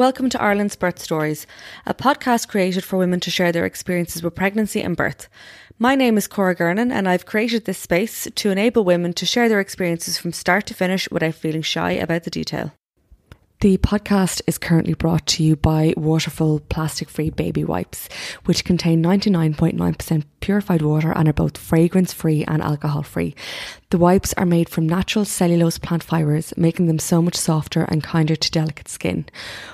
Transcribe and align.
Welcome 0.00 0.30
to 0.30 0.40
Ireland's 0.40 0.76
Birth 0.76 0.98
Stories, 0.98 1.46
a 1.84 1.92
podcast 1.92 2.48
created 2.48 2.84
for 2.84 2.96
women 2.96 3.20
to 3.20 3.30
share 3.30 3.52
their 3.52 3.66
experiences 3.66 4.22
with 4.22 4.34
pregnancy 4.34 4.80
and 4.80 4.96
birth. 4.96 5.28
My 5.78 5.94
name 5.94 6.16
is 6.16 6.26
Cora 6.26 6.56
Gernan, 6.56 6.90
and 6.90 7.06
I've 7.06 7.26
created 7.26 7.66
this 7.66 7.76
space 7.76 8.26
to 8.34 8.50
enable 8.50 8.82
women 8.82 9.12
to 9.12 9.26
share 9.26 9.50
their 9.50 9.60
experiences 9.60 10.16
from 10.16 10.32
start 10.32 10.64
to 10.68 10.74
finish 10.74 11.06
without 11.10 11.34
feeling 11.34 11.60
shy 11.60 11.90
about 11.90 12.24
the 12.24 12.30
detail. 12.30 12.72
The 13.60 13.76
podcast 13.76 14.40
is 14.46 14.56
currently 14.56 14.94
brought 14.94 15.26
to 15.26 15.42
you 15.42 15.54
by 15.54 15.92
Waterful 15.94 16.60
plastic 16.70 17.10
free 17.10 17.28
baby 17.28 17.62
wipes, 17.62 18.08
which 18.46 18.64
contain 18.64 19.02
99.9% 19.02 20.24
purified 20.40 20.80
water 20.80 21.12
and 21.12 21.28
are 21.28 21.34
both 21.34 21.58
fragrance 21.58 22.10
free 22.10 22.42
and 22.44 22.62
alcohol 22.62 23.02
free. 23.02 23.34
The 23.90 23.98
wipes 23.98 24.32
are 24.38 24.46
made 24.46 24.70
from 24.70 24.88
natural 24.88 25.26
cellulose 25.26 25.76
plant 25.76 26.02
fibres, 26.02 26.54
making 26.56 26.86
them 26.86 26.98
so 26.98 27.20
much 27.20 27.36
softer 27.36 27.82
and 27.82 28.02
kinder 28.02 28.34
to 28.34 28.50
delicate 28.50 28.88
skin. 28.88 29.26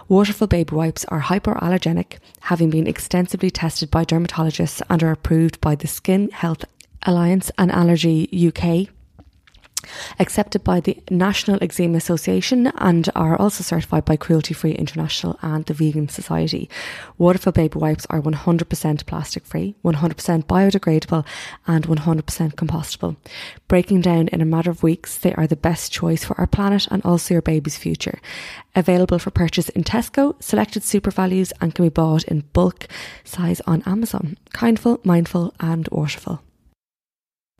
Waterful 0.09 0.48
baby 0.48 0.75
wipes 0.75 1.05
are 1.05 1.21
hypoallergenic, 1.21 2.19
having 2.41 2.71
been 2.71 2.89
extensively 2.89 3.53
tested 3.53 3.89
by 3.89 4.05
dermatologists 4.05 4.83
and 4.91 5.00
are 5.05 5.12
approved 5.12 5.61
by 5.61 5.77
the 5.77 5.87
Skin 5.87 6.28
Health 6.31 6.65
Alliance 7.05 7.53
and 7.56 7.71
Allergy 7.71 8.28
UK 8.53 8.96
accepted 10.19 10.65
by 10.65 10.81
the 10.81 11.03
National 11.11 11.59
Eczema 11.62 11.97
Association 11.97 12.69
and 12.79 13.09
are 13.15 13.37
also 13.37 13.62
certified 13.62 14.05
by 14.05 14.16
Cruelty 14.16 14.55
Free 14.55 14.72
International 14.72 15.38
and 15.43 15.65
the 15.66 15.75
Vegan 15.75 16.09
Society. 16.09 16.69
Waterful 17.19 17.53
baby 17.53 17.78
wipes 17.78 18.06
are 18.11 18.21
100% 18.21 19.06
plastic 19.06 19.44
free, 19.44 19.75
100% 19.84 20.44
biodegradable, 20.44 21.27
and 21.66 21.87
100% 21.87 22.55
compostable. 22.55 23.16
Breaking 23.69 24.00
down 24.00 24.28
in 24.28 24.41
a 24.41 24.44
matter 24.44 24.71
of 24.71 24.83
weeks, 24.83 25.19
they 25.19 25.34
are 25.34 25.47
the 25.47 25.56
best 25.56 25.93
choice 25.93 26.25
for 26.25 26.38
our 26.41 26.47
planet 26.47 26.87
and 26.91 27.05
also 27.05 27.34
your 27.34 27.43
baby's 27.43 27.77
future. 27.77 28.21
Available 28.75 29.19
for 29.19 29.31
purchase 29.31 29.69
in 29.71 29.84
Tesco, 29.84 30.41
selected 30.43 30.82
SuperValus, 30.82 31.53
and 31.61 31.75
can 31.75 31.84
be 31.84 31.91
bought 31.91 32.25
in 32.25 32.44
bulk 32.53 32.87
size 33.25 33.61
on 33.66 33.82
Amazon. 33.87 34.37
Kindful, 34.53 35.00
mindful, 35.05 35.55
and 35.61 35.88
waterful. 35.91 36.43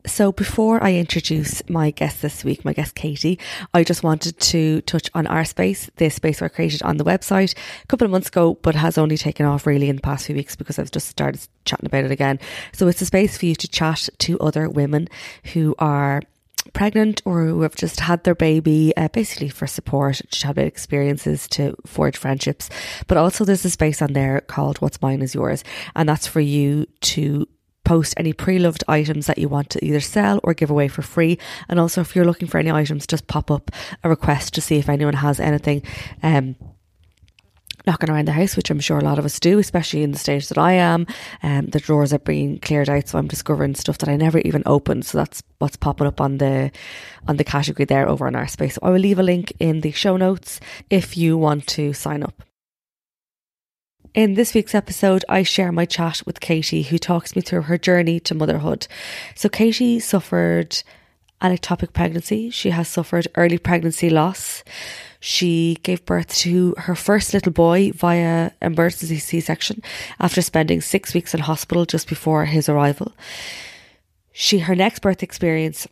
So, 0.07 0.31
before 0.31 0.81
I 0.81 0.93
introduce 0.93 1.67
my 1.69 1.91
guest 1.91 2.21
this 2.21 2.43
week, 2.43 2.63
my 2.63 2.71
guest 2.71 2.95
Katie, 2.95 3.37
I 3.73 3.83
just 3.83 4.03
wanted 4.03 4.39
to 4.39 4.81
touch 4.81 5.09
on 5.13 5.27
our 5.27 5.43
space, 5.43 5.89
the 5.97 6.09
space 6.09 6.41
I 6.41 6.47
created 6.47 6.81
on 6.81 6.95
the 6.95 7.03
website 7.03 7.53
a 7.83 7.87
couple 7.87 8.05
of 8.05 8.11
months 8.11 8.29
ago, 8.29 8.57
but 8.61 8.73
has 8.73 8.97
only 8.97 9.17
taken 9.17 9.45
off 9.45 9.67
really 9.67 9.89
in 9.89 9.97
the 9.97 10.01
past 10.01 10.25
few 10.25 10.35
weeks 10.35 10.55
because 10.55 10.79
I've 10.79 10.91
just 10.91 11.09
started 11.09 11.45
chatting 11.65 11.85
about 11.85 12.05
it 12.05 12.11
again. 12.11 12.39
So, 12.71 12.87
it's 12.87 13.01
a 13.01 13.05
space 13.05 13.37
for 13.37 13.45
you 13.45 13.55
to 13.55 13.67
chat 13.67 14.07
to 14.19 14.39
other 14.39 14.69
women 14.69 15.09
who 15.53 15.75
are 15.77 16.21
pregnant 16.73 17.21
or 17.25 17.45
who 17.45 17.61
have 17.61 17.75
just 17.75 17.99
had 17.99 18.23
their 18.23 18.35
baby, 18.35 18.93
uh, 18.95 19.09
basically 19.09 19.49
for 19.49 19.67
support, 19.67 20.15
to 20.15 20.27
chat 20.27 20.51
about 20.51 20.65
experiences, 20.65 21.47
to 21.49 21.75
forge 21.85 22.15
friendships. 22.15 22.69
But 23.07 23.17
also, 23.17 23.43
there's 23.43 23.65
a 23.65 23.69
space 23.69 24.01
on 24.01 24.13
there 24.13 24.41
called 24.41 24.77
What's 24.77 25.01
Mine 25.01 25.21
is 25.21 25.35
Yours, 25.35 25.63
and 25.95 26.07
that's 26.07 26.27
for 26.27 26.39
you 26.39 26.85
to 27.01 27.47
post 27.87 28.13
any 28.17 28.33
pre-loved 28.33 28.83
items 28.89 29.27
that 29.27 29.37
you 29.37 29.47
want 29.47 29.69
to 29.69 29.83
either 29.83 30.01
sell 30.01 30.41
or 30.43 30.53
give 30.53 30.69
away 30.69 30.89
for 30.89 31.01
free. 31.01 31.39
And 31.69 31.79
also, 31.79 32.01
if 32.01 32.15
you're 32.15 32.25
looking 32.25 32.49
for 32.49 32.57
any 32.57 32.69
items, 32.69 33.07
just 33.07 33.27
pop 33.27 33.49
up 33.49 33.71
a 34.03 34.09
request 34.09 34.53
to 34.55 34.61
see 34.61 34.75
if 34.75 34.89
anyone 34.89 35.13
has 35.13 35.39
anything. 35.39 35.83
Um, 36.21 36.57
knocking 37.85 38.09
around 38.09 38.27
the 38.27 38.33
house, 38.33 38.57
which 38.57 38.69
I'm 38.69 38.81
sure 38.81 38.99
a 38.99 39.03
lot 39.03 39.17
of 39.17 39.23
us 39.23 39.39
do, 39.39 39.57
especially 39.57 40.03
in 40.03 40.11
the 40.11 40.17
stage 40.17 40.49
that 40.49 40.57
I 40.57 40.73
am. 40.73 41.07
Um, 41.41 41.67
the 41.67 41.79
drawers 41.79 42.11
are 42.11 42.19
being 42.19 42.59
cleared 42.59 42.89
out, 42.89 43.07
so 43.07 43.17
I'm 43.17 43.29
discovering 43.29 43.73
stuff 43.75 43.99
that 43.99 44.09
I 44.09 44.17
never 44.17 44.39
even 44.39 44.63
opened. 44.65 45.05
So 45.05 45.17
that's 45.19 45.41
what's 45.59 45.77
popping 45.77 46.07
up 46.07 46.19
on 46.19 46.39
the 46.39 46.69
on 47.29 47.37
the 47.37 47.45
category 47.45 47.85
there 47.85 48.09
over 48.09 48.27
on 48.27 48.35
our 48.35 48.47
space. 48.47 48.75
So 48.75 48.81
I 48.83 48.89
will 48.89 48.99
leave 48.99 49.19
a 49.19 49.23
link 49.23 49.53
in 49.59 49.79
the 49.79 49.91
show 49.91 50.17
notes 50.17 50.59
if 50.89 51.15
you 51.15 51.37
want 51.37 51.65
to 51.67 51.93
sign 51.93 52.23
up. 52.23 52.46
In 54.13 54.33
this 54.33 54.53
week's 54.53 54.75
episode, 54.75 55.23
I 55.29 55.43
share 55.43 55.71
my 55.71 55.85
chat 55.85 56.21
with 56.25 56.39
Katie, 56.39 56.83
who 56.83 56.97
talks 56.97 57.35
me 57.35 57.41
through 57.41 57.63
her 57.63 57.77
journey 57.77 58.19
to 58.21 58.35
motherhood. 58.35 58.87
So, 59.35 59.49
Katie 59.49 59.99
suffered 59.99 60.81
an 61.41 61.55
ectopic 61.55 61.93
pregnancy. 61.93 62.49
She 62.49 62.71
has 62.71 62.87
suffered 62.87 63.27
early 63.35 63.57
pregnancy 63.57 64.09
loss. 64.09 64.63
She 65.19 65.77
gave 65.83 66.05
birth 66.05 66.35
to 66.37 66.73
her 66.77 66.95
first 66.95 67.33
little 67.33 67.51
boy 67.51 67.91
via 67.91 68.51
emergency 68.61 69.19
C 69.19 69.39
section 69.39 69.81
after 70.19 70.41
spending 70.41 70.81
six 70.81 71.13
weeks 71.13 71.33
in 71.33 71.41
hospital 71.41 71.85
just 71.85 72.07
before 72.07 72.45
his 72.45 72.69
arrival. 72.69 73.13
She 74.31 74.59
her 74.59 74.75
next 74.75 74.99
birth 74.99 75.23
experience 75.23 75.87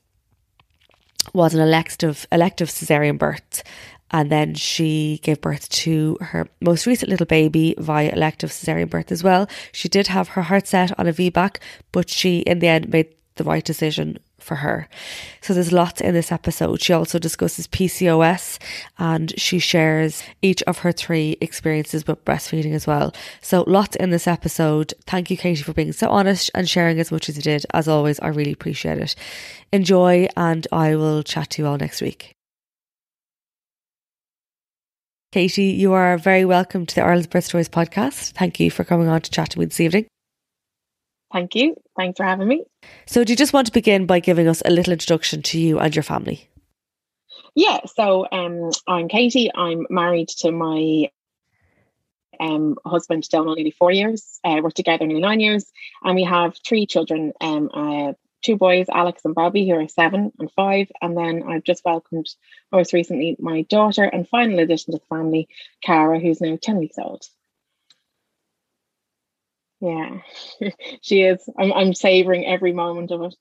was 1.33 1.53
an 1.53 1.61
elective 1.61 2.27
elective 2.31 2.69
cesarean 2.69 3.17
birth 3.17 3.63
and 4.11 4.31
then 4.31 4.53
she 4.53 5.19
gave 5.23 5.41
birth 5.41 5.67
to 5.69 6.17
her 6.21 6.47
most 6.61 6.85
recent 6.85 7.09
little 7.09 7.25
baby 7.25 7.75
via 7.77 8.11
elective 8.11 8.51
cesarean 8.51 8.89
birth 8.89 9.11
as 9.11 9.23
well. 9.23 9.47
She 9.71 9.89
did 9.89 10.07
have 10.07 10.29
her 10.29 10.43
heart 10.43 10.67
set 10.67 10.97
on 10.99 11.07
a 11.07 11.13
VBAC, 11.13 11.57
but 11.91 12.09
she 12.09 12.39
in 12.39 12.59
the 12.59 12.67
end 12.67 12.89
made 12.89 13.13
the 13.35 13.43
right 13.43 13.63
decision 13.63 14.17
for 14.39 14.55
her. 14.55 14.87
So 15.41 15.53
there's 15.53 15.71
lots 15.71 15.99
in 15.99 16.13
this 16.13 16.31
episode. 16.31 16.81
She 16.81 16.93
also 16.93 17.19
discusses 17.19 17.67
PCOS 17.67 18.59
and 18.97 19.37
she 19.39 19.59
shares 19.59 20.23
each 20.41 20.61
of 20.63 20.79
her 20.79 20.91
three 20.91 21.37
experiences 21.41 22.05
with 22.05 22.23
breastfeeding 22.23 22.73
as 22.73 22.85
well. 22.85 23.13
So 23.41 23.63
lots 23.67 23.95
in 23.95 24.11
this 24.11 24.27
episode. 24.27 24.93
Thank 25.07 25.31
you, 25.31 25.37
Katie, 25.37 25.63
for 25.63 25.73
being 25.73 25.91
so 25.91 26.09
honest 26.09 26.51
and 26.53 26.69
sharing 26.69 26.99
as 26.99 27.11
much 27.11 27.27
as 27.27 27.35
you 27.35 27.41
did. 27.41 27.65
As 27.73 27.87
always, 27.87 28.19
I 28.19 28.27
really 28.27 28.53
appreciate 28.53 28.99
it. 28.99 29.15
Enjoy 29.73 30.27
and 30.37 30.67
I 30.71 30.95
will 30.95 31.23
chat 31.23 31.49
to 31.51 31.63
you 31.63 31.67
all 31.67 31.77
next 31.77 32.01
week. 32.01 32.35
Katie, 35.35 35.63
you 35.63 35.91
are 35.91 36.17
very 36.17 36.45
welcome 36.45 36.85
to 36.85 36.95
the 36.95 37.01
Ireland's 37.01 37.27
Birth 37.27 37.43
Stories 37.43 37.67
podcast. 37.67 38.31
Thank 38.31 38.57
you 38.61 38.71
for 38.71 38.85
coming 38.85 39.09
on 39.09 39.19
to 39.19 39.29
chat 39.29 39.49
to 39.49 39.59
me 39.59 39.65
this 39.65 39.81
evening. 39.81 40.07
Thank 41.33 41.55
you. 41.55 41.75
Thanks 41.97 42.15
for 42.15 42.23
having 42.23 42.47
me. 42.47 42.63
So, 43.05 43.25
do 43.25 43.33
you 43.33 43.35
just 43.35 43.51
want 43.51 43.67
to 43.67 43.73
begin 43.73 44.05
by 44.05 44.21
giving 44.21 44.47
us 44.47 44.61
a 44.63 44.71
little 44.71 44.93
introduction 44.93 45.41
to 45.41 45.59
you 45.59 45.77
and 45.77 45.93
your 45.93 46.03
family? 46.03 46.49
Yeah, 47.53 47.81
so 47.85 48.25
um, 48.31 48.71
I'm 48.87 49.09
Katie. 49.09 49.51
I'm 49.53 49.85
married 49.89 50.29
to 50.37 50.53
my 50.53 51.09
um, 52.39 52.77
husband, 52.85 53.27
Donald, 53.29 53.57
nearly 53.57 53.71
four 53.71 53.91
years. 53.91 54.39
Uh, 54.45 54.61
we're 54.63 54.71
together 54.71 55.05
nearly 55.05 55.21
nine 55.21 55.41
years, 55.41 55.65
and 56.01 56.15
we 56.15 56.23
have 56.23 56.55
three 56.65 56.85
children 56.85 57.33
um, 57.41 57.69
uh, 57.73 58.13
two 58.45 58.55
boys, 58.55 58.85
Alex 58.91 59.25
and 59.25 59.33
Bobby, 59.33 59.67
who 59.67 59.75
are 59.75 59.87
seven 59.87 60.31
and 60.39 60.51
five. 60.51 60.91
And 61.01 61.17
then 61.17 61.43
I've 61.47 61.63
just 61.63 61.83
welcomed 61.83 62.27
most 62.71 62.93
recently 62.93 63.35
my 63.39 63.63
daughter 63.63 64.03
and 64.03 64.27
final 64.27 64.59
addition 64.59 64.93
to 64.93 64.99
the 64.99 65.05
family, 65.15 65.47
Cara, 65.83 66.19
who's 66.19 66.41
now 66.41 66.57
10 66.61 66.77
weeks 66.77 66.97
old. 66.97 67.23
Yeah, 69.81 70.21
she 71.01 71.23
is. 71.23 71.47
I'm, 71.57 71.73
I'm 71.73 71.93
savoring 71.93 72.45
every 72.45 72.71
moment 72.71 73.11
of 73.11 73.23
it. 73.23 73.35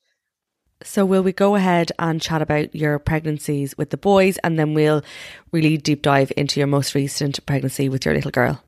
So, 0.83 1.07
will 1.07 1.23
we 1.23 1.33
go 1.33 1.55
ahead 1.55 1.93
and 1.99 2.21
chat 2.21 2.43
about 2.43 2.75
your 2.75 2.99
pregnancies 2.99 3.79
with 3.79 3.91
the 3.91 3.97
boys 3.97 4.37
and 4.39 4.59
then 4.59 4.75
we'll 4.75 5.03
really 5.53 5.79
deep 5.79 6.03
dive 6.03 6.33
into 6.37 6.61
your 6.61 6.67
most 6.67 6.95
recent 6.95 7.45
pregnancy 7.47 7.89
with 7.89 8.05
your 8.05 8.15
little 8.15 8.33
girl? 8.33 8.64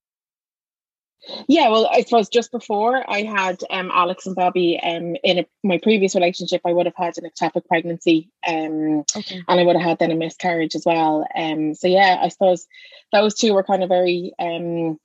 Yeah, 1.48 1.68
well, 1.68 1.88
I 1.92 2.02
suppose 2.02 2.28
just 2.28 2.52
before 2.52 3.04
I 3.08 3.22
had 3.22 3.62
um, 3.70 3.90
Alex 3.92 4.26
and 4.26 4.36
Bobby 4.36 4.78
um, 4.82 5.16
in 5.24 5.40
a, 5.40 5.46
my 5.64 5.78
previous 5.82 6.14
relationship, 6.14 6.60
I 6.64 6.72
would 6.72 6.86
have 6.86 6.96
had 6.96 7.18
an 7.18 7.28
ectopic 7.28 7.66
pregnancy 7.66 8.30
um, 8.46 9.04
okay. 9.16 9.42
and 9.48 9.60
I 9.60 9.64
would 9.64 9.76
have 9.76 9.84
had 9.84 9.98
then 9.98 10.10
a 10.10 10.16
miscarriage 10.16 10.74
as 10.74 10.84
well. 10.84 11.26
Um, 11.34 11.74
so, 11.74 11.88
yeah, 11.88 12.18
I 12.20 12.28
suppose 12.28 12.66
those 13.12 13.34
two 13.34 13.54
were 13.54 13.64
kind 13.64 13.82
of 13.82 13.88
very, 13.88 14.32
um, 14.38 14.98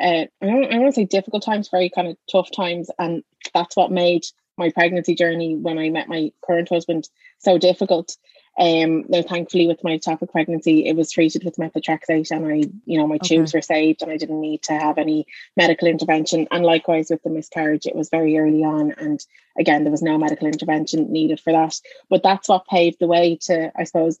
uh, 0.00 0.26
I 0.26 0.46
don't, 0.46 0.64
I 0.64 0.70
don't 0.70 0.80
want 0.82 0.94
to 0.94 1.00
say 1.00 1.04
difficult 1.04 1.44
times, 1.44 1.68
very 1.68 1.90
kind 1.90 2.08
of 2.08 2.16
tough 2.30 2.50
times. 2.50 2.90
And 2.98 3.22
that's 3.54 3.76
what 3.76 3.92
made 3.92 4.24
my 4.56 4.70
pregnancy 4.70 5.14
journey 5.14 5.56
when 5.56 5.78
I 5.78 5.88
met 5.90 6.08
my 6.08 6.32
current 6.44 6.68
husband 6.68 7.08
so 7.38 7.58
difficult. 7.58 8.16
Um, 8.58 9.04
now, 9.08 9.22
thankfully, 9.22 9.66
with 9.66 9.82
my 9.82 9.96
ectopic 9.96 10.30
pregnancy, 10.30 10.86
it 10.86 10.96
was 10.96 11.10
treated 11.10 11.44
with 11.44 11.56
methotrexate, 11.56 12.30
and 12.30 12.46
I, 12.46 12.70
you 12.84 12.98
know, 12.98 13.06
my 13.06 13.14
okay. 13.14 13.36
tubes 13.36 13.54
were 13.54 13.62
saved, 13.62 14.02
and 14.02 14.10
I 14.10 14.16
didn't 14.16 14.40
need 14.40 14.62
to 14.64 14.74
have 14.74 14.98
any 14.98 15.26
medical 15.56 15.88
intervention. 15.88 16.46
And 16.50 16.64
likewise 16.64 17.08
with 17.10 17.22
the 17.22 17.30
miscarriage, 17.30 17.86
it 17.86 17.96
was 17.96 18.10
very 18.10 18.36
early 18.36 18.62
on, 18.64 18.92
and 18.92 19.24
again, 19.58 19.84
there 19.84 19.90
was 19.90 20.02
no 20.02 20.18
medical 20.18 20.46
intervention 20.46 21.10
needed 21.12 21.40
for 21.40 21.52
that. 21.52 21.74
But 22.10 22.22
that's 22.22 22.48
what 22.48 22.66
paved 22.66 22.98
the 23.00 23.06
way 23.06 23.38
to, 23.42 23.72
I 23.76 23.84
suppose, 23.84 24.18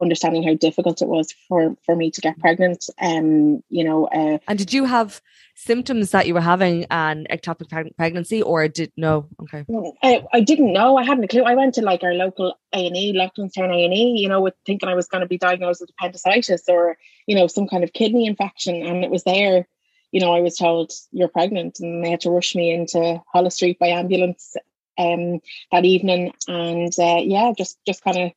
understanding 0.00 0.42
how 0.42 0.54
difficult 0.54 1.02
it 1.02 1.08
was 1.08 1.32
for 1.48 1.76
for 1.84 1.96
me 1.96 2.10
to 2.10 2.20
get 2.20 2.38
pregnant. 2.38 2.84
Um, 3.00 3.62
you 3.68 3.84
know, 3.84 4.06
uh, 4.06 4.38
and 4.48 4.58
did 4.58 4.72
you 4.72 4.84
have 4.84 5.20
symptoms 5.54 6.10
that 6.10 6.26
you 6.26 6.34
were 6.34 6.40
having 6.40 6.84
an 6.90 7.26
ectopic 7.30 7.96
pregnancy, 7.96 8.42
or 8.42 8.68
did 8.68 8.92
no? 8.96 9.28
Okay, 9.42 9.64
I, 10.02 10.24
I 10.32 10.40
didn't 10.40 10.72
know. 10.72 10.96
I 10.96 11.04
hadn't 11.04 11.24
a 11.24 11.28
clue. 11.28 11.42
I 11.42 11.54
went 11.54 11.74
to 11.74 11.82
like 11.82 12.02
our 12.02 12.14
local 12.14 12.58
A 12.72 12.86
and 12.86 12.96
E, 12.96 13.12
Loughlinstown 13.12 13.72
A 13.72 13.84
and 13.84 13.94
E, 13.94 14.16
you 14.18 14.28
know, 14.28 14.40
with 14.40 14.54
thinking 14.66 14.88
I 14.88 14.94
was 14.94 15.06
going 15.06 15.22
to 15.22 15.28
be 15.28 15.38
diagnosed 15.38 15.80
with 15.80 15.90
appendicitis 15.90 16.64
or 16.68 16.96
you 17.26 17.36
know 17.36 17.46
some 17.46 17.68
kind 17.68 17.84
of 17.84 17.92
kidney 17.92 18.26
infection, 18.26 18.82
and 18.84 19.04
it 19.04 19.10
was 19.10 19.24
there. 19.24 19.66
You 20.12 20.20
know, 20.20 20.32
I 20.32 20.40
was 20.40 20.56
told 20.56 20.92
you're 21.12 21.28
pregnant, 21.28 21.80
and 21.80 22.04
they 22.04 22.10
had 22.10 22.20
to 22.20 22.30
rush 22.30 22.54
me 22.54 22.72
into 22.72 23.20
Holles 23.32 23.54
Street 23.54 23.78
by 23.78 23.88
ambulance 23.88 24.56
um 24.96 25.40
that 25.72 25.84
evening, 25.84 26.32
and 26.48 26.92
uh, 26.98 27.20
yeah, 27.22 27.52
just 27.56 27.78
just 27.86 28.02
kind 28.02 28.18
of 28.18 28.32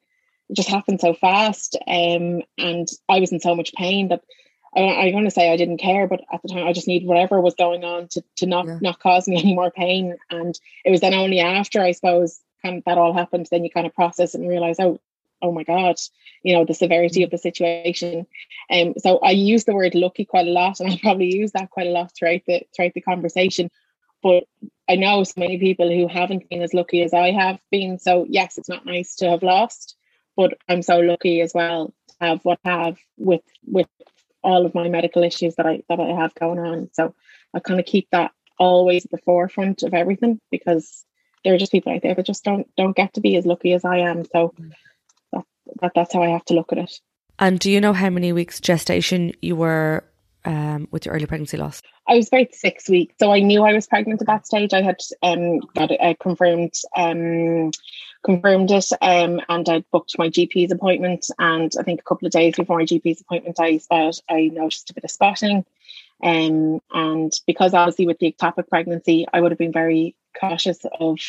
it 0.50 0.56
just 0.56 0.70
happened 0.70 1.02
so 1.02 1.14
fast. 1.14 1.76
Um, 1.88 2.42
and 2.58 2.88
I 3.10 3.20
was 3.20 3.32
in 3.32 3.40
so 3.40 3.56
much 3.56 3.74
pain 3.74 4.10
that 4.10 4.22
I, 4.76 4.82
I'm 4.82 5.12
going 5.12 5.26
to 5.26 5.32
say 5.32 5.52
I 5.52 5.58
didn't 5.58 5.78
care, 5.78 6.08
but 6.08 6.22
at 6.32 6.42
the 6.42 6.50
time 6.50 6.68
I 6.68 6.74
just 6.74 6.88
needed 6.88 7.08
whatever 7.08 7.42
was 7.42 7.56
going 7.56 7.84
on 7.84 8.08
to, 8.10 8.24
to 8.38 8.46
not, 8.46 8.68
yeah. 8.68 8.80
not 8.82 9.00
cause 9.00 9.28
me 9.28 9.38
any 9.44 9.56
more 9.56 9.72
pain. 9.72 10.16
And 10.30 10.58
it 10.86 10.92
was 10.92 11.02
then 11.02 11.14
only 11.14 11.40
after, 11.40 11.82
I 11.82 11.92
suppose, 11.92 12.40
kind 12.64 12.78
of 12.78 12.84
that 12.86 12.98
all 12.98 13.14
happened, 13.14 13.48
then 13.52 13.64
you 13.64 13.70
kind 13.70 13.88
of 13.88 13.96
process 13.96 14.36
it 14.36 14.42
and 14.42 14.50
realize, 14.50 14.80
oh, 14.80 15.00
oh 15.42 15.52
my 15.52 15.64
God, 15.64 15.96
you 16.44 16.54
know, 16.54 16.66
the 16.66 16.74
severity 16.74 17.24
of 17.24 17.30
the 17.30 17.38
situation. 17.38 18.26
Um, 18.72 18.94
so 18.98 19.20
I 19.20 19.32
use 19.32 19.66
the 19.66 19.76
word 19.76 19.96
lucky 19.96 20.26
quite 20.26 20.48
a 20.48 20.52
lot, 20.52 20.80
and 20.80 20.92
I 20.92 21.00
probably 21.02 21.36
use 21.36 21.52
that 21.52 21.70
quite 21.70 21.88
a 21.88 21.92
lot 21.92 22.12
throughout 22.16 22.42
the 22.48 22.64
throughout 22.76 22.94
the 22.94 23.02
conversation. 23.02 23.70
But 24.24 24.46
I 24.90 24.96
know 24.96 25.24
so 25.24 25.34
many 25.38 25.60
people 25.60 25.90
who 25.90 26.08
haven't 26.08 26.50
been 26.50 26.62
as 26.62 26.74
lucky 26.74 27.04
as 27.04 27.14
I 27.14 27.32
have 27.32 27.60
been. 27.72 28.00
So 28.00 28.26
yes, 28.28 28.58
it's 28.58 28.70
not 28.70 28.86
nice 28.86 29.16
to 29.18 29.30
have 29.30 29.44
lost, 29.44 29.96
but 30.38 30.54
I'm 30.70 30.82
so 30.84 31.00
lucky 31.00 31.42
as 31.42 31.54
well 31.54 31.88
to 31.88 32.16
have 32.22 32.46
what 32.46 32.60
I 32.64 32.86
have 32.86 32.98
with 33.18 33.42
with 33.66 33.88
all 34.44 34.66
of 34.66 34.74
my 34.74 34.88
medical 34.88 35.24
issues 35.24 35.56
that 35.56 35.66
I 35.66 35.82
that 35.90 36.00
I 36.00 36.22
have 36.22 36.34
going 36.36 36.60
on. 36.60 36.90
So 36.94 37.14
I 37.54 37.60
kind 37.60 37.80
of 37.80 37.86
keep 37.86 38.08
that 38.12 38.32
always 38.58 39.04
at 39.04 39.12
the 39.12 39.18
forefront 39.18 39.84
of 39.84 39.94
everything 39.94 40.40
because 40.52 41.04
there 41.44 41.54
are 41.54 41.58
just 41.58 41.72
people 41.72 41.94
out 41.94 42.02
there 42.04 42.16
that 42.16 42.26
just 42.26 42.44
don't 42.44 42.68
don't 42.78 42.96
get 42.96 43.16
to 43.16 43.22
be 43.22 43.36
as 43.36 43.46
lucky 43.46 43.74
as 43.74 43.84
I 43.84 43.98
am. 43.98 44.24
So 44.26 44.54
that, 45.34 45.44
that 45.82 45.92
that's 45.96 46.14
how 46.14 46.24
I 46.24 46.30
have 46.30 46.46
to 46.46 46.54
look 46.54 46.72
at 46.72 46.78
it. 46.78 47.00
And 47.40 47.60
do 47.60 47.70
you 47.70 47.82
know 47.82 47.94
how 47.94 48.10
many 48.10 48.32
weeks 48.32 48.60
gestation 48.60 49.34
you 49.42 49.56
were 49.56 50.04
um, 50.46 50.88
with 50.92 51.06
your 51.06 51.14
early 51.14 51.26
pregnancy 51.26 51.58
loss? 51.58 51.82
I 52.08 52.16
was 52.16 52.30
about 52.30 52.54
six 52.54 52.90
weeks, 52.90 53.16
so 53.20 53.32
I 53.32 53.42
knew 53.42 53.64
I 53.64 53.74
was 53.74 53.86
pregnant 53.86 54.22
at 54.22 54.28
that 54.28 54.48
stage. 54.48 54.74
I 54.74 54.82
had 54.82 54.98
um, 55.22 55.60
got 55.76 55.92
a, 55.92 56.10
a 56.10 56.16
confirmed 56.16 56.74
um, 56.96 57.72
confirmed 58.28 58.70
it, 58.72 58.86
um, 59.02 59.40
and 59.48 59.68
I 59.70 59.84
booked 59.92 60.20
my 60.20 60.30
GP's 60.30 60.72
appointment. 60.72 61.26
And 61.40 61.72
I 61.80 61.84
think 61.84 62.02
a 62.02 62.04
couple 62.04 62.26
of 62.26 62.34
days 62.34 62.56
before 62.56 62.78
my 62.78 62.86
GP's 62.86 63.22
appointment, 63.22 63.60
I 63.60 63.78
spot, 63.78 64.20
I 64.30 64.52
noticed 64.54 64.90
a 64.90 64.94
bit 64.94 65.06
of 65.06 65.12
spotting. 65.12 65.66
Um, 66.22 66.82
and 66.92 67.32
because 67.48 67.74
obviously 67.74 68.06
with 68.06 68.20
the 68.20 68.32
ectopic 68.32 68.68
pregnancy, 68.68 69.26
I 69.32 69.40
would 69.40 69.52
have 69.52 69.58
been 69.58 69.72
very 69.72 70.16
cautious 70.40 70.80
of 71.00 71.20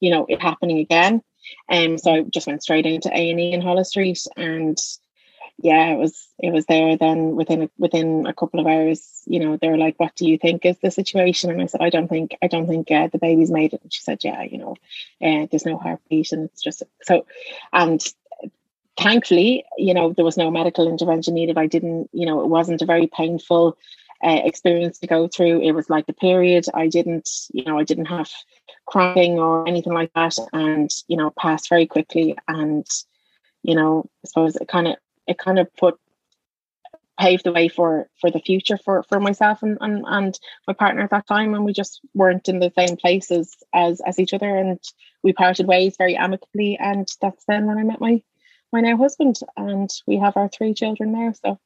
you 0.00 0.10
know 0.10 0.26
it 0.28 0.42
happening 0.42 0.78
again. 0.78 1.22
Um, 1.70 1.96
so 1.96 2.12
I 2.12 2.22
just 2.22 2.46
went 2.46 2.62
straight 2.62 2.86
into 2.86 3.08
A 3.08 3.30
and 3.30 3.40
E 3.40 3.52
in 3.52 3.60
Holles 3.60 3.88
Street, 3.88 4.26
and 4.36 4.76
yeah, 5.60 5.88
it 5.90 5.98
was 5.98 6.28
it 6.38 6.52
was 6.52 6.66
there. 6.66 6.96
Then 6.96 7.34
within 7.34 7.62
a, 7.64 7.70
within 7.78 8.26
a 8.26 8.32
couple 8.32 8.60
of 8.60 8.66
hours, 8.66 9.22
you 9.26 9.40
know, 9.40 9.56
they 9.56 9.68
were 9.68 9.76
like, 9.76 9.98
"What 9.98 10.14
do 10.14 10.28
you 10.28 10.38
think 10.38 10.64
is 10.64 10.78
the 10.78 10.90
situation?" 10.90 11.50
And 11.50 11.60
I 11.60 11.66
said, 11.66 11.80
"I 11.80 11.90
don't 11.90 12.06
think 12.06 12.36
I 12.40 12.46
don't 12.46 12.68
think 12.68 12.90
uh, 12.90 13.08
the 13.08 13.18
baby's 13.18 13.50
made 13.50 13.72
it." 13.74 13.82
And 13.82 13.92
she 13.92 14.00
said, 14.00 14.22
"Yeah, 14.22 14.42
you 14.42 14.58
know, 14.58 14.76
uh, 15.20 15.46
there's 15.50 15.66
no 15.66 15.76
heartbeat, 15.76 16.30
and 16.30 16.44
it's 16.44 16.62
just 16.62 16.84
so." 17.02 17.26
And 17.72 18.00
thankfully, 18.96 19.64
you 19.76 19.94
know, 19.94 20.12
there 20.12 20.24
was 20.24 20.36
no 20.36 20.48
medical 20.50 20.88
intervention 20.88 21.34
needed. 21.34 21.58
I 21.58 21.66
didn't, 21.66 22.08
you 22.12 22.26
know, 22.26 22.40
it 22.40 22.48
wasn't 22.48 22.82
a 22.82 22.86
very 22.86 23.08
painful 23.08 23.76
uh, 24.24 24.40
experience 24.44 24.98
to 25.00 25.08
go 25.08 25.26
through. 25.26 25.62
It 25.62 25.72
was 25.72 25.90
like 25.90 26.08
a 26.08 26.12
period. 26.12 26.66
I 26.72 26.86
didn't, 26.86 27.28
you 27.52 27.64
know, 27.64 27.78
I 27.78 27.84
didn't 27.84 28.06
have 28.06 28.30
crying 28.86 29.40
or 29.40 29.66
anything 29.66 29.92
like 29.92 30.12
that, 30.14 30.38
and 30.52 30.88
you 31.08 31.16
know, 31.16 31.30
passed 31.30 31.68
very 31.68 31.86
quickly. 31.86 32.36
And 32.46 32.86
you 33.64 33.74
know, 33.74 34.08
I 34.24 34.28
suppose 34.28 34.54
it 34.54 34.68
kind 34.68 34.86
of 34.86 34.96
it 35.28 35.38
kind 35.38 35.58
of 35.58 35.72
put 35.76 35.98
paved 37.18 37.44
the 37.44 37.52
way 37.52 37.68
for 37.68 38.08
for 38.20 38.30
the 38.30 38.40
future 38.40 38.78
for 38.78 39.02
for 39.08 39.18
myself 39.20 39.62
and, 39.62 39.76
and 39.80 40.04
and 40.06 40.38
my 40.66 40.72
partner 40.72 41.02
at 41.02 41.10
that 41.10 41.26
time 41.26 41.54
and 41.54 41.64
we 41.64 41.72
just 41.72 42.00
weren't 42.14 42.48
in 42.48 42.60
the 42.60 42.72
same 42.78 42.96
places 42.96 43.56
as 43.74 44.00
as 44.00 44.18
each 44.18 44.32
other 44.32 44.56
and 44.56 44.80
we 45.22 45.32
parted 45.32 45.66
ways 45.66 45.96
very 45.98 46.16
amicably 46.16 46.78
and 46.80 47.08
that's 47.20 47.44
then 47.46 47.66
when 47.66 47.78
I 47.78 47.82
met 47.82 48.00
my 48.00 48.22
my 48.72 48.80
now 48.80 48.96
husband 48.96 49.40
and 49.56 49.90
we 50.06 50.18
have 50.18 50.36
our 50.36 50.48
three 50.48 50.74
children 50.74 51.12
now 51.12 51.32
so. 51.32 51.58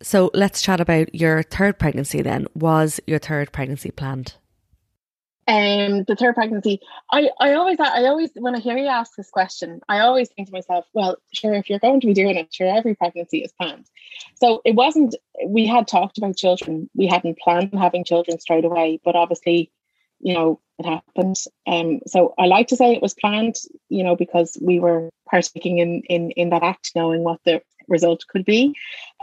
So 0.00 0.30
let's 0.32 0.62
chat 0.62 0.80
about 0.80 1.12
your 1.12 1.42
third 1.42 1.80
pregnancy 1.80 2.22
then. 2.22 2.46
Was 2.54 3.00
your 3.08 3.18
third 3.18 3.50
pregnancy 3.50 3.90
planned 3.90 4.36
um, 5.48 6.04
the 6.04 6.14
third 6.14 6.34
pregnancy, 6.34 6.80
I, 7.10 7.30
I 7.40 7.54
always, 7.54 7.80
I 7.80 8.04
always, 8.04 8.30
when 8.34 8.54
I 8.54 8.60
hear 8.60 8.76
you 8.76 8.86
ask 8.86 9.16
this 9.16 9.30
question, 9.30 9.80
I 9.88 10.00
always 10.00 10.28
think 10.28 10.48
to 10.48 10.52
myself, 10.52 10.84
well, 10.92 11.16
sure, 11.32 11.54
if 11.54 11.70
you're 11.70 11.78
going 11.78 12.00
to 12.02 12.06
be 12.06 12.12
doing 12.12 12.36
it, 12.36 12.52
sure, 12.52 12.68
every 12.68 12.94
pregnancy 12.94 13.38
is 13.38 13.52
planned. 13.52 13.86
So 14.34 14.60
it 14.66 14.74
wasn't, 14.74 15.16
we 15.46 15.66
had 15.66 15.88
talked 15.88 16.18
about 16.18 16.36
children. 16.36 16.90
We 16.94 17.06
hadn't 17.06 17.38
planned 17.38 17.72
having 17.72 18.04
children 18.04 18.38
straight 18.38 18.66
away, 18.66 19.00
but 19.02 19.16
obviously, 19.16 19.72
you 20.20 20.34
know, 20.34 20.60
it 20.78 20.84
happened. 20.84 21.36
Um, 21.66 22.00
so 22.06 22.34
I 22.38 22.44
like 22.44 22.68
to 22.68 22.76
say 22.76 22.92
it 22.92 23.02
was 23.02 23.14
planned, 23.14 23.56
you 23.88 24.04
know, 24.04 24.16
because 24.16 24.58
we 24.60 24.80
were 24.80 25.08
partaking 25.30 25.78
in, 25.78 26.02
in, 26.10 26.30
in 26.32 26.50
that 26.50 26.62
act, 26.62 26.92
knowing 26.94 27.24
what 27.24 27.40
the 27.44 27.62
result 27.88 28.24
could 28.28 28.44
be. 28.44 28.74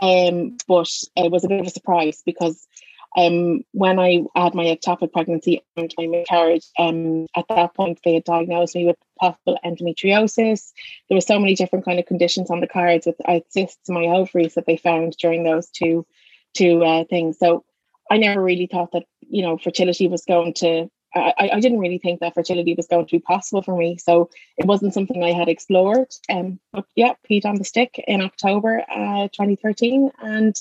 Um, 0.01 0.57
but 0.67 0.89
it 1.15 1.31
was 1.31 1.43
a 1.43 1.47
bit 1.47 1.59
of 1.59 1.67
a 1.67 1.69
surprise 1.69 2.23
because 2.25 2.67
um, 3.15 3.61
when 3.71 3.99
I 3.99 4.23
had 4.35 4.53
my 4.53 4.65
ectopic 4.65 5.13
pregnancy 5.13 5.63
and 5.77 5.93
my 5.97 6.07
miscarriage, 6.07 6.65
um, 6.77 7.27
at 7.35 7.45
that 7.49 7.73
point 7.73 7.99
they 8.03 8.15
had 8.15 8.25
diagnosed 8.25 8.75
me 8.75 8.85
with 8.85 8.97
possible 9.19 9.57
endometriosis. 9.63 10.73
There 11.07 11.15
were 11.15 11.21
so 11.21 11.39
many 11.39 11.55
different 11.55 11.85
kind 11.85 11.99
of 11.99 12.05
conditions 12.05 12.49
on 12.49 12.59
the 12.59 12.67
cards 12.67 13.05
with 13.05 13.15
I 13.25 13.43
cysts 13.49 13.87
in 13.87 13.95
my 13.95 14.05
ovaries 14.05 14.55
that 14.55 14.65
they 14.65 14.77
found 14.77 15.15
during 15.17 15.43
those 15.43 15.69
two 15.69 16.05
two 16.53 16.83
uh, 16.83 17.05
things. 17.05 17.37
So 17.39 17.63
I 18.11 18.17
never 18.17 18.41
really 18.41 18.67
thought 18.67 18.91
that 18.91 19.05
you 19.21 19.41
know 19.41 19.57
fertility 19.57 20.07
was 20.07 20.25
going 20.25 20.53
to. 20.55 20.89
I, 21.17 21.49
I 21.53 21.59
didn't 21.61 21.79
really 21.79 21.97
think 21.97 22.19
that 22.19 22.33
fertility 22.33 22.73
was 22.73 22.87
going 22.87 23.05
to 23.05 23.11
be 23.15 23.19
possible 23.19 23.61
for 23.61 23.77
me, 23.77 23.97
so 23.97 24.29
it 24.57 24.65
wasn't 24.65 24.93
something 24.93 25.23
I 25.23 25.31
had 25.31 25.47
explored. 25.47 26.09
Um, 26.29 26.59
but 26.73 26.85
yeah, 26.95 27.13
peed 27.29 27.45
on 27.45 27.55
the 27.55 27.63
stick 27.63 28.03
in 28.05 28.21
October 28.21 28.83
uh, 28.93 29.29
2013, 29.29 30.11
and 30.21 30.53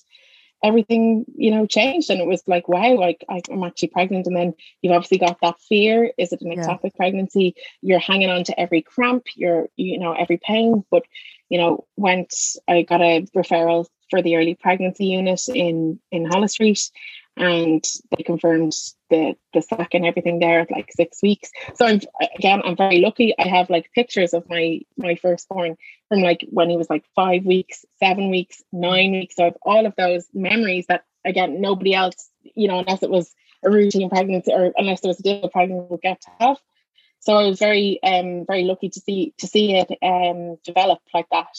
everything 0.65 1.25
you 1.37 1.51
know 1.51 1.67
changed. 1.67 2.11
And 2.11 2.21
it 2.21 2.27
was 2.27 2.43
like 2.47 2.69
wow 2.69 2.95
like 2.95 3.25
i'm 3.31 3.63
actually 3.63 3.89
pregnant. 3.89 4.27
And 4.27 4.37
then 4.37 4.55
you've 4.83 4.95
obviously 4.95 5.19
got 5.19 5.39
that 5.43 5.61
fear. 5.61 6.11
Is 6.19 6.33
it 6.33 6.43
an 6.43 6.51
ectopic 6.51 6.81
yeah. 6.85 6.97
pregnancy? 6.97 7.55
You're 7.83 8.01
hanging 8.01 8.31
on 8.31 8.43
to 8.45 8.59
every 8.59 8.83
cramp. 8.83 9.27
You're 9.37 9.69
you 9.77 9.99
know 9.99 10.13
every 10.13 10.39
pain. 10.39 10.85
But 10.91 11.05
you 11.51 11.59
know 11.59 11.85
once 11.97 12.57
i 12.67 12.83
got 12.83 13.03
a 13.03 13.27
referral 13.37 13.87
for 14.11 14.23
the 14.23 14.37
early 14.37 14.55
pregnancy 14.55 15.07
unit 15.07 15.41
in 15.49 16.01
in 16.11 16.25
Holles 16.25 16.53
Street 16.53 16.91
and 17.37 17.85
they 18.11 18.23
confirmed 18.23 18.75
the 19.11 19.35
the 19.53 19.63
sac 19.63 19.95
and 19.95 20.07
everything 20.07 20.39
there 20.39 20.61
at 20.61 20.71
like 20.71 20.91
six 20.95 21.21
weeks. 21.23 21.51
So 21.75 21.87
I'm 21.87 22.01
again 22.39 22.63
I'm 22.65 22.77
very 22.77 23.01
lucky. 23.01 23.35
I 23.39 23.49
have 23.49 23.71
like 23.71 23.91
pictures 23.93 24.35
of 24.35 24.49
my 24.49 24.81
my 24.97 25.17
firstborn 25.17 25.77
from 26.09 26.21
like 26.21 26.47
when 26.51 26.71
he 26.71 26.77
was 26.77 26.89
like 26.89 27.05
five 27.17 27.45
weeks, 27.45 27.85
seven 27.99 28.31
weeks, 28.31 28.63
nine 28.73 29.13
weeks. 29.13 29.37
So 29.37 29.43
I 29.43 29.47
have 29.47 29.57
all 29.63 29.87
of 29.87 29.95
those 29.97 30.27
memories 30.33 30.87
that 30.89 31.05
again 31.25 31.61
nobody 31.61 31.95
else, 31.95 32.31
you 32.43 32.69
know, 32.69 32.79
unless 32.79 33.03
it 33.03 33.11
was 33.11 33.35
a 33.65 33.71
routine 33.71 34.11
pregnancy 34.11 34.53
or 34.53 34.73
unless 34.77 35.01
there 35.01 35.09
was 35.09 35.21
a 35.21 35.23
difficult 35.23 35.53
pregnancy 35.53 35.87
would 35.91 36.03
get 36.03 36.21
to 36.21 36.31
have. 36.39 36.59
So 37.21 37.35
I 37.37 37.47
was 37.49 37.59
very 37.59 38.01
um 38.03 38.45
very 38.47 38.65
lucky 38.65 38.91
to 38.91 39.01
see 39.01 39.35
to 39.39 39.47
see 39.49 39.77
it 39.77 39.91
um 40.03 40.57
develop 40.63 41.01
like 41.13 41.27
that. 41.33 41.57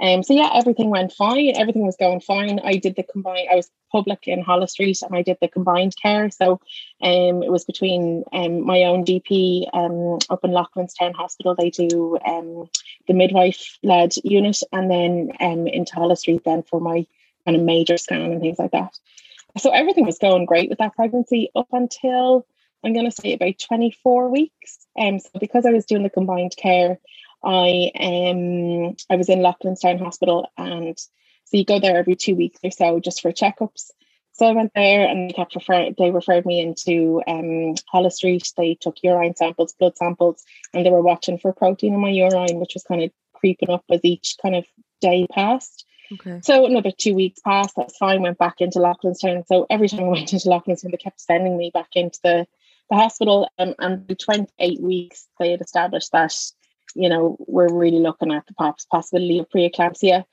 Um, 0.00 0.22
so 0.22 0.32
yeah, 0.32 0.50
everything 0.54 0.88
went 0.88 1.12
fine. 1.12 1.52
Everything 1.56 1.84
was 1.84 1.96
going 1.96 2.20
fine. 2.20 2.58
I 2.64 2.76
did 2.76 2.96
the 2.96 3.02
combined. 3.02 3.48
I 3.52 3.56
was 3.56 3.70
public 3.92 4.26
in 4.26 4.42
Holles 4.42 4.72
Street, 4.72 5.02
and 5.02 5.14
I 5.14 5.22
did 5.22 5.36
the 5.40 5.48
combined 5.48 5.94
care. 6.00 6.30
So, 6.30 6.60
um, 7.02 7.42
it 7.42 7.50
was 7.50 7.64
between 7.64 8.24
um 8.32 8.64
my 8.64 8.84
own 8.84 9.04
GP 9.04 9.68
um 9.74 10.18
up 10.30 10.44
in 10.44 10.52
Town 10.52 11.12
Hospital. 11.14 11.54
They 11.54 11.70
do 11.70 12.18
um 12.24 12.68
the 13.06 13.14
midwife 13.14 13.78
led 13.82 14.14
unit, 14.24 14.58
and 14.72 14.90
then 14.90 15.32
um 15.40 15.66
into 15.66 15.94
Holles 15.94 16.20
Street 16.20 16.42
then 16.44 16.62
for 16.62 16.80
my 16.80 17.06
kind 17.44 17.56
of 17.56 17.62
major 17.62 17.98
scan 17.98 18.32
and 18.32 18.40
things 18.40 18.58
like 18.58 18.72
that. 18.72 18.98
So 19.58 19.70
everything 19.70 20.06
was 20.06 20.18
going 20.18 20.46
great 20.46 20.68
with 20.68 20.78
that 20.78 20.94
pregnancy 20.94 21.50
up 21.54 21.68
until 21.72 22.46
I'm 22.84 22.92
going 22.92 23.10
to 23.10 23.12
say 23.12 23.32
about 23.34 23.58
24 23.58 24.30
weeks. 24.30 24.78
Um, 24.98 25.18
so 25.18 25.30
because 25.38 25.66
I 25.66 25.70
was 25.70 25.86
doing 25.86 26.02
the 26.02 26.10
combined 26.10 26.56
care, 26.56 26.98
I 27.42 27.90
um 27.98 28.96
I 29.08 29.16
was 29.16 29.28
in 29.28 29.40
Loughlinstown 29.40 29.98
Hospital 29.98 30.48
and 30.56 30.98
so 30.98 31.56
you 31.56 31.64
go 31.64 31.80
there 31.80 31.96
every 31.96 32.16
two 32.16 32.34
weeks 32.34 32.60
or 32.62 32.70
so 32.70 33.00
just 33.00 33.22
for 33.22 33.32
checkups. 33.32 33.90
So 34.32 34.46
I 34.46 34.52
went 34.52 34.72
there 34.74 35.06
and 35.06 35.28
they 35.28 35.34
kept 35.34 35.54
refer- 35.54 35.90
they 35.98 36.10
referred 36.10 36.46
me 36.46 36.60
into 36.60 37.22
um 37.26 37.74
Holles 37.88 38.16
Street. 38.16 38.52
They 38.56 38.74
took 38.74 39.02
urine 39.02 39.36
samples, 39.36 39.74
blood 39.78 39.96
samples, 39.96 40.44
and 40.72 40.84
they 40.84 40.90
were 40.90 41.02
watching 41.02 41.38
for 41.38 41.52
protein 41.52 41.94
in 41.94 42.00
my 42.00 42.10
urine, 42.10 42.60
which 42.60 42.74
was 42.74 42.84
kind 42.84 43.02
of 43.02 43.10
creeping 43.34 43.70
up 43.70 43.84
as 43.90 44.00
each 44.04 44.36
kind 44.42 44.54
of 44.54 44.64
day 45.00 45.26
passed. 45.30 45.86
Okay. 46.12 46.40
So 46.42 46.66
another 46.66 46.90
two 46.90 47.14
weeks 47.14 47.40
passed, 47.40 47.74
that's 47.76 47.96
fine, 47.96 48.22
went 48.22 48.38
back 48.38 48.60
into 48.60 48.78
Loughlinstown. 48.78 49.46
So 49.46 49.66
every 49.70 49.88
time 49.88 50.04
I 50.04 50.08
went 50.08 50.32
into 50.32 50.48
Loughlinstown, 50.48 50.90
they 50.90 50.96
kept 50.96 51.20
sending 51.20 51.56
me 51.56 51.70
back 51.72 51.90
into 51.94 52.18
the, 52.22 52.46
the 52.90 52.96
hospital. 52.96 53.48
Um, 53.58 53.74
and 53.78 54.06
the 54.08 54.16
28 54.16 54.80
weeks, 54.80 55.28
they 55.38 55.52
had 55.52 55.60
established 55.60 56.10
that 56.12 56.34
you 56.94 57.08
know, 57.08 57.36
we're 57.46 57.72
really 57.72 58.00
looking 58.00 58.32
at 58.32 58.46
the 58.46 58.54
possibility 58.54 59.38
of 59.38 59.48
preeclampsia. 59.48 60.24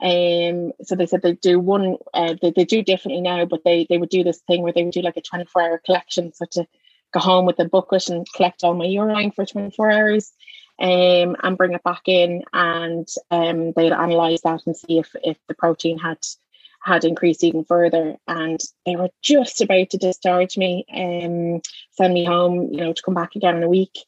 Um, 0.00 0.72
so 0.82 0.96
they 0.96 1.06
said 1.06 1.22
they 1.22 1.34
do 1.34 1.58
one, 1.58 1.96
uh, 2.12 2.34
they, 2.40 2.50
they 2.50 2.64
do 2.64 2.82
differently 2.82 3.20
now, 3.20 3.44
but 3.44 3.64
they 3.64 3.86
they 3.88 3.98
would 3.98 4.08
do 4.08 4.24
this 4.24 4.40
thing 4.46 4.62
where 4.62 4.72
they 4.72 4.84
would 4.84 4.92
do 4.92 5.02
like 5.02 5.16
a 5.16 5.22
24 5.22 5.62
hour 5.62 5.82
collection. 5.84 6.32
So 6.32 6.46
to 6.52 6.66
go 7.12 7.20
home 7.20 7.46
with 7.46 7.60
a 7.60 7.64
bucket 7.64 8.08
and 8.08 8.26
collect 8.34 8.64
all 8.64 8.74
my 8.74 8.86
urine 8.86 9.30
for 9.30 9.46
24 9.46 9.90
hours 9.90 10.32
um, 10.80 11.36
and 11.42 11.56
bring 11.56 11.72
it 11.72 11.84
back 11.84 12.02
in 12.06 12.42
and 12.52 13.08
um, 13.30 13.72
they'd 13.72 13.92
analyze 13.92 14.42
that 14.42 14.62
and 14.66 14.76
see 14.76 14.98
if, 14.98 15.14
if 15.22 15.38
the 15.48 15.54
protein 15.54 15.98
had 15.98 16.18
had 16.82 17.04
increased 17.04 17.42
even 17.42 17.64
further 17.64 18.16
and 18.28 18.60
they 18.84 18.94
were 18.94 19.08
just 19.22 19.62
about 19.62 19.88
to 19.88 19.96
discharge 19.96 20.58
me 20.58 20.84
and 20.90 21.56
um, 21.56 21.62
send 21.92 22.12
me 22.12 22.24
home 22.24 22.68
you 22.72 22.78
know 22.78 22.92
to 22.92 23.02
come 23.02 23.14
back 23.14 23.34
again 23.36 23.56
in 23.56 23.62
a 23.62 23.68
week 23.68 24.00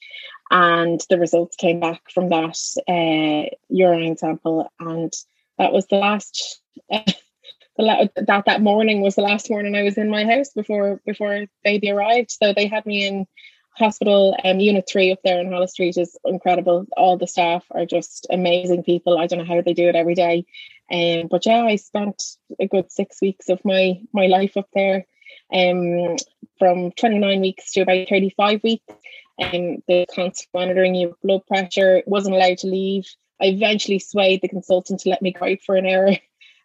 and 0.50 1.00
the 1.10 1.18
results 1.18 1.56
came 1.56 1.80
back 1.80 2.02
from 2.10 2.28
that 2.28 2.58
uh, 2.88 3.54
urine 3.68 4.16
sample. 4.16 4.70
And 4.78 5.12
that 5.58 5.72
was 5.72 5.86
the 5.86 5.96
last 5.96 6.60
uh, 6.90 7.00
the, 7.76 8.10
that 8.16 8.44
that 8.46 8.62
morning 8.62 9.00
was 9.00 9.16
the 9.16 9.22
last 9.22 9.50
morning 9.50 9.74
I 9.74 9.82
was 9.82 9.98
in 9.98 10.10
my 10.10 10.24
house 10.24 10.50
before 10.50 11.00
before 11.04 11.46
baby 11.64 11.90
arrived. 11.90 12.30
So 12.30 12.52
they 12.52 12.66
had 12.66 12.86
me 12.86 13.06
in 13.06 13.26
hospital 13.70 14.36
um, 14.44 14.58
unit 14.58 14.88
3 14.90 15.12
up 15.12 15.18
there 15.22 15.38
in 15.38 15.52
Holles 15.52 15.72
Street 15.72 15.98
is 15.98 16.16
incredible. 16.24 16.86
All 16.96 17.18
the 17.18 17.26
staff 17.26 17.64
are 17.72 17.84
just 17.84 18.26
amazing 18.30 18.84
people. 18.84 19.18
I 19.18 19.26
don't 19.26 19.40
know 19.40 19.44
how 19.44 19.60
they 19.60 19.74
do 19.74 19.88
it 19.88 19.96
every 19.96 20.14
day. 20.14 20.46
Um, 20.90 21.26
but 21.28 21.44
yeah 21.44 21.62
I 21.62 21.76
spent 21.76 22.22
a 22.60 22.68
good 22.68 22.90
six 22.90 23.20
weeks 23.20 23.48
of 23.48 23.64
my 23.64 24.00
my 24.12 24.26
life 24.26 24.56
up 24.56 24.68
there 24.72 25.06
um, 25.52 26.16
from 26.58 26.92
29 26.92 27.40
weeks 27.40 27.72
to 27.72 27.80
about 27.80 28.08
35 28.08 28.62
weeks 28.62 28.94
and 29.38 29.82
the 29.88 30.06
constant 30.14 30.48
monitoring 30.54 30.94
your 30.94 31.16
blood 31.22 31.46
pressure, 31.46 32.02
wasn't 32.06 32.34
allowed 32.34 32.58
to 32.58 32.66
leave. 32.66 33.06
I 33.40 33.46
eventually 33.46 33.98
swayed 33.98 34.40
the 34.40 34.48
consultant 34.48 35.00
to 35.00 35.10
let 35.10 35.22
me 35.22 35.32
go 35.32 35.46
out 35.46 35.58
for 35.64 35.76
an 35.76 35.86
hour 35.86 36.08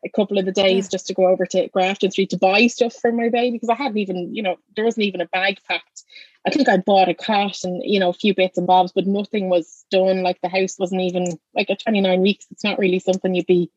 a 0.04 0.10
couple 0.10 0.38
of 0.38 0.46
the 0.46 0.52
days 0.52 0.90
just 0.90 1.08
to 1.08 1.14
go 1.14 1.28
over 1.28 1.46
to 1.46 1.68
Grafton 1.70 2.12
Street 2.12 2.32
to 2.32 2.38
buy 2.38 2.68
stuff 2.68 2.96
for 2.96 3.12
my 3.12 3.30
baby 3.30 3.52
because 3.52 3.70
I 3.70 3.76
hadn't 3.76 3.98
even, 3.98 4.34
you 4.34 4.42
know, 4.42 4.58
there 4.76 4.86
wasn't 4.86 5.06
even 5.06 5.22
a 5.22 5.28
bag 5.28 5.60
packed. 5.68 6.04
I 6.46 6.50
think 6.50 6.68
I 6.68 6.78
bought 6.78 7.10
a 7.10 7.14
cot 7.14 7.64
and, 7.64 7.84
you 7.84 8.00
know, 8.00 8.10
a 8.10 8.14
few 8.14 8.34
bits 8.34 8.58
and 8.58 8.66
bobs, 8.66 8.92
but 8.94 9.06
nothing 9.06 9.50
was 9.50 9.86
done. 9.92 10.24
Like 10.24 10.42
the 10.42 10.50
house 10.50 10.80
wasn't 10.80 11.02
even 11.02 11.40
like 11.54 11.70
at 11.70 11.82
29 11.82 12.22
weeks. 12.22 12.48
It's 12.50 12.64
not 12.64 12.80
really 12.80 13.00
something 13.00 13.36
you'd 13.36 13.46
be, 13.46 13.70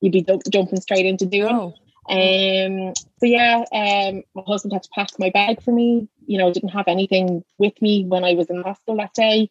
you'd 0.00 0.12
be 0.12 0.26
jumping 0.50 0.80
straight 0.80 1.06
into 1.06 1.24
doing. 1.24 1.54
Oh. 1.54 1.74
Um, 2.10 2.92
so 3.20 3.26
yeah, 3.26 3.62
um, 3.72 4.24
my 4.34 4.42
husband 4.44 4.72
had 4.72 4.82
to 4.82 4.88
pack 4.92 5.10
my 5.18 5.30
bag 5.30 5.62
for 5.62 5.70
me. 5.70 6.08
You 6.26 6.38
know, 6.38 6.52
didn't 6.52 6.70
have 6.70 6.88
anything 6.88 7.44
with 7.58 7.80
me 7.80 8.04
when 8.04 8.24
I 8.24 8.34
was 8.34 8.50
in 8.50 8.62
hospital 8.62 8.96
that 8.96 9.14
day. 9.14 9.48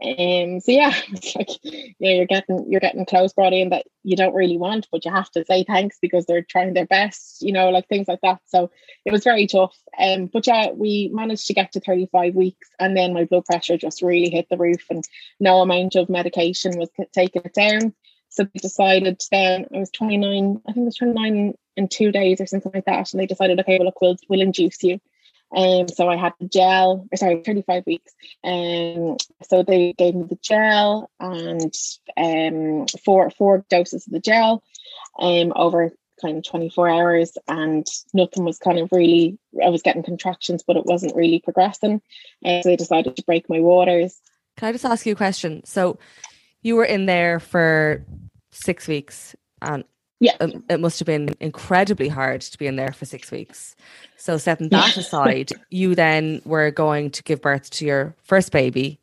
Um, 0.00 0.60
so 0.60 0.72
yeah, 0.72 0.92
it's 1.08 1.34
like 1.34 1.48
yeah, 1.64 2.14
you're 2.14 2.26
getting 2.26 2.66
you're 2.68 2.80
getting 2.80 3.06
clothes 3.06 3.32
brought 3.32 3.52
in 3.52 3.70
that 3.70 3.86
you 4.04 4.16
don't 4.16 4.34
really 4.34 4.56
want, 4.56 4.86
but 4.92 5.04
you 5.04 5.10
have 5.10 5.30
to 5.32 5.44
say 5.44 5.64
thanks 5.64 5.98
because 6.00 6.26
they're 6.26 6.42
trying 6.42 6.74
their 6.74 6.86
best, 6.86 7.42
you 7.42 7.52
know, 7.52 7.70
like 7.70 7.88
things 7.88 8.06
like 8.06 8.20
that. 8.22 8.40
So 8.46 8.70
it 9.04 9.10
was 9.10 9.24
very 9.24 9.48
tough. 9.48 9.76
Um, 9.98 10.26
but 10.26 10.46
yeah, 10.46 10.70
we 10.70 11.10
managed 11.12 11.48
to 11.48 11.54
get 11.54 11.72
to 11.72 11.80
35 11.80 12.36
weeks, 12.36 12.68
and 12.78 12.96
then 12.96 13.14
my 13.14 13.24
blood 13.24 13.46
pressure 13.46 13.78
just 13.78 14.02
really 14.02 14.30
hit 14.30 14.48
the 14.48 14.58
roof, 14.58 14.84
and 14.90 15.02
no 15.40 15.60
amount 15.60 15.96
of 15.96 16.08
medication 16.08 16.78
was 16.78 16.90
taking 17.12 17.42
it 17.44 17.54
down. 17.54 17.94
So 18.28 18.44
they 18.44 18.58
decided 18.60 19.22
then 19.30 19.66
I 19.74 19.78
was 19.78 19.90
29, 19.90 20.60
I 20.68 20.72
think 20.72 20.84
it 20.84 20.86
was 20.86 20.96
29 20.96 21.54
in 21.76 21.88
two 21.88 22.12
days 22.12 22.40
or 22.40 22.46
something 22.46 22.72
like 22.74 22.86
that. 22.86 23.12
And 23.12 23.20
they 23.20 23.26
decided, 23.26 23.60
okay, 23.60 23.78
well, 23.78 23.86
look, 23.86 24.00
we'll, 24.00 24.16
we'll 24.28 24.40
induce 24.40 24.82
you. 24.82 25.00
Um, 25.54 25.88
so 25.88 26.08
I 26.08 26.16
had 26.16 26.32
the 26.40 26.48
gel, 26.48 27.06
sorry, 27.14 27.42
35 27.44 27.84
weeks. 27.86 28.12
Um, 28.42 29.16
so 29.42 29.62
they 29.62 29.92
gave 29.92 30.14
me 30.14 30.24
the 30.24 30.38
gel 30.42 31.10
and 31.20 31.72
um, 32.16 32.86
four 33.04 33.30
four 33.30 33.64
doses 33.70 34.06
of 34.06 34.12
the 34.12 34.20
gel 34.20 34.62
um, 35.18 35.52
over 35.54 35.92
kind 36.20 36.38
of 36.38 36.44
24 36.44 36.88
hours 36.88 37.36
and 37.46 37.86
nothing 38.14 38.44
was 38.44 38.58
kind 38.58 38.78
of 38.78 38.90
really 38.90 39.38
I 39.62 39.68
was 39.68 39.82
getting 39.82 40.02
contractions 40.02 40.64
but 40.66 40.76
it 40.76 40.86
wasn't 40.86 41.14
really 41.14 41.40
progressing 41.40 42.00
and 42.42 42.62
so 42.62 42.70
they 42.70 42.76
decided 42.76 43.16
to 43.16 43.22
break 43.24 43.50
my 43.50 43.60
waters 43.60 44.18
can 44.56 44.68
I 44.68 44.72
just 44.72 44.86
ask 44.86 45.04
you 45.04 45.12
a 45.12 45.16
question 45.16 45.62
so 45.66 45.98
you 46.62 46.74
were 46.74 46.86
in 46.86 47.04
there 47.04 47.38
for 47.38 48.02
six 48.50 48.88
weeks 48.88 49.36
and 49.60 49.84
yeah. 50.20 50.36
It, 50.40 50.62
it 50.70 50.80
must 50.80 50.98
have 50.98 51.06
been 51.06 51.34
incredibly 51.40 52.08
hard 52.08 52.40
to 52.40 52.58
be 52.58 52.66
in 52.66 52.76
there 52.76 52.92
for 52.92 53.04
six 53.04 53.30
weeks. 53.30 53.76
So 54.16 54.38
setting 54.38 54.68
that 54.70 54.96
aside 54.96 55.52
you 55.70 55.94
then 55.94 56.40
were 56.44 56.70
going 56.70 57.10
to 57.10 57.22
give 57.22 57.42
birth 57.42 57.70
to 57.70 57.84
your 57.84 58.14
first 58.22 58.52
baby. 58.52 58.98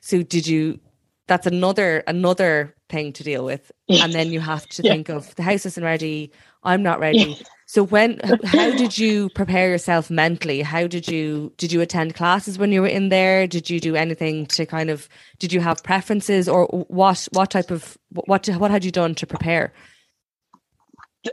So 0.00 0.22
did 0.22 0.46
you 0.46 0.80
that's 1.26 1.46
another 1.46 2.02
another 2.08 2.74
thing 2.88 3.12
to 3.12 3.22
deal 3.22 3.44
with. 3.44 3.70
And 3.88 4.12
then 4.12 4.32
you 4.32 4.40
have 4.40 4.66
to 4.66 4.82
yeah. 4.82 4.92
think 4.92 5.08
of 5.08 5.34
the 5.36 5.42
house 5.42 5.64
isn't 5.64 5.82
ready. 5.82 6.32
I'm 6.64 6.82
not 6.82 6.98
ready. 6.98 7.18
Yeah. 7.18 7.46
so 7.66 7.84
when 7.84 8.18
how 8.44 8.76
did 8.76 8.98
you 8.98 9.28
prepare 9.30 9.68
yourself 9.68 10.10
mentally? 10.10 10.60
How 10.62 10.88
did 10.88 11.06
you 11.06 11.52
did 11.56 11.70
you 11.70 11.80
attend 11.80 12.14
classes 12.14 12.58
when 12.58 12.72
you 12.72 12.82
were 12.82 12.88
in 12.88 13.10
there? 13.10 13.46
Did 13.46 13.70
you 13.70 13.78
do 13.78 13.94
anything 13.94 14.46
to 14.46 14.66
kind 14.66 14.90
of 14.90 15.08
did 15.38 15.52
you 15.52 15.60
have 15.60 15.84
preferences 15.84 16.48
or 16.48 16.66
what 16.88 17.28
what 17.32 17.50
type 17.50 17.70
of 17.70 17.96
what 18.10 18.48
what 18.48 18.70
had 18.70 18.84
you 18.84 18.90
done 18.90 19.14
to 19.14 19.26
prepare 19.26 19.72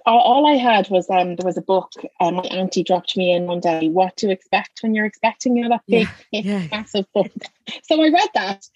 all 0.06 0.46
I 0.46 0.56
had 0.56 0.90
was 0.90 1.10
um 1.10 1.36
there 1.36 1.46
was 1.46 1.58
a 1.58 1.62
book 1.62 1.92
and 2.20 2.30
um, 2.30 2.36
my 2.36 2.44
auntie 2.44 2.84
dropped 2.84 3.16
me 3.16 3.32
in 3.32 3.46
one 3.46 3.60
day 3.60 3.90
what 3.90 4.18
to 4.18 4.30
expect 4.30 4.80
when 4.82 4.94
you're 4.94 5.06
expecting 5.06 5.56
you 5.56 5.64
know 5.64 5.70
that 5.70 5.84
big 5.88 6.08
yeah, 6.32 6.42
yeah. 6.42 6.68
massive 6.72 7.06
book 7.14 7.32
so 7.84 8.02
I 8.02 8.10
read 8.10 8.30
that 8.34 8.68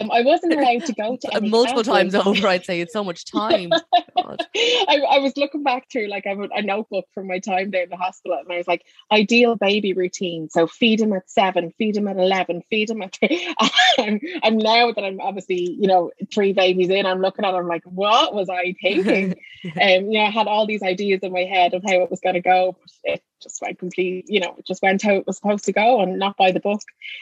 um, 0.00 0.10
I 0.10 0.22
wasn't 0.22 0.54
allowed 0.54 0.86
to 0.86 0.92
go 0.94 1.16
to 1.16 1.40
multiple 1.42 1.82
times 1.82 2.14
over. 2.14 2.46
I'd 2.46 2.64
say 2.64 2.80
it's 2.80 2.92
so 2.92 3.04
much 3.04 3.24
time. 3.30 3.70
I, 4.16 5.00
I, 5.10 5.18
was 5.18 5.36
looking 5.36 5.62
back 5.62 5.90
through 5.90 6.08
like 6.08 6.26
I 6.26 6.30
have 6.30 6.50
a 6.54 6.62
notebook 6.62 7.06
from 7.12 7.26
my 7.26 7.38
time 7.38 7.70
there 7.70 7.84
in 7.84 7.90
the 7.90 7.96
hospital, 7.96 8.38
and 8.38 8.52
I 8.52 8.58
was 8.58 8.68
like, 8.68 8.84
ideal 9.12 9.56
baby 9.56 9.92
routine. 9.92 10.48
So 10.50 10.66
feed 10.66 11.00
him 11.00 11.12
at 11.12 11.28
seven, 11.30 11.72
feed 11.78 11.96
him 11.96 12.08
at 12.08 12.16
eleven, 12.16 12.62
feed 12.70 12.90
him 12.90 13.02
at. 13.02 13.18
and, 13.98 14.20
and 14.42 14.58
now 14.58 14.92
that 14.92 15.04
I'm 15.04 15.20
obviously 15.20 15.76
you 15.78 15.86
know 15.86 16.10
three 16.32 16.52
babies 16.52 16.88
in, 16.88 17.06
I'm 17.06 17.20
looking 17.20 17.44
at. 17.44 17.50
Them 17.50 17.66
like, 17.66 17.82
what 17.84 18.34
was 18.34 18.48
I 18.48 18.74
thinking? 18.80 19.34
And 19.62 20.04
um, 20.04 20.10
you 20.10 20.18
know, 20.18 20.24
I 20.24 20.30
had 20.30 20.46
all 20.46 20.66
these 20.66 20.82
ideas 20.82 21.20
in 21.22 21.32
my 21.32 21.44
head 21.44 21.74
of 21.74 21.82
how 21.82 22.00
it 22.02 22.10
was 22.10 22.20
going 22.20 22.34
to 22.34 22.40
go, 22.40 22.76
but 22.80 23.12
it 23.12 23.22
just 23.42 23.60
went 23.60 23.78
complete. 23.78 24.26
You 24.28 24.40
know, 24.40 24.54
it 24.56 24.66
just 24.66 24.82
went 24.82 25.02
how 25.02 25.14
it 25.14 25.26
was 25.26 25.36
supposed 25.36 25.64
to 25.66 25.72
go, 25.72 26.00
and 26.00 26.18
not 26.18 26.36
by 26.36 26.52
the 26.52 26.60
book. 26.60 26.80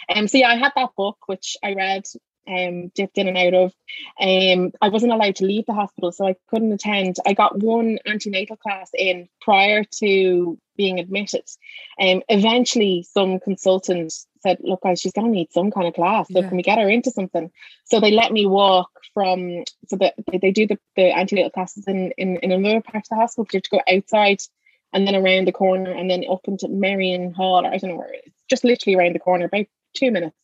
And 0.09 0.21
um, 0.21 0.29
so 0.29 0.39
yeah, 0.39 0.49
I 0.49 0.57
had 0.57 0.73
that 0.77 0.95
book 0.97 1.19
which 1.27 1.57
I 1.65 1.75
read 1.75 2.05
um, 2.49 2.89
dipped 2.89 3.19
in 3.19 3.29
and 3.29 3.37
out 3.37 3.55
of. 3.55 3.73
Um, 4.21 4.73
I 4.81 4.89
wasn't 4.89 5.13
allowed 5.13 5.37
to 5.37 5.47
leave 5.47 5.67
the 5.67 5.75
hospital, 5.75 6.13
so 6.13 6.27
I 6.27 6.37
couldn't 6.49 6.73
attend. 6.73 7.17
I 7.27 7.35
got 7.35 7.59
one 7.59 7.99
antenatal 8.07 8.57
class 8.57 8.91
in 8.97 9.29
prior 9.41 9.85
to 10.01 10.59
being 10.77 10.99
admitted. 10.99 11.45
Um, 12.01 12.23
eventually, 12.29 13.07
some 13.11 13.41
consultant 13.41 14.13
said, 14.41 14.59
"Look, 14.61 14.83
guys, 14.83 15.01
she's 15.01 15.13
going 15.13 15.27
to 15.27 15.33
need 15.33 15.53
some 15.53 15.71
kind 15.71 15.87
of 15.87 15.95
class. 15.95 16.29
So 16.29 16.41
yeah. 16.41 16.49
can 16.49 16.57
we 16.57 16.63
get 16.63 16.79
her 16.79 16.89
into 16.89 17.11
something?" 17.11 17.51
So 17.85 18.01
they 18.01 18.11
let 18.11 18.33
me 18.33 18.47
walk 18.47 18.91
from. 19.15 19.65
So 19.89 19.97
that 19.97 20.15
they, 20.31 20.51
do 20.51 20.67
the, 20.67 20.79
the 20.97 21.17
antenatal 21.17 21.51
classes 21.51 21.85
in, 21.87 22.13
in 22.17 22.37
in 22.39 22.53
another 22.53 22.81
part 22.81 23.05
of 23.05 23.09
the 23.11 23.17
hospital. 23.17 23.47
You 23.53 23.59
have 23.59 23.63
to 23.65 23.71
go 23.71 23.97
outside 23.97 24.39
and 24.93 25.07
then 25.07 25.15
around 25.15 25.47
the 25.47 25.53
corner, 25.53 25.91
and 25.91 26.11
then 26.11 26.25
up 26.31 26.41
into 26.47 26.69
Marion 26.69 27.35
Hall, 27.35 27.67
or 27.67 27.71
I 27.71 27.77
don't 27.77 27.91
know 27.91 27.97
where 27.97 28.15
it 28.15 28.23
is, 28.27 28.33
just 28.49 28.65
literally 28.65 28.97
around 28.97 29.15
the 29.15 29.21
corner, 29.21 29.45
about 29.45 29.67
two 29.95 30.11
minutes. 30.11 30.37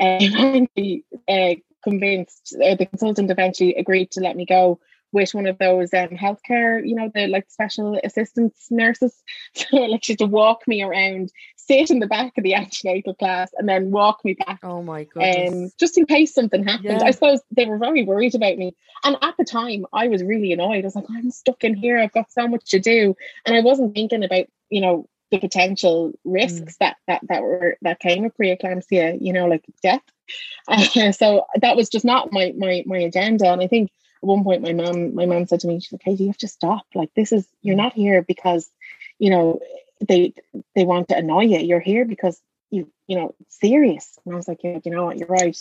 Um, 0.00 0.68
and 0.76 1.02
uh, 1.28 1.54
convinced 1.82 2.56
uh, 2.62 2.74
the 2.74 2.86
consultant 2.86 3.30
eventually 3.30 3.74
agreed 3.74 4.10
to 4.12 4.20
let 4.20 4.36
me 4.36 4.44
go 4.46 4.80
with 5.12 5.34
one 5.34 5.46
of 5.46 5.58
those 5.58 5.92
um 5.94 6.08
healthcare, 6.10 6.86
you 6.86 6.94
know, 6.94 7.10
the 7.14 7.26
like 7.28 7.50
special 7.50 7.98
assistance 8.04 8.66
nurses. 8.70 9.14
So 9.54 9.76
like 9.76 10.04
she 10.04 10.16
to 10.16 10.26
walk 10.26 10.66
me 10.66 10.82
around, 10.82 11.32
sit 11.56 11.90
in 11.90 11.98
the 11.98 12.06
back 12.06 12.36
of 12.36 12.44
the 12.44 12.54
antenatal 12.62 13.14
class, 13.14 13.50
and 13.56 13.68
then 13.68 13.90
walk 13.90 14.24
me 14.24 14.34
back. 14.34 14.60
Oh 14.62 14.82
my 14.82 15.04
goodness. 15.04 15.52
Um, 15.52 15.70
just 15.78 15.96
in 15.96 16.06
case 16.06 16.34
something 16.34 16.64
happened. 16.64 17.00
Yeah. 17.00 17.06
I 17.06 17.10
suppose 17.12 17.40
they 17.50 17.66
were 17.66 17.78
very 17.78 18.04
worried 18.04 18.34
about 18.34 18.58
me. 18.58 18.74
And 19.04 19.16
at 19.22 19.36
the 19.38 19.44
time 19.44 19.86
I 19.92 20.08
was 20.08 20.22
really 20.22 20.52
annoyed. 20.52 20.84
I 20.84 20.86
was 20.86 20.96
like, 20.96 21.06
I'm 21.10 21.30
stuck 21.30 21.64
in 21.64 21.74
here. 21.74 21.98
I've 21.98 22.12
got 22.12 22.30
so 22.30 22.46
much 22.46 22.70
to 22.70 22.78
do. 22.78 23.14
And 23.46 23.56
I 23.56 23.60
wasn't 23.60 23.94
thinking 23.94 24.24
about, 24.24 24.46
you 24.70 24.80
know, 24.80 25.08
the 25.30 25.38
potential 25.38 26.12
risks 26.24 26.76
that 26.80 26.96
that 27.06 27.20
that 27.28 27.42
were 27.42 27.76
that 27.82 28.00
came 28.00 28.22
with 28.22 28.36
preeclampsia, 28.36 29.18
you 29.20 29.32
know, 29.32 29.46
like 29.46 29.64
death. 29.82 30.02
Uh, 30.66 31.12
so 31.12 31.46
that 31.60 31.76
was 31.76 31.88
just 31.88 32.04
not 32.04 32.32
my 32.32 32.52
my 32.56 32.82
my 32.86 32.98
agenda. 32.98 33.52
And 33.52 33.60
I 33.60 33.66
think 33.66 33.90
at 34.22 34.26
one 34.26 34.44
point 34.44 34.62
my 34.62 34.72
mom 34.72 35.14
my 35.14 35.26
mom 35.26 35.46
said 35.46 35.60
to 35.60 35.68
me, 35.68 35.80
she's 35.80 35.92
like, 35.92 36.02
Katie, 36.02 36.24
you 36.24 36.30
have 36.30 36.38
to 36.38 36.48
stop. 36.48 36.86
Like 36.94 37.10
this 37.14 37.32
is 37.32 37.46
you're 37.62 37.76
not 37.76 37.92
here 37.92 38.22
because, 38.22 38.70
you 39.18 39.30
know, 39.30 39.60
they 40.06 40.34
they 40.74 40.84
want 40.84 41.08
to 41.08 41.16
annoy 41.16 41.44
you. 41.44 41.58
You're 41.58 41.80
here 41.80 42.04
because 42.04 42.40
you 42.70 42.90
you 43.06 43.16
know 43.16 43.34
serious. 43.48 44.18
And 44.24 44.34
I 44.34 44.36
was 44.36 44.48
like, 44.48 44.62
Yeah, 44.62 44.78
you 44.84 44.90
know 44.90 45.04
what, 45.04 45.18
you're 45.18 45.28
right. 45.28 45.56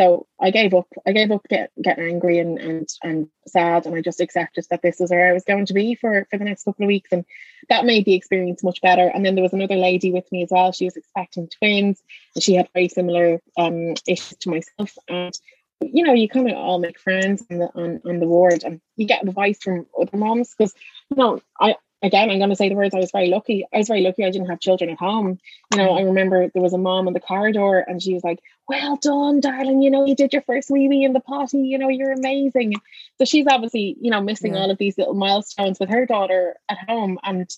So 0.00 0.26
I 0.40 0.50
gave 0.50 0.72
up. 0.72 0.86
I 1.06 1.12
gave 1.12 1.30
up 1.30 1.46
get, 1.50 1.72
getting 1.82 2.06
angry 2.06 2.38
and 2.38 2.58
and 2.58 2.88
and 3.02 3.28
sad, 3.46 3.84
and 3.84 3.94
I 3.94 4.00
just 4.00 4.22
accepted 4.22 4.64
that 4.70 4.80
this 4.80 4.98
was 4.98 5.10
where 5.10 5.28
I 5.28 5.34
was 5.34 5.44
going 5.44 5.66
to 5.66 5.74
be 5.74 5.94
for 5.94 6.26
for 6.30 6.38
the 6.38 6.44
next 6.46 6.64
couple 6.64 6.84
of 6.84 6.88
weeks, 6.88 7.10
and 7.12 7.26
that 7.68 7.84
made 7.84 8.06
the 8.06 8.14
experience 8.14 8.64
much 8.64 8.80
better. 8.80 9.06
And 9.06 9.26
then 9.26 9.34
there 9.34 9.42
was 9.42 9.52
another 9.52 9.76
lady 9.76 10.10
with 10.10 10.24
me 10.32 10.42
as 10.42 10.48
well. 10.50 10.72
She 10.72 10.86
was 10.86 10.96
expecting 10.96 11.50
twins, 11.58 12.02
and 12.34 12.42
she 12.42 12.54
had 12.54 12.70
very 12.72 12.88
similar 12.88 13.42
um 13.58 13.92
issues 14.06 14.38
to 14.38 14.48
myself. 14.48 14.96
And 15.06 15.38
you 15.82 16.02
know, 16.02 16.14
you 16.14 16.30
kind 16.30 16.50
of 16.50 16.56
all 16.56 16.78
make 16.78 16.98
friends 16.98 17.44
on 17.50 17.58
the 17.58 17.66
on, 17.74 18.00
on 18.06 18.20
the 18.20 18.26
ward, 18.26 18.64
and 18.64 18.80
you 18.96 19.06
get 19.06 19.28
advice 19.28 19.58
from 19.62 19.84
other 20.00 20.16
moms 20.16 20.54
because 20.56 20.72
you 21.10 21.18
know 21.18 21.42
I 21.60 21.74
again, 22.02 22.30
I'm 22.30 22.38
going 22.38 22.50
to 22.50 22.56
say 22.56 22.68
the 22.68 22.74
words 22.74 22.94
I 22.94 22.98
was 22.98 23.10
very 23.10 23.28
lucky. 23.28 23.64
I 23.72 23.78
was 23.78 23.88
very 23.88 24.00
lucky 24.02 24.24
I 24.24 24.30
didn't 24.30 24.48
have 24.48 24.60
children 24.60 24.90
at 24.90 24.98
home. 24.98 25.38
You 25.72 25.78
know, 25.78 25.96
I 25.96 26.02
remember 26.02 26.48
there 26.48 26.62
was 26.62 26.72
a 26.72 26.78
mom 26.78 27.08
in 27.08 27.14
the 27.14 27.20
corridor 27.20 27.78
and 27.78 28.02
she 28.02 28.14
was 28.14 28.24
like, 28.24 28.40
Well 28.68 28.96
done, 28.96 29.40
darling. 29.40 29.82
You 29.82 29.90
know, 29.90 30.06
you 30.06 30.14
did 30.14 30.32
your 30.32 30.42
first 30.42 30.70
wee 30.70 30.88
wee 30.88 31.04
in 31.04 31.12
the 31.12 31.20
potty. 31.20 31.58
You 31.58 31.78
know, 31.78 31.88
you're 31.88 32.12
amazing. 32.12 32.74
So 33.18 33.24
she's 33.24 33.46
obviously, 33.48 33.96
you 34.00 34.10
know, 34.10 34.20
missing 34.22 34.54
Yeah. 34.54 34.60
all 34.60 34.70
of 34.70 34.78
these 34.78 34.96
little 34.96 35.14
milestones 35.14 35.78
with 35.78 35.90
her 35.90 36.06
daughter 36.06 36.56
at 36.68 36.78
home. 36.88 37.18
And 37.22 37.50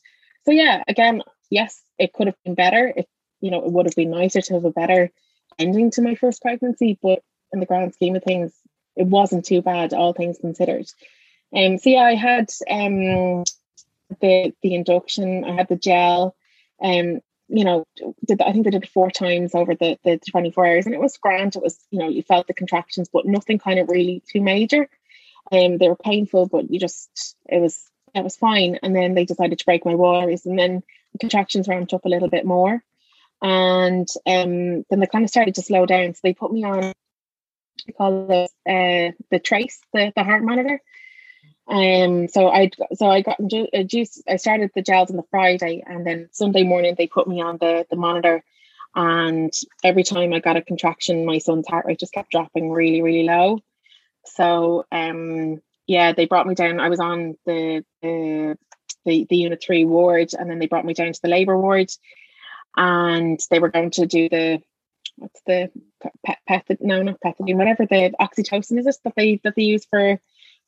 so, 0.45 0.51
yeah, 0.53 0.83
again, 0.89 1.23
yes, 1.51 1.81
it 1.99 2.13
could 2.13 2.27
have 2.27 2.37
been 2.45 2.55
better. 2.55 2.93
It, 2.97 3.09
you 3.41 3.51
know, 3.51 3.65
it 3.65 3.71
would 3.73 3.87
have 3.87 3.95
been 3.95 4.11
nicer 4.11 4.41
to 4.41 4.55
have 4.55 4.65
a 4.65 4.71
better 4.71 5.11
ending 5.59 5.91
to 5.93 6.03
my 6.03 6.15
first 6.17 6.43
pregnancy. 6.43 6.99
But 7.03 7.23
in 7.53 7.61
the 7.61 7.67
grand 7.67 7.95
scheme 7.95 8.17
of 8.17 8.25
things, 8.25 8.53
it 8.97 9.07
wasn't 9.07 9.45
too 9.45 9.63
bad, 9.63 9.93
all 9.95 10.13
things 10.13 10.39
considered. 10.39 10.87
Um, 11.55 11.79
so 11.79 11.91
yeah, 11.91 12.01
I 12.03 12.15
had 12.15 12.49
um 12.71 13.45
the 14.21 14.53
the 14.63 14.75
induction. 14.75 15.45
I 15.45 15.53
had 15.53 15.69
the 15.69 15.77
gel. 15.77 16.37
Um, 16.83 17.21
you 17.49 17.65
know, 17.65 17.87
did 18.25 18.41
I 18.41 18.53
think 18.53 18.65
they 18.65 18.71
did 18.71 18.89
four 18.89 19.11
times 19.11 19.55
over 19.55 19.75
the 19.75 19.99
the 20.05 20.19
twenty 20.31 20.51
four 20.51 20.67
hours, 20.67 20.87
and 20.87 20.95
it 20.95 21.01
was 21.01 21.19
grand. 21.19 21.57
It 21.57 21.63
was 21.63 21.79
you 21.91 21.99
know 21.99 22.09
you 22.09 22.23
felt 22.23 22.47
the 22.47 22.55
contractions, 22.55 23.09
but 23.13 23.27
nothing 23.27 23.59
kind 23.59 23.79
of 23.79 23.89
really 23.89 24.23
too 24.31 24.41
major. 24.41 24.89
Um, 25.51 25.79
they 25.79 25.89
were 25.89 25.97
painful, 25.97 26.47
but 26.47 26.71
you 26.71 26.79
just 26.79 27.37
it 27.49 27.61
was 27.61 27.91
it 28.15 28.25
was 28.25 28.37
fine. 28.37 28.79
And 28.83 28.95
then 28.95 29.15
they 29.15 29.25
decided 29.25 29.59
to 29.59 29.65
break 29.65 29.85
my 29.85 29.95
waters, 29.95 30.47
and 30.47 30.59
then 30.59 30.83
the 31.13 31.19
contractions 31.19 31.69
ramped 31.69 31.93
up 31.93 32.05
a 32.05 32.09
little 32.09 32.29
bit 32.29 32.47
more, 32.47 32.83
and 33.43 34.09
um, 34.27 34.85
then 34.89 35.01
they 35.01 35.07
kind 35.07 35.25
of 35.25 35.31
started 35.31 35.57
to 35.57 35.63
slow 35.63 35.85
down. 35.85 36.15
So 36.15 36.21
they 36.23 36.35
put 36.35 36.53
me 36.53 36.65
on. 36.65 36.93
I 37.89 37.93
call 37.93 38.31
it 38.31 38.51
uh, 38.69 39.13
the 39.31 39.41
trace, 39.41 39.81
the, 39.93 40.13
the 40.15 40.23
heart 40.23 40.45
monitor. 40.45 40.81
Um, 41.73 42.29
so 42.29 42.49
I 42.49 42.71
so 42.93 43.07
I 43.07 43.23
got 43.23 43.39
ju- 43.47 43.67
juice. 43.87 44.23
I 44.29 44.37
started 44.37 44.71
the 44.75 44.83
gels 44.83 45.11
on 45.11 45.17
the 45.17 45.25
Friday, 45.31 45.83
and 45.87 46.07
then 46.07 46.29
Sunday 46.31 46.65
morning 46.65 46.95
they 46.99 47.07
put 47.07 47.27
me 47.27 47.41
on 47.41 47.57
the 47.59 47.87
the 47.89 47.97
monitor. 47.97 48.45
And 48.95 49.51
every 49.83 50.03
time 50.03 50.35
I 50.35 50.41
got 50.41 50.59
a 50.59 50.63
contraction, 50.63 51.25
my 51.25 51.39
son's 51.39 51.67
heart 51.67 51.87
rate 51.87 51.99
just 51.99 52.13
kept 52.13 52.31
dropping 52.31 52.71
really, 52.71 53.01
really 53.01 53.25
low. 53.25 53.61
So 54.27 54.85
um, 54.93 55.63
yeah, 55.87 56.13
they 56.13 56.27
brought 56.27 56.47
me 56.47 56.55
down. 56.55 56.79
I 56.79 56.91
was 56.91 57.01
on 57.01 57.39
the 57.47 57.87
the 58.03 58.59
the, 59.07 59.27
the 59.31 59.37
unit 59.37 59.63
three 59.65 59.87
ward, 59.87 60.29
and 60.39 60.51
then 60.51 60.59
they 60.59 60.67
brought 60.67 60.85
me 60.85 60.93
down 60.93 61.15
to 61.15 61.23
the 61.23 61.31
labour 61.31 61.57
ward, 61.59 61.91
and 62.77 63.41
they 63.51 63.61
were 63.61 63.71
going 63.71 63.93
to 63.93 64.05
do 64.07 64.29
the 64.29 64.63
what's 65.17 65.41
the 65.47 65.71
pet, 66.25 66.39
pet 66.47 66.67
no 66.81 67.03
not 67.03 67.21
pethidine 67.21 67.57
whatever 67.57 67.87
the 67.87 68.13
oxytocin 68.21 68.79
is 68.79 68.87
it 68.87 68.97
that 69.05 69.15
they 69.17 69.41
that 69.45 69.55
they 69.55 69.63
use 69.63 69.85
for 69.85 70.19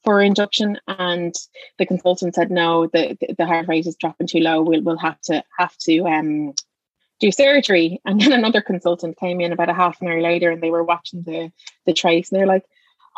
for 0.04 0.20
induction 0.20 0.78
and 0.86 1.34
the 1.78 1.86
consultant 1.86 2.34
said 2.34 2.50
no 2.50 2.86
the 2.86 3.16
the 3.36 3.46
heart 3.46 3.66
rate 3.68 3.86
is 3.86 3.96
dropping 3.96 4.26
too 4.26 4.40
low. 4.40 4.62
We'll 4.62 4.82
we'll 4.82 4.98
have 4.98 5.20
to 5.22 5.42
have 5.58 5.76
to 5.78 6.00
um 6.06 6.52
do 7.20 7.32
surgery. 7.32 8.00
And 8.04 8.20
then 8.20 8.32
another 8.32 8.60
consultant 8.60 9.18
came 9.18 9.40
in 9.40 9.52
about 9.52 9.70
a 9.70 9.74
half 9.74 10.00
an 10.00 10.08
hour 10.08 10.20
later 10.20 10.50
and 10.50 10.62
they 10.62 10.70
were 10.70 10.84
watching 10.84 11.22
the 11.22 11.50
the 11.86 11.94
trace 11.94 12.30
and 12.30 12.38
they're 12.38 12.46
like 12.46 12.64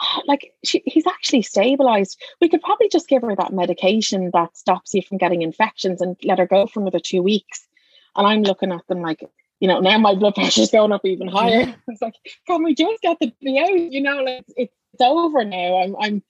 "Oh, 0.01 0.23
like 0.27 0.53
she, 0.65 0.83
he's 0.87 1.07
actually 1.07 1.43
stabilized. 1.43 2.21
We 2.41 2.49
could 2.49 2.63
probably 2.63 2.89
just 2.89 3.09
give 3.09 3.23
her 3.23 3.35
that 3.37 3.53
medication 3.53 4.31
that 4.33 4.57
stops 4.57 4.95
you 4.95 5.03
from 5.03 5.19
getting 5.19 5.43
infections 5.43 6.01
and 6.01 6.17
let 6.25 6.39
her 6.39 6.47
go 6.47 6.67
for 6.67 6.81
another 6.81 7.01
two 7.01 7.23
weeks. 7.23 7.67
And 8.15 8.27
i'm 8.27 8.43
looking 8.43 8.73
at 8.73 8.87
them 8.87 9.03
like 9.03 9.23
you 9.61 9.69
know 9.69 9.81
now 9.81 9.99
my 9.99 10.15
blood 10.15 10.37
pressure's 10.37 10.71
going 10.77 10.93
up 10.93 11.05
even 11.05 11.29
higher. 11.29 11.75
It's 11.89 12.01
like 12.01 12.15
can 12.47 12.63
we 12.63 12.75
just 12.75 13.03
get 13.03 13.19
the 13.19 13.59
out? 13.59 13.93
You 13.93 14.03
know 14.03 14.23
like 14.23 14.45
it's, 14.57 14.73
it's 14.93 15.01
over 15.01 15.45
now. 15.45 15.83
I'm 15.83 15.97
i'm 15.97 16.23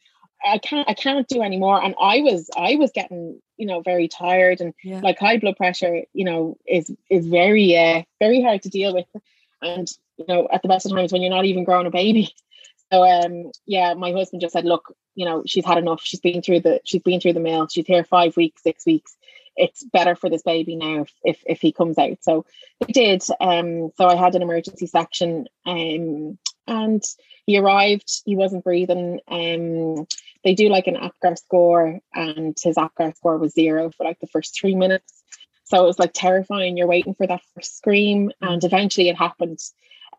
I 0.45 0.59
can't 0.59 0.89
I 0.89 0.95
can't 0.95 1.27
do 1.29 1.43
anymore. 1.43 1.83
And 1.83 1.95
I 2.01 2.21
was 2.21 2.51
I 2.57 2.77
was 2.77 2.91
getting, 2.93 3.41
you 3.57 3.67
know, 3.67 3.81
very 3.81 4.09
tired 4.09 4.61
and 4.61 4.75
Yeah. 4.85 5.01
like 5.01 5.19
high 5.19 5.39
blood 5.39 5.57
pressure, 5.57 6.03
you 6.13 6.25
know, 6.25 6.57
is 6.67 6.91
is 7.11 7.27
very 7.27 7.77
uh 7.77 8.03
very 8.21 8.43
hard 8.43 8.63
to 8.63 8.69
deal 8.69 8.95
with. 8.95 9.07
And 9.63 9.89
you 10.19 10.25
know, 10.29 10.49
at 10.53 10.63
the 10.63 10.69
best 10.69 10.87
of 10.87 10.93
times 10.93 11.13
when 11.13 11.23
you're 11.23 11.31
not 11.31 11.45
even 11.47 11.65
growing 11.65 11.87
a 11.87 11.91
baby. 11.91 12.35
So 12.93 13.03
um 13.03 13.51
yeah, 13.67 13.95
my 13.95 14.13
husband 14.13 14.43
just 14.43 14.53
said, 14.53 14.65
look, 14.65 14.95
you 15.17 15.25
know, 15.25 15.43
she's 15.45 15.65
had 15.65 15.77
enough. 15.77 16.03
She's 16.05 16.21
been 16.21 16.41
through 16.41 16.61
the 16.61 16.81
she's 16.85 17.03
been 17.03 17.19
through 17.21 17.33
the 17.33 17.41
mill. 17.41 17.67
She's 17.67 17.85
here 17.85 18.05
five 18.05 18.37
weeks, 18.37 18.63
six 18.63 18.87
weeks. 18.87 19.17
It's 19.57 19.83
better 19.83 20.15
for 20.15 20.31
this 20.31 20.43
baby 20.43 20.77
now 20.77 21.01
if 21.03 21.13
if, 21.25 21.43
if 21.47 21.61
he 21.61 21.73
comes 21.73 21.99
out. 21.99 22.19
So 22.21 22.47
he 22.87 22.93
did. 22.93 23.25
Um 23.41 23.91
so 23.97 24.07
I 24.07 24.15
had 24.15 24.37
an 24.37 24.43
emergency 24.43 24.87
section 24.87 25.49
um 25.65 26.39
and 26.67 27.03
he 27.47 27.59
arrived, 27.59 28.23
he 28.25 28.37
wasn't 28.37 28.65
breathing. 28.65 29.21
Um 29.29 30.07
they 30.45 30.55
do 30.55 30.69
like 30.69 30.87
an 30.87 30.97
APGAR 30.97 31.37
score, 31.37 31.99
and 32.15 32.57
his 32.63 32.77
APGAR 32.77 33.17
score 33.17 33.37
was 33.37 33.53
zero 33.53 33.91
for 33.91 34.05
like 34.05 34.21
the 34.21 34.29
first 34.29 34.59
three 34.59 34.77
minutes. 34.77 35.25
So 35.65 35.83
it 35.83 35.87
was 35.87 35.99
like 35.99 36.13
terrifying. 36.15 36.77
You're 36.77 36.87
waiting 36.87 37.15
for 37.15 37.27
that 37.27 37.43
first 37.55 37.77
scream, 37.77 38.31
and 38.41 38.63
eventually 38.63 39.09
it 39.09 39.17
happened. 39.17 39.59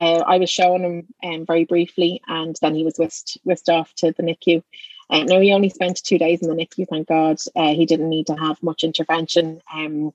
Uh, 0.01 0.23
I 0.27 0.37
was 0.37 0.49
showing 0.49 0.83
him 0.83 1.07
um, 1.23 1.45
very 1.45 1.63
briefly, 1.63 2.21
and 2.27 2.55
then 2.61 2.75
he 2.75 2.83
was 2.83 2.97
whisked 2.97 3.37
whisked 3.45 3.69
off 3.69 3.93
to 3.95 4.11
the 4.11 4.23
NICU. 4.23 4.61
Uh, 5.09 5.23
now 5.23 5.39
he 5.39 5.53
only 5.53 5.69
spent 5.69 6.03
two 6.03 6.17
days 6.17 6.41
in 6.41 6.49
the 6.49 6.55
NICU. 6.55 6.87
Thank 6.89 7.07
God, 7.07 7.37
uh, 7.55 7.73
he 7.73 7.85
didn't 7.85 8.09
need 8.09 8.27
to 8.27 8.35
have 8.35 8.61
much 8.61 8.83
intervention. 8.83 9.61
Um, 9.73 10.13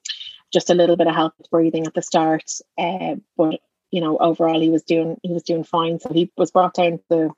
just 0.52 0.68
a 0.68 0.74
little 0.74 0.96
bit 0.96 1.06
of 1.06 1.14
help 1.14 1.32
with 1.38 1.50
breathing 1.50 1.86
at 1.86 1.94
the 1.94 2.02
start, 2.02 2.52
uh, 2.76 3.14
but 3.36 3.60
you 3.92 4.00
know 4.00 4.18
overall 4.18 4.60
he 4.60 4.70
was 4.70 4.82
doing 4.82 5.18
he 5.22 5.32
was 5.32 5.44
doing 5.44 5.62
fine. 5.62 6.00
So 6.00 6.12
he 6.12 6.32
was 6.36 6.50
brought 6.50 6.74
down 6.74 6.98
to 7.10 7.32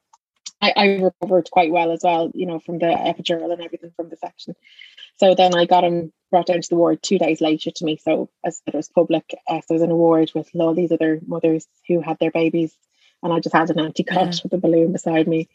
I, 0.62 0.72
I 0.76 0.86
recovered 0.96 1.50
quite 1.50 1.70
well 1.70 1.90
as 1.92 2.00
well, 2.02 2.30
you 2.34 2.46
know, 2.46 2.58
from 2.58 2.78
the 2.78 2.86
epidural 2.86 3.52
and 3.52 3.60
everything 3.60 3.92
from 3.96 4.08
the 4.08 4.16
section. 4.16 4.54
So 5.16 5.34
then 5.34 5.54
I 5.54 5.66
got 5.66 5.84
him 5.84 6.12
brought 6.30 6.46
down 6.46 6.62
to 6.62 6.68
the 6.68 6.76
ward 6.76 7.02
two 7.02 7.18
days 7.18 7.40
later 7.40 7.70
to 7.70 7.84
me. 7.84 7.98
So 7.98 8.30
as 8.44 8.62
it 8.66 8.74
was 8.74 8.88
public, 8.88 9.24
uh, 9.46 9.60
so 9.60 9.66
I 9.70 9.74
was 9.74 9.82
in 9.82 9.90
a 9.90 9.96
ward 9.96 10.32
with 10.34 10.48
all 10.54 10.74
these 10.74 10.90
other 10.92 11.20
mothers 11.26 11.66
who 11.86 12.00
had 12.00 12.18
their 12.18 12.30
babies, 12.30 12.74
and 13.22 13.32
I 13.32 13.40
just 13.40 13.54
had 13.54 13.70
an 13.70 13.80
empty 13.80 14.04
cot 14.04 14.34
Yeah. 14.34 14.40
with 14.42 14.54
a 14.54 14.58
balloon 14.58 14.92
beside 14.92 15.28
me. 15.28 15.48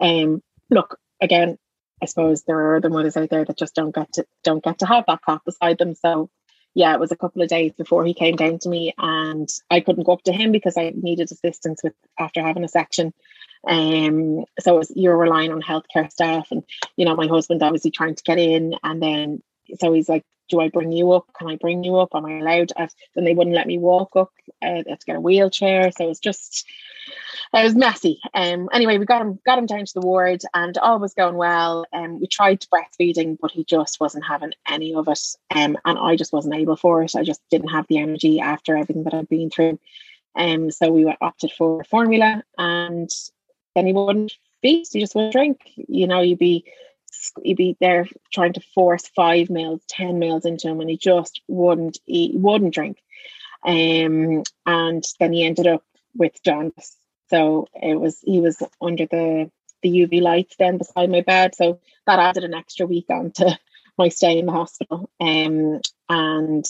Um, 0.00 0.42
look 0.68 0.98
again, 1.20 1.58
I 2.02 2.06
suppose 2.06 2.42
there 2.42 2.58
are 2.58 2.76
other 2.76 2.90
mothers 2.90 3.16
out 3.16 3.30
there 3.30 3.44
that 3.44 3.58
just 3.58 3.74
don't 3.74 3.94
get 3.94 4.12
to 4.14 4.26
don't 4.42 4.64
get 4.64 4.78
to 4.80 4.86
have 4.86 5.04
that 5.06 5.22
cot 5.22 5.44
beside 5.44 5.78
them. 5.78 5.94
So 5.94 6.28
yeah, 6.74 6.94
it 6.94 7.00
was 7.00 7.12
a 7.12 7.16
couple 7.16 7.42
of 7.42 7.48
days 7.48 7.72
before 7.72 8.04
he 8.04 8.14
came 8.14 8.36
down 8.36 8.58
to 8.60 8.68
me, 8.68 8.94
and 8.98 9.48
I 9.70 9.80
couldn't 9.80 10.04
go 10.04 10.12
up 10.12 10.22
to 10.22 10.32
him 10.32 10.52
because 10.52 10.76
I 10.76 10.92
needed 10.94 11.30
assistance 11.30 11.82
with 11.82 11.94
after 12.18 12.42
having 12.42 12.64
a 12.64 12.68
section. 12.68 13.12
Um, 13.66 14.44
so 14.60 14.78
was, 14.78 14.92
you're 14.94 15.16
relying 15.16 15.52
on 15.52 15.62
healthcare 15.62 16.10
staff, 16.10 16.48
and 16.50 16.62
you 16.96 17.04
know 17.04 17.16
my 17.16 17.26
husband 17.26 17.62
obviously 17.62 17.90
trying 17.90 18.14
to 18.14 18.22
get 18.22 18.38
in, 18.38 18.74
and 18.82 19.02
then 19.02 19.42
so 19.78 19.92
he's 19.92 20.08
like 20.08 20.24
do 20.50 20.60
I 20.60 20.68
bring 20.68 20.92
you 20.92 21.12
up? 21.12 21.26
Can 21.38 21.48
I 21.48 21.56
bring 21.56 21.82
you 21.84 21.96
up? 21.96 22.10
Am 22.14 22.26
I 22.26 22.38
allowed? 22.38 22.72
I, 22.76 22.88
then 23.14 23.24
they 23.24 23.34
wouldn't 23.34 23.56
let 23.56 23.66
me 23.66 23.78
walk 23.78 24.16
up. 24.16 24.32
Uh, 24.62 24.66
I 24.66 24.84
had 24.88 25.00
to 25.00 25.06
get 25.06 25.16
a 25.16 25.20
wheelchair. 25.20 25.90
So 25.92 26.04
it 26.04 26.08
was 26.08 26.20
just, 26.20 26.66
it 27.54 27.64
was 27.64 27.74
messy. 27.74 28.20
Um, 28.34 28.68
anyway, 28.72 28.98
we 28.98 29.06
got 29.06 29.22
him, 29.22 29.38
got 29.46 29.58
him 29.58 29.66
down 29.66 29.86
to 29.86 29.94
the 29.94 30.06
ward, 30.06 30.42
and 30.52 30.76
all 30.78 30.98
was 30.98 31.14
going 31.14 31.36
well. 31.36 31.86
And 31.92 32.06
um, 32.06 32.20
we 32.20 32.26
tried 32.26 32.64
breastfeeding, 32.72 33.38
but 33.40 33.52
he 33.52 33.64
just 33.64 34.00
wasn't 34.00 34.26
having 34.26 34.52
any 34.68 34.94
of 34.94 35.08
it. 35.08 35.20
Um, 35.50 35.78
and 35.84 35.98
I 35.98 36.16
just 36.16 36.32
wasn't 36.32 36.56
able 36.56 36.76
for 36.76 37.02
it. 37.02 37.16
I 37.16 37.22
just 37.22 37.40
didn't 37.50 37.68
have 37.68 37.86
the 37.88 37.98
energy 37.98 38.40
after 38.40 38.76
everything 38.76 39.04
that 39.04 39.14
I'd 39.14 39.28
been 39.28 39.50
through. 39.50 39.78
Um, 40.36 40.70
so 40.70 40.90
we 40.90 41.04
were 41.04 41.16
opted 41.20 41.52
for 41.56 41.82
formula, 41.84 42.42
and 42.58 43.10
then 43.74 43.86
he 43.86 43.92
wouldn't 43.92 44.32
feed. 44.62 44.86
He 44.92 45.00
just 45.00 45.14
wouldn't 45.14 45.32
drink. 45.32 45.60
You 45.74 46.06
know, 46.06 46.20
you'd 46.20 46.38
be 46.38 46.64
you'd 47.42 47.56
be 47.56 47.76
there 47.80 48.06
trying 48.32 48.54
to 48.54 48.62
force 48.74 49.06
five 49.08 49.50
meals, 49.50 49.80
ten 49.88 50.18
meals 50.18 50.44
into 50.44 50.68
him, 50.68 50.80
and 50.80 50.90
he 50.90 50.96
just 50.96 51.40
wouldn't 51.48 51.98
eat, 52.06 52.34
wouldn't 52.34 52.74
drink. 52.74 52.98
Um, 53.64 54.42
and 54.66 55.04
then 55.18 55.32
he 55.32 55.44
ended 55.44 55.66
up 55.66 55.84
with 56.14 56.42
jaundice. 56.42 56.96
So 57.28 57.68
it 57.74 57.98
was 57.98 58.18
he 58.22 58.40
was 58.40 58.62
under 58.80 59.06
the 59.06 59.50
the 59.82 59.88
UV 59.88 60.20
lights 60.20 60.56
then 60.58 60.78
beside 60.78 61.10
my 61.10 61.22
bed. 61.22 61.54
So 61.54 61.80
that 62.06 62.18
added 62.18 62.44
an 62.44 62.54
extra 62.54 62.86
week 62.86 63.06
on 63.08 63.32
to 63.32 63.58
my 63.98 64.08
stay 64.08 64.38
in 64.38 64.46
the 64.46 64.52
hospital. 64.52 65.10
Um, 65.20 65.80
and 66.08 66.64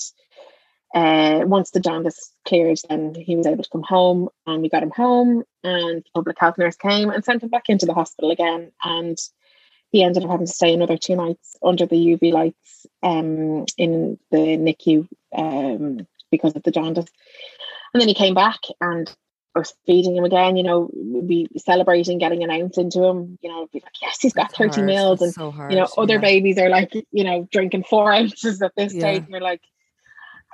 uh, 0.95 1.43
once 1.45 1.71
the 1.71 1.81
jaundice 1.81 2.33
cleared, 2.47 2.79
then 2.89 3.15
he 3.15 3.37
was 3.37 3.47
able 3.47 3.63
to 3.63 3.71
come 3.71 3.83
home, 3.83 4.29
and 4.47 4.61
we 4.61 4.69
got 4.69 4.83
him 4.83 4.91
home. 4.91 5.45
And 5.63 6.03
the 6.03 6.11
public 6.15 6.37
health 6.39 6.59
nurse 6.59 6.77
came 6.77 7.11
and 7.11 7.25
sent 7.25 7.43
him 7.43 7.49
back 7.49 7.69
into 7.69 7.87
the 7.87 7.95
hospital 7.95 8.31
again. 8.31 8.73
And 8.83 9.17
he 9.91 10.03
ended 10.03 10.25
up 10.25 10.31
having 10.31 10.47
to 10.47 10.53
stay 10.53 10.73
another 10.73 10.97
two 10.97 11.17
nights 11.17 11.57
under 11.63 11.87
the 11.87 11.97
UV 11.97 12.33
lights 12.33 12.87
um, 13.03 13.65
in 13.77 14.19
the 14.31 14.39
NICU 14.39 15.09
um, 15.35 16.07
because 16.31 16.55
of 16.55 16.63
the 16.63 16.71
jaundice. 16.71 17.11
And 17.93 18.01
then 18.01 18.09
he 18.09 18.15
came 18.15 18.35
back 18.35 18.61
and 18.81 19.13
was 19.55 19.75
feeding 19.85 20.17
him 20.17 20.25
again, 20.25 20.57
you 20.57 20.63
know, 20.63 20.89
we'd 20.95 21.27
be 21.27 21.49
celebrating 21.59 22.19
getting 22.19 22.45
an 22.45 22.51
ounce 22.51 22.79
into 22.79 23.03
him, 23.03 23.39
you 23.43 23.51
know, 23.51 23.67
be 23.73 23.81
like, 23.81 24.01
yes, 24.01 24.19
he's 24.21 24.33
got 24.33 24.55
30 24.55 24.75
hard. 24.75 24.87
meals. 24.87 25.23
and, 25.23 25.33
so 25.33 25.53
you 25.69 25.77
know, 25.77 25.89
other 25.99 26.15
yeah. 26.15 26.21
babies 26.21 26.59
are 26.59 26.69
like, 26.69 26.93
you 27.11 27.25
know, 27.25 27.49
drinking 27.51 27.85
four 27.85 28.13
ounces 28.15 28.63
at 28.63 28.73
this 28.77 28.95
yeah. 28.95 29.01
stage. 29.01 29.23
And 29.23 29.31
you're 29.31 29.41
like, 29.41 29.63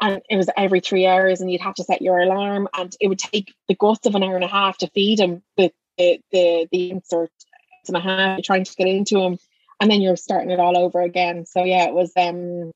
and 0.01 0.23
it 0.29 0.37
was 0.37 0.49
every 0.57 0.81
three 0.81 1.07
hours 1.07 1.41
and 1.41 1.51
you'd 1.51 1.61
have 1.61 1.75
to 1.75 1.85
set 1.85 2.03
your 2.03 2.19
alarm 2.21 2.69
and 2.77 2.95
it 3.01 3.09
would 3.09 3.19
take 3.19 3.55
the 3.69 3.75
guts 3.75 4.07
of 4.07 4.15
an 4.15 4.23
hour 4.23 4.35
and 4.35 4.45
a 4.45 4.49
half 4.49 4.79
to 4.79 4.89
feed 4.89 5.21
him 5.21 5.43
the, 5.57 5.73
the, 5.97 6.21
the, 6.33 6.69
the 6.71 6.91
insert 6.91 7.31
and 7.89 7.97
a 7.97 8.01
half 8.01 8.43
trying 8.43 8.65
to 8.65 8.75
get 8.77 8.89
into 8.89 9.19
them 9.19 9.39
and 9.81 9.91
then 9.91 10.01
you're 10.01 10.17
starting 10.17 10.51
it 10.51 10.61
all 10.61 10.77
over 10.77 11.01
again 11.01 11.47
so 11.47 11.65
yeah 11.65 11.85
it 11.85 11.95
was 11.95 12.13
um 12.17 12.73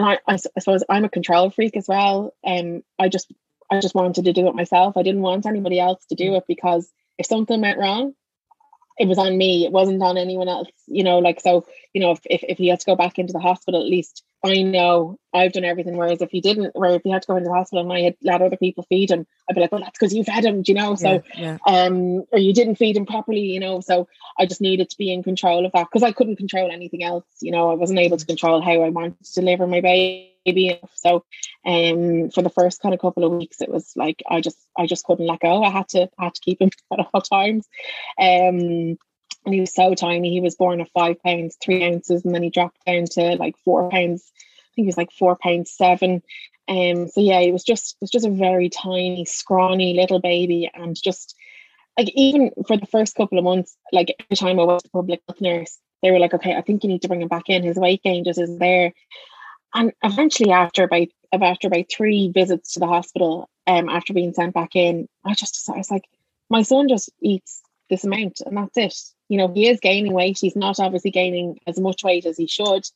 and 0.00 0.06
I, 0.06 0.18
I, 0.28 0.34
I 0.34 0.60
suppose 0.60 0.84
I'm 0.88 1.04
a 1.04 1.08
control 1.08 1.50
freak 1.50 1.76
as 1.76 1.88
well 1.88 2.34
and 2.44 2.76
um, 2.76 2.82
I 2.98 3.08
just 3.08 3.32
I 3.70 3.80
just 3.80 3.94
wanted 3.94 4.24
to 4.24 4.32
do 4.32 4.48
it 4.48 4.54
myself 4.54 4.96
I 4.96 5.02
didn't 5.02 5.22
want 5.22 5.46
anybody 5.46 5.80
else 5.80 6.04
to 6.06 6.14
do 6.14 6.32
mm. 6.32 6.38
it 6.38 6.44
because 6.46 6.90
if 7.18 7.26
something 7.26 7.60
went 7.60 7.78
wrong 7.78 8.14
it 8.98 9.08
was 9.08 9.18
on 9.18 9.36
me 9.36 9.64
it 9.64 9.72
wasn't 9.72 10.02
on 10.02 10.18
anyone 10.18 10.48
else 10.48 10.68
you 10.86 11.04
know 11.04 11.18
like 11.18 11.40
so 11.40 11.66
you 11.92 12.00
know 12.00 12.12
if, 12.12 12.20
if, 12.24 12.44
if 12.48 12.58
he 12.58 12.68
had 12.68 12.80
to 12.80 12.86
go 12.86 12.96
back 12.96 13.18
into 13.18 13.32
the 13.32 13.38
hospital 13.38 13.80
at 13.80 13.86
least 13.86 14.24
I 14.44 14.62
know 14.62 15.18
I've 15.34 15.52
done 15.52 15.64
everything. 15.64 15.96
Whereas 15.96 16.22
if 16.22 16.30
he 16.30 16.40
didn't, 16.40 16.74
where 16.76 16.94
if 16.94 17.02
he 17.02 17.10
had 17.10 17.22
to 17.22 17.28
go 17.28 17.36
into 17.36 17.48
the 17.48 17.54
hospital 17.54 17.82
and 17.82 17.92
I 17.92 18.02
had 18.02 18.16
let 18.22 18.40
other 18.40 18.56
people 18.56 18.86
feed 18.88 19.10
him, 19.10 19.26
I'd 19.48 19.54
be 19.54 19.60
like, 19.60 19.72
well, 19.72 19.80
that's 19.80 19.98
because 19.98 20.14
you 20.14 20.22
fed 20.22 20.44
him, 20.44 20.62
you 20.66 20.74
know? 20.74 20.94
So, 20.94 21.22
yeah, 21.36 21.58
yeah. 21.66 21.84
um, 21.84 22.24
or 22.32 22.38
you 22.38 22.52
didn't 22.52 22.76
feed 22.76 22.96
him 22.96 23.06
properly, 23.06 23.40
you 23.40 23.58
know? 23.58 23.80
So 23.80 24.08
I 24.38 24.46
just 24.46 24.60
needed 24.60 24.90
to 24.90 24.98
be 24.98 25.12
in 25.12 25.22
control 25.22 25.66
of 25.66 25.72
that 25.72 25.88
because 25.90 26.04
I 26.04 26.12
couldn't 26.12 26.36
control 26.36 26.70
anything 26.70 27.02
else, 27.02 27.24
you 27.40 27.50
know? 27.50 27.70
I 27.70 27.74
wasn't 27.74 27.98
able 27.98 28.16
to 28.16 28.26
control 28.26 28.60
how 28.60 28.82
I 28.82 28.90
wanted 28.90 29.22
to 29.24 29.40
deliver 29.40 29.66
my 29.66 29.80
baby. 29.80 30.34
So, 30.94 31.24
um, 31.66 32.30
for 32.30 32.42
the 32.42 32.52
first 32.54 32.80
kind 32.80 32.94
of 32.94 33.00
couple 33.00 33.24
of 33.24 33.32
weeks, 33.32 33.60
it 33.60 33.70
was 33.70 33.92
like 33.96 34.22
I 34.28 34.40
just, 34.40 34.58
I 34.76 34.86
just 34.86 35.04
couldn't 35.04 35.26
let 35.26 35.40
go. 35.40 35.62
I 35.62 35.70
had 35.70 35.88
to, 35.90 36.08
I 36.18 36.24
had 36.24 36.34
to 36.34 36.40
keep 36.40 36.60
him 36.60 36.70
at 36.92 37.06
all 37.12 37.20
times. 37.20 37.66
Um, 38.20 38.98
and 39.44 39.54
he 39.54 39.60
was 39.60 39.74
so 39.74 39.94
tiny. 39.94 40.30
He 40.30 40.40
was 40.40 40.56
born 40.56 40.80
at 40.80 40.90
five 40.90 41.22
pounds 41.22 41.56
three 41.62 41.84
ounces, 41.84 42.24
and 42.24 42.34
then 42.34 42.42
he 42.42 42.50
dropped 42.50 42.84
down 42.84 43.04
to 43.12 43.36
like 43.36 43.56
four 43.64 43.90
pounds. 43.90 44.30
I 44.36 44.70
think 44.74 44.84
he 44.84 44.86
was 44.86 44.96
like 44.96 45.12
four 45.12 45.36
pounds 45.36 45.72
seven. 45.72 46.22
Um, 46.68 47.08
so 47.08 47.20
yeah, 47.20 47.40
it 47.40 47.52
was 47.52 47.64
just 47.64 47.92
it 47.92 48.02
was 48.02 48.10
just 48.10 48.26
a 48.26 48.30
very 48.30 48.68
tiny, 48.68 49.24
scrawny 49.24 49.94
little 49.94 50.20
baby, 50.20 50.70
and 50.72 50.96
just 51.00 51.34
like 51.98 52.10
even 52.14 52.50
for 52.66 52.76
the 52.76 52.86
first 52.86 53.14
couple 53.14 53.38
of 53.38 53.44
months, 53.44 53.76
like 53.92 54.14
every 54.20 54.36
time 54.36 54.60
I 54.60 54.64
was 54.64 54.82
a 54.84 54.90
public 54.90 55.22
health 55.26 55.40
nurse, 55.40 55.78
they 56.02 56.10
were 56.10 56.18
like, 56.18 56.34
"Okay, 56.34 56.54
I 56.54 56.60
think 56.60 56.84
you 56.84 56.90
need 56.90 57.02
to 57.02 57.08
bring 57.08 57.22
him 57.22 57.28
back 57.28 57.48
in. 57.48 57.62
His 57.62 57.78
weight 57.78 58.02
gain 58.02 58.24
just 58.24 58.40
isn't 58.40 58.58
there." 58.58 58.92
And 59.74 59.92
eventually, 60.02 60.52
after 60.52 60.84
about 60.84 61.08
after 61.32 61.68
about 61.68 61.86
three 61.90 62.30
visits 62.32 62.74
to 62.74 62.80
the 62.80 62.86
hospital, 62.86 63.48
um, 63.66 63.88
after 63.88 64.14
being 64.14 64.32
sent 64.32 64.54
back 64.54 64.74
in, 64.76 65.08
I 65.24 65.34
just 65.34 65.68
I 65.68 65.76
was 65.76 65.90
like, 65.90 66.08
my 66.48 66.62
son 66.62 66.88
just 66.88 67.10
eats 67.20 67.62
this 67.90 68.04
amount, 68.04 68.40
and 68.44 68.56
that's 68.56 68.76
it 68.76 68.94
you 69.28 69.36
know, 69.36 69.52
he 69.52 69.68
is 69.68 69.80
gaining 69.80 70.12
weight. 70.12 70.38
He's 70.40 70.56
not 70.56 70.80
obviously 70.80 71.10
gaining 71.10 71.60
as 71.66 71.78
much 71.78 72.02
weight 72.02 72.26
as 72.26 72.36
he 72.36 72.46
should, 72.46 72.88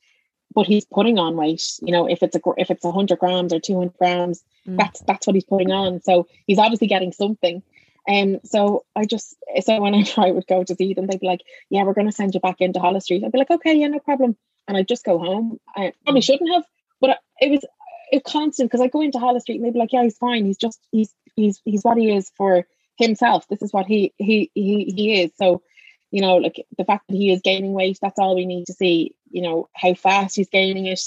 but 0.55 0.67
he's 0.67 0.85
putting 0.87 1.19
on 1.19 1.37
weight. 1.37 1.79
You 1.83 1.93
know, 1.93 2.09
if 2.09 2.23
it's 2.23 2.35
a 2.35 2.41
if 2.57 2.71
it's 2.71 2.85
hundred 2.85 3.19
grams 3.19 3.53
or 3.53 3.61
two 3.61 3.79
hundred 3.79 3.99
grams, 3.99 4.43
mm. 4.67 4.77
that's 4.79 5.01
that's 5.03 5.27
what 5.27 5.35
he's 5.35 5.45
putting 5.45 5.71
on. 5.71 6.01
So 6.03 6.27
he's 6.47 6.59
obviously 6.59 6.89
getting 6.89 7.13
something. 7.13 7.63
And 8.09 8.37
um, 8.37 8.41
so 8.45 8.85
I 8.97 9.05
just 9.05 9.37
so 9.61 9.81
whenever 9.81 10.11
I 10.21 10.31
would 10.33 10.47
go 10.47 10.65
to 10.65 10.75
see 10.75 10.95
them, 10.95 11.07
they'd 11.07 11.21
be 11.21 11.27
like, 11.27 11.43
"Yeah, 11.71 11.85
we're 11.85 11.95
going 11.95 12.09
to 12.09 12.13
send 12.13 12.35
you 12.35 12.41
back 12.41 12.61
into 12.61 12.81
Holles 12.81 13.05
Street." 13.05 13.23
I'd 13.25 13.33
be 13.33 13.39
like, 13.39 13.51
"Okay, 13.51 13.75
yeah, 13.75 13.89
no 13.89 14.01
problem," 14.01 14.37
and 14.69 14.77
I'd 14.77 14.89
just 14.89 15.05
go 15.05 15.19
home. 15.19 15.59
I 15.77 15.93
probably 16.05 16.21
mm. 16.21 16.25
shouldn't 16.25 16.53
have, 16.53 16.65
but 17.01 17.19
it 17.41 17.51
was 17.51 17.65
it 18.13 18.25
constant 18.25 18.71
because 18.71 18.83
I 18.83 18.89
go 18.89 19.01
into 19.01 19.19
Holles 19.19 19.43
Street 19.43 19.57
and 19.57 19.65
they'd 19.65 19.73
be 19.73 19.79
like, 19.79 19.93
"Yeah, 19.93 20.03
he's 20.03 20.19
fine. 20.19 20.45
He's 20.45 20.59
just 20.59 20.81
he's 20.91 21.13
he's 21.35 21.61
he's 21.65 21.83
what 21.83 21.99
he 21.99 22.15
is 22.15 22.31
for 22.37 22.67
himself. 22.97 23.47
This 23.49 23.63
is 23.63 23.73
what 23.73 23.87
he 23.87 24.13
he 24.19 24.51
he 24.55 24.93
he 24.95 25.23
is." 25.23 25.33
So 25.37 25.63
you 26.11 26.21
know, 26.21 26.37
like 26.37 26.65
the 26.77 26.85
fact 26.85 27.09
that 27.09 27.17
he 27.17 27.33
is 27.33 27.41
gaining 27.41 27.73
weight, 27.73 27.99
that's 28.01 28.19
all 28.19 28.37
we 28.37 28.47
need 28.47 28.67
to 28.67 28.75
see. 28.75 29.17
You 29.31 29.43
know, 29.43 29.69
how 29.75 29.95
fast 29.95 30.37
he's 30.37 30.51
gaining 30.51 30.87
it. 30.87 31.01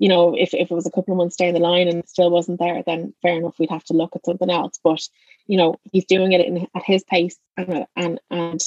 You 0.00 0.08
know, 0.08 0.34
if, 0.34 0.54
if 0.54 0.70
it 0.70 0.74
was 0.74 0.86
a 0.86 0.90
couple 0.90 1.12
of 1.12 1.18
months 1.18 1.36
down 1.36 1.54
the 1.54 1.60
line 1.60 1.86
and 1.86 2.08
still 2.08 2.30
wasn't 2.30 2.58
there, 2.58 2.82
then 2.84 3.14
fair 3.22 3.36
enough, 3.36 3.58
we'd 3.58 3.70
have 3.70 3.84
to 3.84 3.94
look 3.94 4.16
at 4.16 4.24
something 4.24 4.50
else. 4.50 4.78
But 4.82 5.02
you 5.46 5.56
know, 5.56 5.76
he's 5.92 6.04
doing 6.04 6.32
it 6.32 6.44
in, 6.44 6.66
at 6.74 6.82
his 6.84 7.04
pace, 7.04 7.38
and 7.56 7.86
and 7.96 8.20
and 8.30 8.60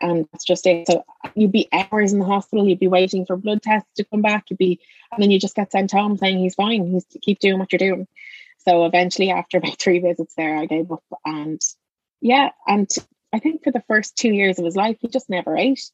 and 0.00 0.26
that's 0.32 0.44
just 0.44 0.66
it. 0.66 0.86
So 0.86 1.04
you'd 1.34 1.52
be 1.52 1.68
hours 1.72 2.12
in 2.12 2.18
the 2.18 2.24
hospital, 2.24 2.66
you'd 2.66 2.78
be 2.78 2.88
waiting 2.88 3.26
for 3.26 3.36
blood 3.36 3.62
tests 3.62 3.88
to 3.96 4.04
come 4.04 4.22
back, 4.22 4.50
you'd 4.50 4.58
be, 4.58 4.80
and 5.12 5.22
then 5.22 5.30
you 5.30 5.38
just 5.38 5.56
get 5.56 5.72
sent 5.72 5.92
home 5.92 6.16
saying 6.16 6.38
he's 6.38 6.54
fine, 6.54 6.86
he's 6.86 7.06
keep 7.22 7.38
doing 7.38 7.58
what 7.58 7.72
you're 7.72 7.78
doing. 7.78 8.06
So 8.58 8.84
eventually, 8.84 9.30
after 9.30 9.58
about 9.58 9.78
three 9.78 10.00
visits 10.00 10.34
there, 10.34 10.56
I 10.56 10.66
gave 10.66 10.90
up, 10.90 11.04
and 11.24 11.60
yeah, 12.20 12.50
and 12.66 12.90
I 13.32 13.38
think 13.38 13.64
for 13.64 13.70
the 13.70 13.84
first 13.88 14.16
two 14.16 14.32
years 14.32 14.58
of 14.58 14.64
his 14.64 14.76
life, 14.76 14.96
he 15.00 15.08
just 15.08 15.30
never 15.30 15.56
ate. 15.56 15.90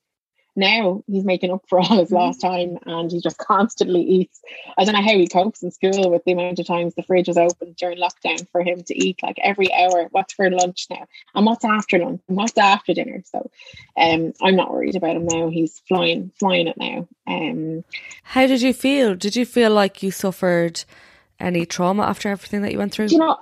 Now 0.55 1.03
he's 1.07 1.25
making 1.25 1.51
up 1.51 1.65
for 1.69 1.81
all 1.81 1.99
his 1.99 2.09
mm-hmm. 2.09 2.17
lost 2.17 2.41
time 2.41 2.79
and 2.85 3.11
he 3.11 3.21
just 3.21 3.39
constantly 3.39 4.03
eats. 4.03 4.41
I 4.77 4.85
don't 4.85 4.95
know 4.95 5.03
how 5.03 5.17
he 5.17 5.27
copes 5.27 5.63
in 5.63 5.71
school 5.71 6.11
with 6.11 6.25
the 6.25 6.33
amount 6.33 6.59
of 6.59 6.67
times 6.67 6.95
the 6.95 7.03
fridge 7.03 7.29
is 7.29 7.39
open 7.39 7.75
during 7.79 7.99
lockdown 7.99 8.47
for 8.51 8.63
him 8.63 8.83
to 8.85 8.95
eat 8.95 9.23
like 9.23 9.39
every 9.43 9.73
hour. 9.73 10.09
What's 10.11 10.35
for 10.35 10.51
lunch 10.51 10.87
now? 10.91 11.07
And 11.35 11.47
what's 11.47 11.65
after 11.65 11.99
lunch? 11.99 12.21
And 12.29 12.37
what's 12.37 12.59
after 12.59 12.93
dinner? 12.93 13.23
So 13.25 13.51
um 13.97 14.33
I'm 14.43 14.57
not 14.57 14.71
worried 14.71 14.97
about 14.97 15.17
him 15.17 15.27
now. 15.27 15.49
He's 15.49 15.81
flying, 15.89 16.33
flying 16.39 16.69
it 16.69 16.77
now. 16.77 17.09
Um 17.27 17.85
How 18.23 18.47
did 18.47 18.63
you 18.63 18.75
feel? 18.75 19.15
Did 19.15 19.37
you 19.37 19.47
feel 19.47 19.71
like 19.71 20.03
you 20.03 20.11
suffered 20.11 20.85
any 21.41 21.67
trauma 21.67 22.05
after 22.05 22.29
everything 22.29 22.63
that 22.63 22.73
you 22.73 22.79
went 22.79 22.93
through? 22.93 23.07
You 23.07 23.19
know, 23.19 23.39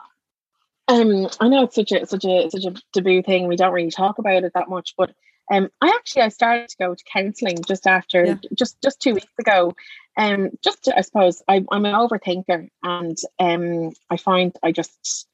um, 0.91 1.29
I 1.39 1.49
know 1.49 1.65
it's 1.65 1.75
such 1.77 1.93
a 1.93 2.05
such 2.07 2.25
a 2.25 2.51
such 2.51 2.65
a 2.65 2.75
taboo 2.93 3.23
thing. 3.23 3.47
We 3.47 3.57
don't 3.57 3.73
really 3.73 3.91
talk 3.91 4.19
about 4.19 4.43
it 4.43 4.53
that 4.55 4.69
much, 4.69 4.95
but 4.97 5.13
um, 5.51 5.69
I 5.81 5.89
actually 5.89 6.23
I 6.23 6.29
started 6.29 6.69
to 6.69 6.77
go 6.79 6.95
to 6.95 7.05
counselling 7.13 7.59
just 7.67 7.87
after 7.87 8.25
yeah. 8.25 8.35
just 8.57 8.81
just 8.83 9.01
two 9.01 9.15
weeks 9.15 9.33
ago. 9.39 9.75
Um, 10.17 10.51
just 10.63 10.85
to, 10.85 10.97
I 10.97 11.01
suppose 11.03 11.43
I, 11.49 11.65
I'm 11.71 11.85
an 11.85 11.95
overthinker, 11.95 12.69
and 12.83 13.17
um, 13.39 13.93
I 14.11 14.17
find 14.17 14.55
I 14.63 14.73
just 14.73 15.27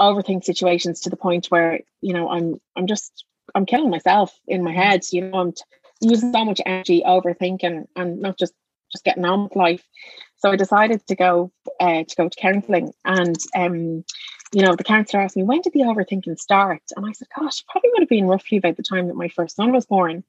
overthink 0.00 0.44
situations 0.44 1.00
to 1.00 1.10
the 1.10 1.16
point 1.16 1.46
where 1.46 1.80
you 2.00 2.12
know 2.12 2.28
I'm 2.28 2.60
I'm 2.76 2.86
just 2.86 3.24
I'm 3.54 3.66
killing 3.66 3.90
myself 3.90 4.38
in 4.46 4.62
my 4.62 4.72
head. 4.72 5.02
You 5.10 5.22
know, 5.22 5.38
I'm 5.38 5.52
t- 5.52 5.62
using 6.00 6.32
so 6.32 6.44
much 6.44 6.60
energy 6.64 7.02
overthinking 7.06 7.86
and 7.96 8.20
not 8.20 8.38
just 8.38 8.52
just 8.92 9.04
getting 9.04 9.24
on 9.24 9.44
with 9.44 9.56
life. 9.56 9.84
So 10.38 10.50
I 10.50 10.56
decided 10.56 11.06
to 11.06 11.16
go 11.16 11.50
uh, 11.80 12.04
to 12.04 12.16
go 12.16 12.28
to 12.28 12.40
counselling, 12.40 12.92
and 13.04 13.36
um, 13.54 14.04
you 14.52 14.62
know, 14.62 14.74
the 14.74 14.84
counsellor 14.84 15.22
asked 15.22 15.36
me, 15.36 15.42
when 15.42 15.60
did 15.60 15.72
the 15.72 15.80
overthinking 15.80 16.38
start? 16.38 16.82
And 16.96 17.04
I 17.06 17.12
said, 17.12 17.28
gosh, 17.38 17.64
probably 17.68 17.90
would 17.92 18.02
have 18.02 18.08
been 18.08 18.26
roughly 18.26 18.58
about 18.58 18.76
the 18.76 18.82
time 18.82 19.08
that 19.08 19.16
my 19.16 19.28
first 19.28 19.56
son 19.56 19.72
was 19.72 19.86
born. 19.86 20.24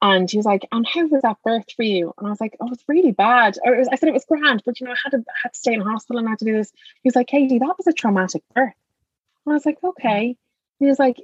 And 0.00 0.30
he 0.30 0.36
was 0.36 0.46
like, 0.46 0.66
and 0.70 0.86
how 0.86 1.06
was 1.06 1.22
that 1.22 1.38
birth 1.42 1.66
for 1.74 1.82
you? 1.82 2.14
And 2.16 2.26
I 2.28 2.30
was 2.30 2.40
like, 2.40 2.56
oh, 2.60 2.68
it's 2.70 2.84
really 2.86 3.10
bad. 3.10 3.56
Or 3.64 3.76
was, 3.76 3.88
I 3.88 3.96
said 3.96 4.08
it 4.08 4.14
was 4.14 4.24
grand, 4.24 4.62
but 4.64 4.78
you 4.78 4.86
know, 4.86 4.92
I 4.92 4.96
had 5.02 5.10
to 5.10 5.24
had 5.42 5.52
to 5.52 5.58
stay 5.58 5.74
in 5.74 5.80
hospital 5.80 6.18
and 6.18 6.28
I 6.28 6.30
had 6.30 6.38
to 6.38 6.44
do 6.44 6.52
this. 6.52 6.72
He 7.02 7.08
was 7.08 7.16
like, 7.16 7.26
Katie, 7.26 7.58
that 7.58 7.74
was 7.76 7.86
a 7.88 7.92
traumatic 7.92 8.42
birth. 8.54 8.74
And 9.44 9.52
I 9.52 9.54
was 9.54 9.66
like, 9.66 9.78
okay. 9.82 10.36
He 10.78 10.86
was 10.86 11.00
like, 11.00 11.16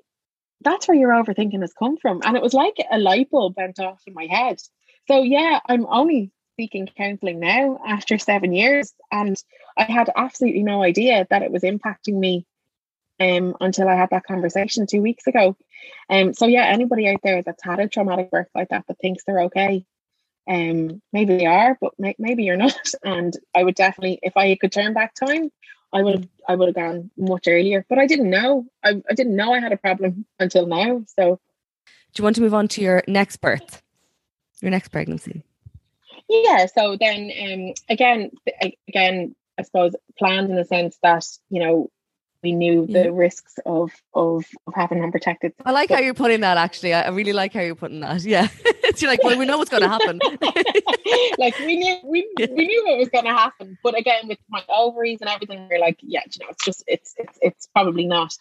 that's 0.61 0.89
where 0.89 0.97
your 0.97 1.11
overthinking 1.11 1.61
has 1.61 1.73
come 1.73 1.99
from. 1.99 2.21
And 2.25 2.37
it 2.37 2.43
was 2.43 2.55
like 2.55 2.77
a 2.91 2.99
light 2.99 3.31
bulb 3.31 3.55
went 3.57 3.79
off 3.79 4.03
in 4.09 4.15
my 4.15 4.27
head. 4.27 4.61
So 5.07 5.23
yeah, 5.23 5.61
I'm 5.69 5.87
only 5.87 6.33
seeking 6.57 6.87
counselling 6.87 7.41
now 7.41 7.81
after 7.87 8.19
seven 8.19 8.53
years, 8.53 8.93
and 9.11 9.37
I 9.77 9.85
had 9.85 10.11
absolutely 10.15 10.63
no 10.63 10.83
idea 10.83 11.27
that 11.31 11.43
it 11.43 11.51
was 11.51 11.63
impacting 11.63 12.15
me 12.15 12.47
um, 13.21 13.57
until 13.61 13.89
I 13.89 13.95
had 13.95 14.11
that 14.11 14.25
conversation 14.25 14.87
two 14.87 15.03
weeks 15.03 15.27
ago. 15.27 15.57
Um, 16.09 16.35
so 16.35 16.47
yeah, 16.47 16.65
anybody 16.67 17.09
out 17.09 17.21
there 17.23 17.43
that's 17.43 17.63
had 17.63 17.81
a 17.81 17.89
traumatic 17.89 18.31
birth 18.31 18.49
like 18.55 18.69
that 18.69 18.87
that 18.87 18.99
thinks 18.99 19.25
they're 19.25 19.45
okay, 19.45 19.85
um, 20.49 21.01
maybe 21.13 21.37
they 21.39 21.47
are, 21.47 21.77
but 21.81 21.93
may- 21.99 22.17
maybe 22.19 22.45
you're 22.45 22.57
not. 22.69 22.89
And 23.03 23.37
I 23.55 23.65
would 23.65 23.75
definitely, 23.75 24.19
if 24.23 24.37
I 24.37 24.55
could 24.57 24.73
turn 24.73 24.93
back 24.93 25.15
time, 25.15 25.51
I 25.93 26.03
would 26.03 26.15
have 26.15 26.29
I 26.49 26.57
would 26.57 26.69
have 26.69 26.75
gone 26.75 27.11
much 27.17 27.47
earlier. 27.47 27.87
But 27.89 27.99
I 27.99 28.07
didn't 28.07 28.29
know. 28.29 28.67
I, 28.85 29.01
I 29.09 29.15
didn't 29.15 29.37
know 29.37 29.55
I 29.55 29.61
had 29.61 29.73
a 29.73 29.77
problem 29.77 30.27
until 30.41 30.67
now. 30.67 31.05
So 31.17 31.39
do 32.15 32.21
you 32.21 32.25
want 32.25 32.37
to 32.37 32.43
move 32.43 32.55
on 32.55 32.69
to 32.69 32.81
your 32.81 33.03
next 33.07 33.39
birth? 33.39 33.83
Your 34.61 34.71
next 34.71 34.89
pregnancy? 34.89 35.45
Yeah. 36.29 36.67
So 36.67 36.97
then 36.99 37.31
um 37.43 37.75
again 37.89 38.31
again 38.89 39.35
I 39.59 39.63
suppose 39.63 39.95
planned 40.19 40.51
in 40.51 40.57
the 40.57 40.65
sense 40.65 40.99
that, 41.03 41.25
you 41.49 41.61
know, 41.61 41.91
we 42.45 42.53
knew 42.53 42.87
the 42.87 43.05
yeah. 43.05 43.11
risks 43.11 43.59
of, 43.65 43.91
of 44.13 44.45
of 44.67 44.75
having 44.75 45.03
unprotected. 45.03 45.55
I 45.65 45.73
like 45.73 45.89
how 45.89 45.99
you're 45.99 46.15
putting 46.15 46.43
that. 46.43 46.59
Actually, 46.59 46.93
I 46.93 47.09
really 47.09 47.33
like 47.33 47.55
how 47.55 47.63
you're 47.63 47.75
putting 47.75 48.01
that. 48.01 48.23
Yeah, 48.35 48.49
you're 48.97 49.11
like, 49.11 49.23
well, 49.23 49.39
we 49.39 49.45
know 49.45 49.59
what's 49.59 49.71
going 49.71 49.83
to 49.83 49.89
happen. 49.89 50.19
like 51.39 51.59
we 51.61 51.77
knew 51.77 51.97
we, 52.05 52.29
we 52.39 52.67
knew 52.67 52.85
what 52.87 52.99
was 52.99 53.09
going 53.09 53.25
to 53.25 53.33
happen, 53.33 53.79
but 53.83 53.99
again, 53.99 54.29
with 54.29 54.39
my 54.49 54.63
ovaries 54.69 55.19
and 55.21 55.31
everything, 55.31 55.69
we're 55.71 55.79
like, 55.79 55.99
yeah, 56.03 56.21
you 56.25 56.45
know, 56.45 56.51
it's 56.51 56.65
just 56.65 56.85
it's 56.87 57.15
it's 57.17 57.39
it's 57.41 57.67
probably 57.69 58.07
not 58.07 58.37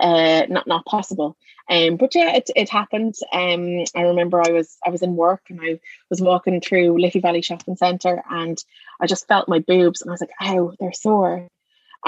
uh 0.00 0.42
not 0.48 0.66
not 0.66 0.84
possible. 0.86 1.36
Um, 1.68 1.96
but 1.96 2.14
yeah, 2.14 2.36
it 2.36 2.50
it 2.54 2.68
happened. 2.68 3.14
Um, 3.32 3.84
I 3.94 4.02
remember 4.02 4.40
I 4.40 4.52
was 4.52 4.76
I 4.86 4.90
was 4.90 5.02
in 5.02 5.16
work 5.16 5.42
and 5.50 5.60
I 5.60 5.80
was 6.08 6.20
walking 6.20 6.60
through 6.60 7.00
Liffey 7.00 7.20
Valley 7.20 7.42
Shopping 7.42 7.76
Centre 7.76 8.22
and 8.30 8.62
I 9.00 9.06
just 9.06 9.28
felt 9.28 9.48
my 9.48 9.58
boobs 9.58 10.00
and 10.00 10.10
I 10.10 10.12
was 10.12 10.20
like, 10.20 10.30
oh, 10.40 10.72
they're 10.78 10.92
sore 10.92 11.48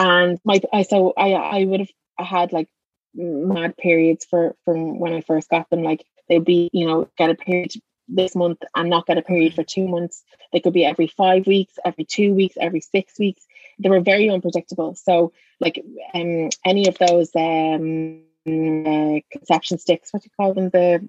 and 0.00 0.38
my 0.44 0.60
I 0.72 0.82
so 0.82 1.12
I 1.16 1.32
I 1.32 1.64
would 1.64 1.80
have 1.80 2.26
had 2.26 2.52
like 2.52 2.68
mad 3.14 3.76
periods 3.76 4.24
for 4.24 4.56
from 4.64 4.98
when 4.98 5.12
I 5.12 5.20
first 5.20 5.50
got 5.50 5.68
them. 5.68 5.82
Like 5.82 6.04
they'd 6.28 6.44
be 6.44 6.70
you 6.72 6.86
know 6.86 7.08
get 7.18 7.30
a 7.30 7.34
period 7.34 7.72
this 8.08 8.34
month 8.34 8.58
and 8.74 8.88
not 8.88 9.06
get 9.06 9.18
a 9.18 9.22
period 9.22 9.54
for 9.54 9.62
two 9.62 9.86
months. 9.86 10.24
They 10.52 10.60
could 10.60 10.72
be 10.72 10.84
every 10.84 11.06
five 11.06 11.46
weeks, 11.46 11.74
every 11.84 12.04
two 12.04 12.34
weeks, 12.34 12.56
every 12.58 12.80
six 12.80 13.18
weeks. 13.18 13.46
They 13.78 13.90
were 13.90 14.00
very 14.00 14.30
unpredictable. 14.30 14.94
So 14.94 15.32
like 15.60 15.84
um 16.14 16.48
any 16.64 16.88
of 16.88 16.96
those 16.98 17.30
um 17.36 18.22
uh, 18.46 19.20
conception 19.30 19.78
sticks, 19.78 20.12
what 20.12 20.22
do 20.22 20.28
you 20.28 20.36
call 20.36 20.54
them? 20.54 20.70
The 20.70 21.06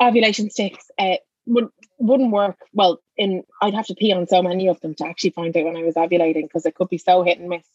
ovulation 0.00 0.50
sticks. 0.50 0.90
Uh, 0.98 1.16
would 1.50 1.68
wouldn't 1.98 2.32
work 2.32 2.56
well 2.72 3.00
in 3.16 3.44
I'd 3.60 3.74
have 3.74 3.86
to 3.86 3.94
pee 3.94 4.12
on 4.12 4.26
so 4.26 4.42
many 4.42 4.68
of 4.68 4.80
them 4.80 4.94
to 4.96 5.06
actually 5.06 5.30
find 5.30 5.56
out 5.56 5.64
when 5.64 5.76
I 5.76 5.82
was 5.82 5.94
ovulating 5.94 6.42
because 6.42 6.66
it 6.66 6.74
could 6.74 6.88
be 6.88 6.98
so 6.98 7.22
hit 7.22 7.38
and 7.38 7.48
miss. 7.48 7.66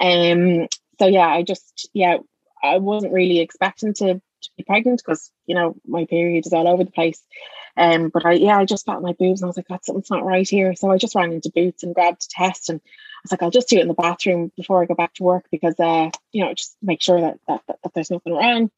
Um 0.00 0.68
so 0.98 1.06
yeah, 1.06 1.28
I 1.28 1.42
just 1.42 1.88
yeah, 1.92 2.18
I 2.62 2.78
wasn't 2.78 3.12
really 3.12 3.40
expecting 3.40 3.94
to, 3.94 4.20
to 4.42 4.50
be 4.56 4.64
pregnant 4.64 5.02
because 5.04 5.30
you 5.46 5.54
know 5.54 5.74
my 5.86 6.04
period 6.06 6.46
is 6.46 6.52
all 6.52 6.68
over 6.68 6.84
the 6.84 6.90
place. 6.90 7.22
Um 7.76 8.08
but 8.08 8.26
I 8.26 8.32
yeah, 8.32 8.58
I 8.58 8.64
just 8.64 8.86
felt 8.86 9.02
my 9.02 9.12
boobs 9.12 9.40
and 9.40 9.46
I 9.46 9.48
was 9.48 9.56
like, 9.56 9.68
God, 9.68 9.84
something's 9.84 10.10
not 10.10 10.24
right 10.24 10.48
here. 10.48 10.74
So 10.74 10.90
I 10.90 10.98
just 10.98 11.14
ran 11.14 11.32
into 11.32 11.50
boots 11.54 11.82
and 11.82 11.94
grabbed 11.94 12.24
a 12.24 12.28
test 12.28 12.70
and 12.70 12.80
I 12.84 13.20
was 13.24 13.32
like, 13.32 13.42
I'll 13.42 13.50
just 13.50 13.68
do 13.68 13.78
it 13.78 13.82
in 13.82 13.88
the 13.88 13.94
bathroom 13.94 14.50
before 14.56 14.82
I 14.82 14.86
go 14.86 14.94
back 14.94 15.14
to 15.14 15.22
work 15.22 15.46
because 15.50 15.78
uh, 15.78 16.10
you 16.32 16.44
know, 16.44 16.54
just 16.54 16.76
make 16.82 17.02
sure 17.02 17.20
that 17.20 17.38
that, 17.48 17.62
that, 17.68 17.78
that 17.82 17.94
there's 17.94 18.10
nothing 18.10 18.34
wrong 18.34 18.70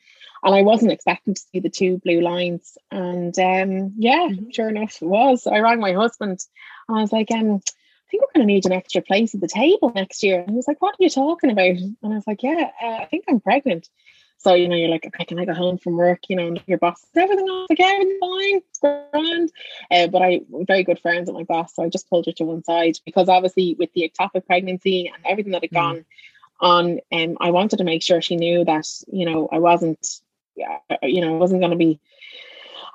and 0.44 0.54
I 0.54 0.62
wasn't 0.62 0.92
expecting 0.92 1.34
to 1.34 1.40
see 1.40 1.60
the 1.60 1.70
two 1.70 1.98
blue 1.98 2.20
lines. 2.20 2.76
And 2.90 3.36
um, 3.38 3.94
yeah, 3.96 4.28
mm-hmm. 4.30 4.50
sure 4.50 4.68
enough, 4.68 5.00
it 5.00 5.06
was. 5.06 5.46
I 5.46 5.58
rang 5.60 5.80
my 5.80 5.92
husband 5.92 6.44
and 6.88 6.98
I 6.98 7.00
was 7.00 7.12
like, 7.12 7.30
um, 7.30 7.54
I 7.56 8.10
think 8.10 8.22
we're 8.22 8.34
going 8.34 8.46
to 8.46 8.52
need 8.52 8.66
an 8.66 8.72
extra 8.72 9.00
place 9.00 9.34
at 9.34 9.40
the 9.40 9.48
table 9.48 9.90
next 9.94 10.22
year. 10.22 10.40
And 10.40 10.50
he 10.50 10.56
was 10.56 10.68
like, 10.68 10.82
What 10.82 10.94
are 10.94 11.02
you 11.02 11.10
talking 11.10 11.50
about? 11.50 11.76
And 11.76 11.96
I 12.04 12.08
was 12.08 12.26
like, 12.26 12.42
Yeah, 12.42 12.70
uh, 12.82 12.86
I 12.86 13.06
think 13.06 13.24
I'm 13.28 13.40
pregnant. 13.40 13.88
So, 14.38 14.54
you 14.54 14.68
know, 14.68 14.76
you're 14.76 14.90
like, 14.90 15.06
okay, 15.06 15.24
can 15.24 15.38
I 15.38 15.46
go 15.46 15.54
home 15.54 15.78
from 15.78 15.96
work? 15.96 16.20
You 16.28 16.36
know, 16.36 16.46
and 16.48 16.62
your 16.66 16.78
boss, 16.78 17.04
everything 17.16 17.48
else, 17.48 17.66
like, 17.70 17.80
everything's 17.80 18.20
fine, 18.20 18.60
grand. 19.12 19.52
Uh, 19.90 20.06
but 20.08 20.20
I, 20.20 20.40
very 20.50 20.84
good 20.84 21.00
friends 21.00 21.28
with 21.28 21.36
my 21.36 21.44
boss. 21.44 21.74
So 21.74 21.82
I 21.82 21.88
just 21.88 22.10
pulled 22.10 22.26
her 22.26 22.32
to 22.32 22.44
one 22.44 22.62
side 22.62 22.98
because 23.06 23.28
obviously 23.28 23.74
with 23.78 23.92
the 23.94 24.10
ectopic 24.10 24.44
pregnancy 24.46 25.06
and 25.06 25.24
everything 25.24 25.52
that 25.52 25.62
had 25.62 25.70
mm. 25.70 25.74
gone 25.74 26.04
on, 26.60 27.00
um, 27.10 27.38
I 27.40 27.52
wanted 27.52 27.78
to 27.78 27.84
make 27.84 28.02
sure 28.02 28.20
she 28.20 28.36
knew 28.36 28.64
that, 28.64 28.86
you 29.10 29.24
know, 29.24 29.48
I 29.50 29.58
wasn't 29.58 30.20
you 31.02 31.20
know, 31.20 31.34
I 31.34 31.38
wasn't 31.38 31.60
going 31.60 31.72
to 31.72 31.76
be. 31.76 32.00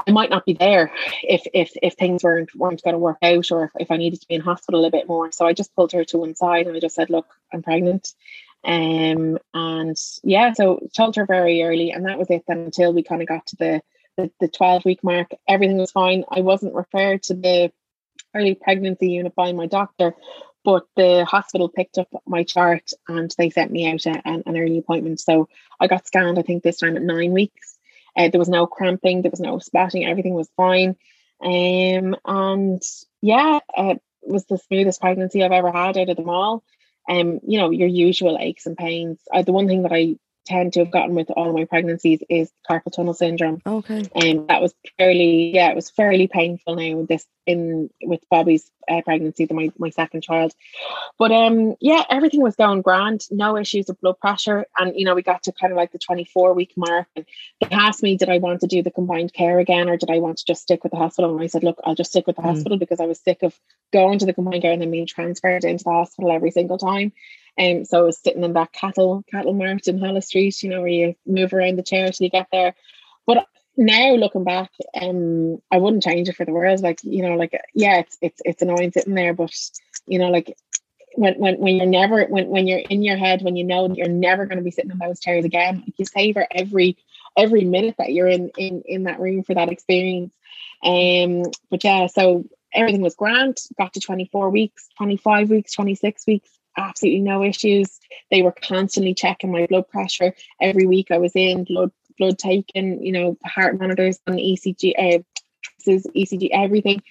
I 0.08 0.12
might 0.12 0.30
not 0.30 0.45
be 0.45 0.54
there 0.54 0.93
if 1.23 1.45
if 1.54 1.73
if 1.84 1.95
things 1.95 2.23
weren't 2.23 2.56
weren't 2.56 2.82
going 2.84 2.93
to 2.93 2.99
work 2.99 3.17
out, 3.21 3.52
or 3.52 3.65
if, 3.65 3.71
if 3.80 3.91
I 3.91 3.97
needed 3.97 4.21
to 4.21 4.28
be 4.28 4.36
in 4.36 4.41
hospital 4.41 4.86
a 4.86 4.91
bit 4.91 5.08
more. 5.08 5.32
So 5.32 5.45
I 5.45 5.54
just 5.54 5.75
pulled 5.75 5.91
her 5.91 6.06
to 6.06 6.19
one 6.19 6.36
side 6.36 6.67
and 6.67 6.75
I 6.75 6.80
just 6.80 6.95
said, 6.95 7.10
"Look, 7.10 7.28
I'm 7.54 7.62
pregnant." 7.62 8.13
Um, 8.63 9.38
and 9.54 9.98
yeah, 10.24 10.54
so 10.54 10.88
told 10.95 11.15
her 11.15 11.26
very 11.26 11.63
early, 11.63 11.91
and 11.91 12.06
that 12.06 12.19
was 12.19 12.30
it. 12.30 12.43
Then 12.48 12.60
until 12.60 12.93
we 12.93 13.04
kind 13.04 13.22
of 13.22 13.28
got 13.28 13.45
to 13.48 13.56
the 13.56 13.82
the, 14.39 14.48
12 14.48 14.86
week 14.86 15.04
mark, 15.04 15.32
everything 15.48 15.78
was 15.78 15.91
fine. 15.91 16.24
I 16.30 16.41
wasn't 16.41 16.76
referred 16.76 17.24
to 17.24 17.34
the 17.34 17.72
early 18.36 18.56
pregnancy 18.56 19.12
unit 19.12 19.34
by 19.36 19.52
my 19.54 19.65
doctor, 19.65 20.13
but 20.63 20.86
the 20.95 21.26
hospital 21.26 21.69
picked 21.69 21.98
up 21.98 22.10
my 22.28 22.43
chart 22.43 22.91
and 23.08 23.34
they 23.38 23.50
sent 23.50 23.72
me 23.72 23.89
out 23.89 24.06
a, 24.06 24.22
an, 24.26 24.43
an, 24.45 24.58
early 24.58 24.78
appointment. 24.78 25.19
So 25.19 25.48
I 25.80 25.88
got 25.88 26.06
scanned, 26.06 26.38
I 26.38 26.41
think, 26.41 26.63
this 26.63 26.78
time 26.78 26.98
at 26.98 27.02
nine 27.02 27.32
weeks. 27.32 27.78
Uh, 28.15 28.30
there 28.30 28.39
was 28.39 28.50
no 28.50 28.67
cramping, 28.67 29.22
there 29.22 29.32
was 29.32 29.39
no 29.39 29.60
spotting, 29.60 30.06
everything 30.06 30.34
was 30.34 30.50
fine. 30.58 30.95
Um, 31.41 32.15
and 32.26 32.82
yeah, 33.22 33.60
uh, 33.78 33.95
it 33.95 34.02
was 34.32 34.45
the 34.45 34.58
smoothest 34.58 35.00
pregnancy 35.00 35.43
I've 35.43 35.52
ever 35.52 35.72
had 35.72 35.98
out 35.98 36.10
of 36.10 36.17
them 36.17 36.30
all. 36.30 36.63
Um, 37.10 37.39
you 37.48 37.60
know, 37.60 37.72
your 37.72 37.88
usual 37.88 38.38
aches 38.39 38.65
and 38.67 38.78
pains. 38.78 39.19
Uh, 39.34 39.41
the 39.41 39.54
one 39.54 39.67
thing 39.67 39.84
that 39.84 39.93
I 39.93 40.15
tend 40.49 40.73
to 40.73 40.79
have 40.79 40.91
gotten 40.91 41.15
with 41.15 41.29
all 41.31 41.49
of 41.49 41.55
my 41.55 41.65
pregnancies 41.65 42.21
is 42.29 42.51
carpal 42.69 42.91
tunnel 42.91 43.13
syndrome. 43.13 43.62
Okay. 43.65 44.03
And 44.15 44.47
that 44.47 44.62
was 44.62 44.73
fairly, 44.97 45.51
yeah, 45.53 45.69
it 45.69 45.75
was 45.75 45.89
fairly 45.89 46.27
painful 46.27 46.75
now 46.75 46.97
with 46.97 47.07
this 47.07 47.25
in 47.49 47.89
with 48.03 48.21
Bobby's 48.29 48.69
uh, 48.89 49.01
pregnancy, 49.01 49.45
the, 49.45 49.53
my 49.53 49.71
my 49.77 49.89
second 49.89 50.21
child. 50.21 50.53
But 51.17 51.31
um, 51.31 51.75
yeah, 51.81 52.03
everything 52.09 52.41
was 52.41 52.55
going 52.55 52.81
grand, 52.81 53.25
no 53.31 53.57
issues 53.57 53.88
with 53.88 53.99
blood 54.01 54.19
pressure, 54.19 54.65
and 54.77 54.93
you 54.95 55.05
know 55.05 55.15
we 55.15 55.23
got 55.23 55.43
to 55.43 55.51
kind 55.51 55.73
of 55.73 55.77
like 55.77 55.91
the 55.91 55.97
twenty 55.99 56.25
four 56.25 56.53
week 56.53 56.73
mark, 56.77 57.07
and 57.15 57.25
they 57.59 57.67
asked 57.71 58.03
me, 58.03 58.17
did 58.17 58.29
I 58.29 58.38
want 58.38 58.62
to 58.62 58.67
do 58.67 58.83
the 58.83 58.91
combined 58.91 59.33
care 59.33 59.59
again, 59.59 59.89
or 59.89 59.97
did 59.97 60.12
I 60.12 60.19
want 60.19 60.38
to 60.38 60.45
just 60.45 60.62
stick 60.62 60.83
with 60.83 60.91
the 60.91 60.97
hospital? 60.97 61.33
And 61.33 61.41
I 61.41 61.47
said, 61.47 61.63
look, 61.63 61.79
I'll 61.83 61.95
just 61.95 62.12
stick 62.12 62.27
with 62.27 62.35
the 62.35 62.43
mm. 62.43 62.49
hospital 62.49 62.77
because 62.77 62.99
I 62.99 63.05
was 63.05 63.19
sick 63.19 63.41
of 63.41 63.59
going 63.91 64.19
to 64.19 64.25
the 64.25 64.33
combined 64.33 64.62
care 64.62 64.71
and 64.71 64.81
then 64.81 64.91
being 64.91 65.07
transferred 65.07 65.63
into 65.63 65.83
the 65.83 65.91
hospital 65.91 66.31
every 66.31 66.51
single 66.51 66.77
time. 66.77 67.13
Um, 67.60 67.84
so 67.86 68.00
I 68.00 68.04
was 68.04 68.17
sitting 68.17 68.43
in 68.43 68.54
that 68.54 68.72
cattle 68.72 69.24
cattle 69.30 69.54
mart 69.54 69.88
in 69.88 70.00
Holles 70.00 70.28
Street, 70.28 70.63
you 70.63 70.69
know, 70.69 70.82
where 70.82 70.89
you 70.89 71.15
move 71.26 71.54
around 71.54 71.78
the 71.78 71.84
chair 71.84 72.10
till 72.10 72.24
you 72.26 72.30
get 72.30 72.48
there. 72.52 72.74
But 73.26 73.45
now 73.76 74.13
looking 74.13 74.45
back, 74.45 74.72
um, 75.00 75.62
I 75.72 75.78
wouldn't 75.78 76.04
change 76.04 76.30
it 76.30 76.36
for 76.36 76.45
the 76.45 76.54
world. 76.54 76.82
Like, 76.82 77.00
you 77.04 77.22
know, 77.24 77.36
like 77.36 77.60
yeah, 77.74 78.00
it's 78.00 78.17
it's 78.22 78.41
it's 78.45 78.62
annoying 78.62 78.91
sitting 78.93 79.13
there, 79.13 79.34
but 79.34 79.54
you 80.08 80.19
know, 80.19 80.30
like 80.30 80.56
when 81.15 81.36
when 81.36 81.60
when 81.60 81.76
you're 81.76 81.86
never 81.86 82.26
when 82.26 82.48
when 82.48 82.65
you're 82.65 82.80
in 82.80 83.04
your 83.04 83.17
head, 83.17 83.41
when 83.41 83.58
you 83.58 83.65
know 83.65 83.91
you're 83.93 84.08
never 84.08 84.45
going 84.45 84.58
to 84.58 84.63
be 84.63 84.72
sitting 84.72 84.91
in 84.91 84.98
those 84.98 85.19
chairs 85.19 85.43
again, 85.43 85.84
like 85.86 86.00
you 86.00 86.06
savor 86.06 86.48
every 86.52 86.98
every 87.38 87.65
minute 87.65 87.95
that 87.98 88.13
you're 88.13 88.28
in 88.28 88.50
in 88.58 88.84
in 88.86 89.04
that 89.04 89.19
room 89.19 89.43
for 89.43 89.54
that 89.56 89.69
experience. 89.69 90.34
Um, 90.82 91.43
but 91.69 91.84
yeah, 91.84 92.08
so 92.08 92.45
everything 92.74 93.02
was 93.02 93.15
grand. 93.15 93.58
Got 93.78 93.93
to 93.93 94.00
24 94.00 94.50
weeks, 94.50 94.88
25 94.98 95.50
weeks, 95.50 95.74
26 95.74 96.26
weeks 96.26 96.50
absolutely 96.77 97.21
no 97.21 97.43
issues. 97.43 97.99
They 98.32 98.41
were 98.41 98.51
constantly 98.53 99.13
checking 99.13 99.51
my 99.51 99.65
blood 99.67 99.88
pressure 99.89 100.34
every 100.62 100.86
week. 100.86 101.12
I 101.12 101.17
was 101.17 101.34
in 101.36 101.63
blood 101.63 101.91
blood 102.17 102.38
taken, 102.38 103.01
you 103.03 103.12
know, 103.12 103.38
heart 103.45 103.79
monitors 103.79 104.19
and 104.27 104.38
ECG, 104.38 104.93
uh, 104.97 105.19
ECG, 105.88 106.49
everything, 106.51 107.01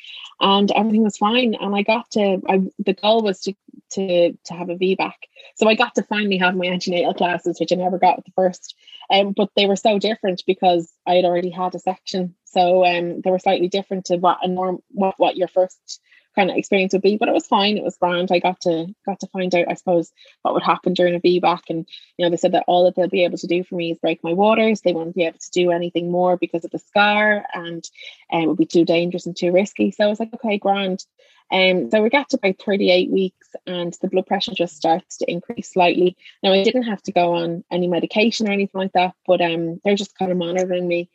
and 0.41 0.71
everything 0.71 1.03
was 1.03 1.17
fine. 1.17 1.55
And 1.55 1.75
I 1.75 1.83
got 1.83 2.11
to, 2.13 2.41
I, 2.49 2.61
the 2.79 2.95
goal 2.95 3.23
was 3.23 3.41
to 3.41 3.55
to 3.93 4.33
to 4.33 4.55
have 4.55 4.69
a 4.69 4.77
VBAC. 4.77 5.13
So 5.57 5.69
I 5.69 5.75
got 5.75 5.95
to 5.95 6.03
finally 6.03 6.37
have 6.39 6.55
my 6.55 6.67
antenatal 6.67 7.15
classes, 7.15 7.59
which 7.59 7.73
I 7.73 7.77
never 7.77 7.99
got 7.99 8.19
at 8.19 8.25
the 8.25 8.33
first. 8.33 8.75
Um, 9.11 9.33
but 9.33 9.51
they 9.57 9.67
were 9.67 9.77
so 9.77 9.99
different 9.99 10.43
because 10.47 10.93
I 11.07 11.15
had 11.15 11.25
already 11.25 11.51
had 11.51 11.75
a 11.75 11.79
section. 11.79 12.35
So 12.45 12.85
um, 12.85 13.23
they 13.23 13.31
were 13.31 13.39
slightly 13.39 13.69
different 13.69 14.07
to 14.07 14.17
what 14.17 14.39
a 14.43 14.49
norm, 14.49 14.81
what 14.91 15.15
what 15.19 15.37
your 15.37 15.49
first 15.49 16.01
kind 16.39 16.51
of 16.51 16.57
experience 16.57 16.93
would 16.93 17.03
be. 17.03 17.17
But 17.17 17.29
it 17.29 17.35
was 17.35 17.47
fine. 17.47 17.77
It 17.77 17.85
was 17.85 17.97
grand. 17.97 18.31
I 18.33 18.39
got 18.39 18.61
to 18.63 18.95
got 19.07 19.21
to 19.21 19.27
find 19.29 19.55
out, 19.55 19.67
I 19.69 19.75
suppose, 19.75 20.13
what 20.43 20.55
would 20.55 20.63
happen 20.63 20.95
during 20.95 21.15
a 21.15 21.21
VBAC. 21.21 21.63
And 21.71 21.89
you 22.17 22.25
know, 22.25 22.31
they 22.31 22.37
said 22.37 22.53
that 22.53 22.65
all 22.67 22.85
that 22.85 22.97
they'll 22.97 23.09
be 23.09 23.25
able 23.25 23.39
to 23.39 23.47
do 23.47 23.65
for 23.65 23.75
me 23.75 23.93
is 23.93 23.99
break 23.99 24.23
my 24.23 24.33
waters. 24.33 24.81
They 24.81 24.93
won't 24.93 25.15
be 25.15 25.25
able 25.25 25.39
to 25.39 25.51
do 25.53 25.71
anything 25.71 26.11
more 26.11 26.37
because 26.37 26.65
of 26.65 26.71
the 26.71 26.79
scar, 26.79 27.45
and 27.53 27.85
um, 28.33 28.43
it 28.43 28.47
would 28.49 28.59
be 28.59 28.67
too 28.67 28.85
dangerous 28.85 29.27
and 29.27 29.37
too 29.37 29.53
risky. 29.53 29.91
So 29.91 30.05
I 30.05 30.09
was 30.09 30.21
like, 30.21 30.35
okay, 30.35 30.59
grand. 30.59 31.05
Um, 31.51 31.91
so 31.91 32.03
we 32.03 32.11
got 32.11 32.29
to 32.31 32.37
about 32.37 32.59
38 32.59 33.11
weeks 33.11 33.49
and 33.67 33.97
the 34.03 34.09
blood 34.09 34.27
pressure 34.27 34.53
just 34.53 34.77
starts 34.77 35.19
to 35.19 35.31
increase 35.31 35.73
slightly. 35.73 36.17
Now 36.43 36.53
I 36.53 36.63
didn't 36.63 36.83
have 36.83 37.03
to 37.05 37.13
go 37.13 37.37
on 37.37 37.65
any 37.71 37.89
medication 37.89 38.49
or 38.49 38.53
anything 38.53 38.79
like 38.79 38.93
that, 38.93 39.15
but 39.27 39.41
um, 39.41 39.81
they're 39.83 39.97
just 39.97 40.19
kind 40.19 40.31
of 40.31 40.37
monitoring 40.37 40.87
me 40.87 41.09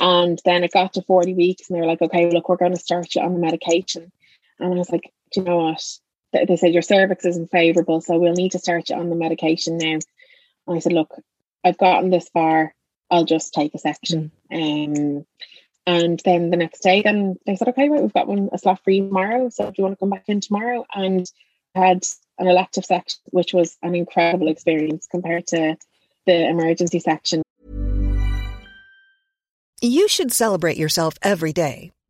And 0.00 0.40
then 0.44 0.64
it 0.64 0.72
got 0.72 0.94
to 0.94 1.02
40 1.02 1.34
weeks 1.34 1.68
and 1.68 1.76
they 1.76 1.80
were 1.80 1.86
like, 1.86 2.02
okay, 2.02 2.30
look, 2.30 2.48
we're 2.48 2.56
going 2.56 2.74
to 2.74 2.80
start 2.80 3.14
you 3.14 3.22
on 3.22 3.34
the 3.34 3.40
medication. 3.40 4.10
And 4.64 4.74
I 4.74 4.78
was 4.78 4.90
like, 4.90 5.12
do 5.32 5.40
you 5.40 5.44
know 5.44 5.58
what? 5.58 5.84
They 6.32 6.56
said 6.56 6.72
your 6.72 6.82
cervix 6.82 7.24
isn't 7.24 7.50
favorable, 7.50 8.00
so 8.00 8.18
we'll 8.18 8.32
need 8.32 8.52
to 8.52 8.58
start 8.58 8.90
you 8.90 8.96
on 8.96 9.10
the 9.10 9.16
medication 9.16 9.78
now. 9.78 9.98
And 10.66 10.76
I 10.76 10.78
said, 10.78 10.92
look, 10.92 11.14
I've 11.62 11.78
gotten 11.78 12.10
this 12.10 12.28
far. 12.30 12.74
I'll 13.10 13.24
just 13.24 13.54
take 13.54 13.74
a 13.74 13.78
section. 13.78 14.32
Mm. 14.50 15.18
Um, 15.18 15.26
and 15.86 16.20
then 16.24 16.50
the 16.50 16.56
next 16.56 16.80
day, 16.80 17.02
then 17.02 17.36
they 17.46 17.56
said, 17.56 17.68
okay, 17.68 17.88
right, 17.88 18.00
we've 18.00 18.12
got 18.12 18.26
one 18.26 18.48
a 18.52 18.58
slot 18.58 18.82
for 18.82 18.90
you 18.90 19.06
tomorrow. 19.06 19.50
So 19.50 19.66
do 19.66 19.74
you 19.76 19.84
want 19.84 19.92
to 19.92 20.00
come 20.00 20.10
back 20.10 20.24
in 20.28 20.40
tomorrow? 20.40 20.86
And 20.94 21.30
I 21.74 21.86
had 21.86 22.04
an 22.38 22.48
elective 22.48 22.86
section, 22.86 23.20
which 23.26 23.52
was 23.52 23.76
an 23.82 23.94
incredible 23.94 24.48
experience 24.48 25.06
compared 25.08 25.46
to 25.48 25.76
the 26.26 26.48
emergency 26.48 27.00
section. 27.00 27.42
You 29.82 30.08
should 30.08 30.32
celebrate 30.32 30.78
yourself 30.78 31.14
every 31.20 31.52
day, 31.52 31.92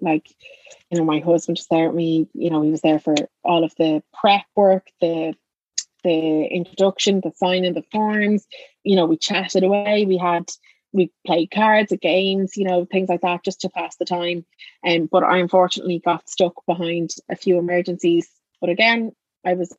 Like 0.00 0.28
you 0.90 0.98
know 0.98 1.04
my 1.04 1.20
husband 1.20 1.58
was 1.58 1.66
there 1.70 1.88
with 1.88 1.96
me 1.96 2.28
you 2.34 2.50
know 2.50 2.62
he 2.62 2.70
was 2.70 2.80
there 2.80 2.98
for 2.98 3.14
all 3.44 3.64
of 3.64 3.74
the 3.76 4.02
prep 4.12 4.44
work 4.56 4.86
the 5.00 5.34
the 6.04 6.44
introduction 6.44 7.20
the 7.20 7.32
signing 7.36 7.74
the 7.74 7.84
forms. 7.92 8.46
You 8.84 8.96
know 8.96 9.06
we 9.06 9.16
chatted 9.16 9.62
away. 9.62 10.04
We 10.06 10.16
had 10.16 10.50
we 10.92 11.12
played 11.26 11.50
cards 11.50 11.92
at 11.92 12.00
games 12.00 12.56
you 12.56 12.64
know 12.64 12.86
things 12.86 13.08
like 13.08 13.20
that 13.20 13.44
just 13.44 13.60
to 13.62 13.68
pass 13.68 13.96
the 13.96 14.04
time. 14.04 14.44
And 14.84 15.02
um, 15.02 15.08
but 15.10 15.22
i 15.22 15.38
unfortunately 15.38 16.00
got 16.04 16.28
stuck 16.28 16.54
behind 16.66 17.14
a 17.28 17.36
few 17.36 17.58
emergencies. 17.58 18.28
But 18.60 18.70
again 18.70 19.12
i 19.44 19.54
was 19.54 19.76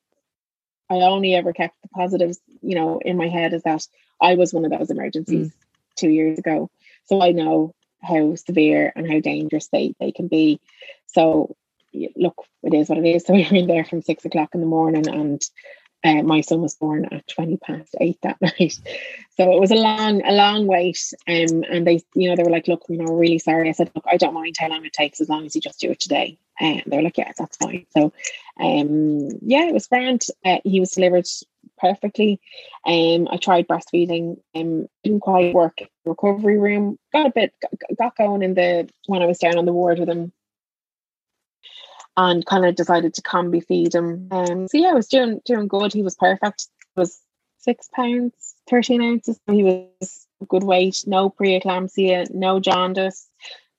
i 0.89 0.95
only 0.95 1.35
ever 1.35 1.53
kept 1.53 1.75
the 1.81 1.89
positives 1.89 2.39
you 2.61 2.75
know 2.75 2.99
in 3.03 3.17
my 3.17 3.27
head 3.27 3.53
is 3.53 3.63
that 3.63 3.85
i 4.21 4.35
was 4.35 4.53
one 4.53 4.65
of 4.65 4.71
those 4.71 4.89
emergencies 4.89 5.49
mm. 5.49 5.53
two 5.95 6.09
years 6.09 6.37
ago. 6.37 6.69
So 7.05 7.21
i 7.21 7.31
know 7.31 7.73
how 8.01 8.35
severe 8.35 8.91
and 8.95 9.09
how 9.09 9.19
dangerous 9.19 9.67
they, 9.67 9.95
they 9.99 10.11
can 10.11 10.27
be. 10.27 10.59
So 11.07 11.55
look, 12.15 12.45
it 12.63 12.73
is 12.73 12.89
what 12.89 12.99
it 12.99 13.05
is. 13.05 13.23
So 13.27 13.33
we 13.33 13.47
were 13.49 13.55
in 13.55 13.67
there 13.67 13.85
from 13.85 14.01
six 14.01 14.25
o'clock 14.25 14.49
in 14.53 14.61
the 14.61 14.67
morning 14.67 15.07
and 15.07 15.41
uh, 16.03 16.23
my 16.23 16.39
son 16.41 16.61
was 16.61 16.75
born 16.75 17.05
at 17.11 17.27
20 17.27 17.57
past 17.57 17.95
eight 17.99 18.17
that 18.21 18.41
night. 18.41 18.79
So 19.35 19.51
it 19.51 19.59
was 19.59 19.71
a 19.71 19.75
long, 19.75 20.25
a 20.25 20.31
long 20.31 20.65
wait. 20.65 21.13
Um, 21.27 21.63
and 21.69 21.85
they, 21.85 22.01
you 22.15 22.29
know, 22.29 22.35
they 22.35 22.43
were 22.43 22.49
like, 22.49 22.67
look, 22.67 22.83
you 22.87 22.97
know, 22.97 23.11
we're 23.11 23.19
really 23.19 23.39
sorry. 23.39 23.67
I 23.67 23.73
said, 23.73 23.91
look, 23.93 24.05
I 24.09 24.17
don't 24.17 24.33
mind 24.33 24.55
how 24.57 24.69
long 24.69 24.85
it 24.85 24.93
takes 24.93 25.19
as 25.19 25.29
long 25.29 25.45
as 25.45 25.55
you 25.55 25.61
just 25.61 25.79
do 25.79 25.91
it 25.91 25.99
today. 25.99 26.37
And 26.59 26.83
they 26.87 26.97
were 26.97 27.03
like, 27.03 27.17
yeah, 27.17 27.31
that's 27.37 27.57
fine. 27.57 27.85
So, 27.91 28.13
um, 28.59 29.29
yeah, 29.41 29.67
it 29.67 29.73
was 29.73 29.87
grand. 29.87 30.23
Uh, 30.45 30.59
he 30.63 30.79
was 30.79 30.91
delivered 30.91 31.27
perfectly. 31.79 32.39
Um, 32.85 33.27
I 33.31 33.37
tried 33.37 33.67
breastfeeding, 33.67 34.39
um, 34.55 34.87
didn't 35.03 35.21
quite 35.21 35.53
work. 35.53 35.79
Recovery 36.05 36.57
room 36.57 36.97
got 37.13 37.27
a 37.27 37.31
bit 37.31 37.53
got 37.97 38.17
going 38.17 38.43
in 38.43 38.53
the 38.53 38.89
when 39.07 39.21
I 39.21 39.25
was 39.25 39.39
down 39.39 39.57
on 39.57 39.65
the 39.65 39.73
ward 39.73 39.99
with 39.99 40.09
him, 40.09 40.31
and 42.17 42.45
kind 42.45 42.65
of 42.65 42.75
decided 42.75 43.13
to 43.15 43.21
combi 43.21 43.65
feed 43.65 43.95
him. 43.95 44.27
Um, 44.31 44.67
so 44.67 44.77
yeah, 44.77 44.89
I 44.89 44.93
was 44.93 45.07
doing 45.07 45.41
doing 45.45 45.67
good. 45.67 45.93
He 45.93 46.03
was 46.03 46.15
perfect. 46.15 46.67
He 46.95 46.99
was 47.01 47.19
six 47.59 47.89
pounds, 47.93 48.55
thirteen 48.69 49.01
ounces. 49.01 49.39
He 49.49 49.63
was 49.63 50.27
good 50.47 50.63
weight. 50.63 51.03
No 51.07 51.29
preeclampsia, 51.29 52.33
no 52.33 52.59
jaundice. 52.59 53.27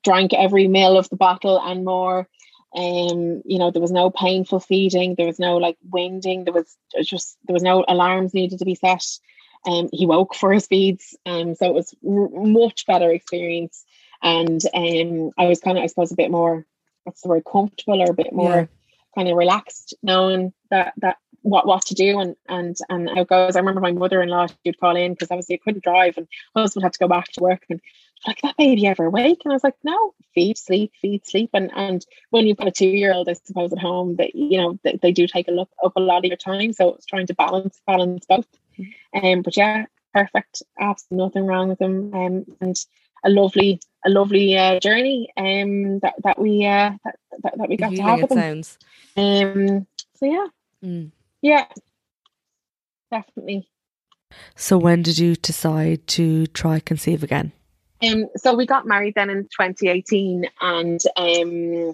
Drank 0.03 0.33
every 0.33 0.67
meal 0.67 0.97
of 0.97 1.11
the 1.11 1.17
bottle 1.17 1.61
and 1.61 1.85
more. 1.85 2.27
Um, 2.75 3.43
you 3.45 3.59
know, 3.59 3.71
there 3.71 3.83
was 3.83 3.91
no 3.91 4.11
painful 4.11 4.61
feeding, 4.61 5.15
there 5.17 5.27
was 5.27 5.39
no 5.41 5.57
like 5.57 5.77
winding, 5.89 6.45
there 6.45 6.55
was 6.55 6.77
just 7.03 7.37
there 7.47 7.55
was 7.55 7.63
no 7.63 7.85
alarms 7.89 8.35
needed 8.35 8.61
to 8.61 8.65
be 8.65 8.77
set. 8.77 9.05
Um, 9.67 9.89
he 9.93 10.07
woke 10.07 10.35
for 10.35 10.53
his 10.53 10.67
feeds, 10.67 11.17
um, 11.27 11.55
so 11.55 11.67
it 11.67 11.75
was 11.75 11.95
r- 12.07 12.29
much 12.33 12.87
better 12.87 13.11
experience. 13.11 13.85
And 14.23 14.63
um, 14.75 15.31
I 15.37 15.47
was 15.47 15.61
kind 15.61 15.79
of, 15.79 15.85
I 15.85 15.87
suppose, 15.87 16.13
a 16.13 16.17
bit 16.17 16.31
more 16.31 16.67
what's 17.05 17.23
the 17.23 17.29
word, 17.29 17.45
comfortable 17.51 18.03
or 18.03 18.11
a 18.11 18.15
bit 18.15 18.33
more 18.33 18.55
yeah. 18.55 18.67
kind 19.15 19.29
of 19.29 19.37
relaxed, 19.37 19.95
knowing 20.03 20.53
that 20.71 20.95
that 20.99 21.17
what 21.43 21.67
what 21.67 21.87
to 21.87 21.95
do 21.95 22.19
and 22.21 22.37
and 22.49 22.77
and 22.89 23.09
how 23.09 23.23
it 23.23 23.29
goes. 23.29 23.57
I 23.57 23.61
remember 23.61 23.81
my 23.81 23.93
mother 23.93 24.23
in 24.23 24.29
law 24.29 24.47
she'd 24.65 24.79
call 24.79 24.97
in 24.97 25.13
because 25.13 25.31
obviously 25.31 25.57
I 25.57 25.61
couldn't 25.65 25.85
drive 25.85 26.17
and 26.17 26.29
husband 26.55 26.85
had 26.85 26.93
to 26.93 26.99
go 26.99 27.09
back 27.09 27.29
to 27.33 27.41
work 27.41 27.65
and 27.71 27.81
like 28.27 28.41
that 28.43 28.57
baby 28.57 28.87
ever 28.87 29.05
awake? 29.05 29.43
And 29.45 29.53
I 29.53 29.57
was 29.57 29.65
like, 29.65 29.77
no, 29.83 30.15
feed, 30.35 30.59
sleep, 30.59 30.93
feed, 31.01 31.27
sleep. 31.27 31.51
And 31.55 31.71
and 31.75 32.05
when 32.31 32.47
you've 32.47 32.57
got 32.57 32.69
a 32.69 32.73
two 32.73 32.87
year 32.87 33.13
old, 33.13 33.29
I 33.29 33.35
suppose 33.35 33.73
at 33.73 33.79
home, 33.79 34.17
that 34.17 34.35
you 34.35 34.59
know 34.59 34.79
they, 34.83 34.99
they 35.01 35.13
do 35.13 35.27
take 35.27 35.49
a 35.49 35.53
look 35.53 35.71
up 35.85 35.93
a 35.97 36.01
lot 36.01 36.19
of 36.19 36.25
your 36.25 36.37
time. 36.37 36.73
So 36.73 36.95
it's 36.95 37.07
trying 37.07 37.27
to 37.29 37.35
balance 37.35 37.81
balance 37.87 38.27
both. 38.27 38.47
Um, 39.15 39.43
but 39.43 39.57
yeah, 39.57 39.87
perfect, 40.15 40.63
absolutely 40.79 41.25
nothing 41.25 41.47
wrong 41.47 41.69
with 41.69 41.79
them. 41.79 42.15
Um, 42.15 42.45
and 42.61 42.77
a 43.25 43.31
lovely 43.31 43.81
a 44.05 44.11
lovely 44.11 44.57
uh, 44.57 44.81
journey 44.81 45.29
um 45.37 45.99
that 45.99 46.15
that 46.25 46.39
we 46.39 46.65
uh 46.65 46.93
that, 47.05 47.17
that, 47.43 47.59
that 47.59 47.69
we 47.69 47.77
got 47.77 47.95
to 47.95 48.03
have 48.03 48.23
with 48.23 48.31
them. 48.31 48.39
Sounds. 48.39 48.79
Um. 49.17 49.87
So 50.17 50.27
yeah, 50.27 50.47
mm. 50.85 51.11
Yeah, 51.43 51.67
definitely. 53.11 53.69
So 54.57 54.79
when 54.79 55.03
did 55.03 55.19
you 55.19 55.37
decide 55.37 56.07
to 56.09 56.47
try 56.49 56.81
conceive 56.81 57.23
again? 57.23 57.53
Um, 58.03 58.29
so 58.37 58.55
we 58.55 58.67
got 58.67 58.87
married 58.87 59.15
then 59.15 59.29
in 59.29 59.43
2018 59.45 60.47
and 60.61 61.01
um, 61.17 61.93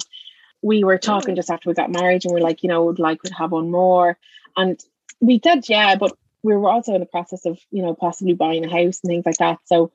we 0.63 0.85
were 0.85 0.99
talking 0.99 1.35
just 1.35 1.51
after 1.51 1.69
we 1.69 1.75
got 1.75 1.91
married 1.91 2.25
and 2.25 2.35
we 2.35 2.41
are 2.41 2.45
like, 2.45 2.63
you 2.63 2.69
know, 2.69 2.85
would 2.85 2.99
like 2.99 3.23
to 3.23 3.35
have 3.35 3.53
one 3.53 3.71
more. 3.71 4.17
And 4.57 4.79
we 5.21 5.39
did, 5.39 5.69
yeah, 5.69 5.97
but 5.97 6.17
we 6.43 6.55
were 6.55 6.69
also 6.69 6.95
in 6.95 7.01
the 7.01 7.07
process 7.07 7.45
of, 7.47 7.59
you 7.71 7.83
know, 7.83 7.95
possibly 7.95 8.35
buying 8.35 8.65
a 8.65 8.71
house 8.71 9.01
and 9.03 9.11
things 9.11 9.27
like 9.27 9.39
that. 9.39 9.59
So 9.65 9.91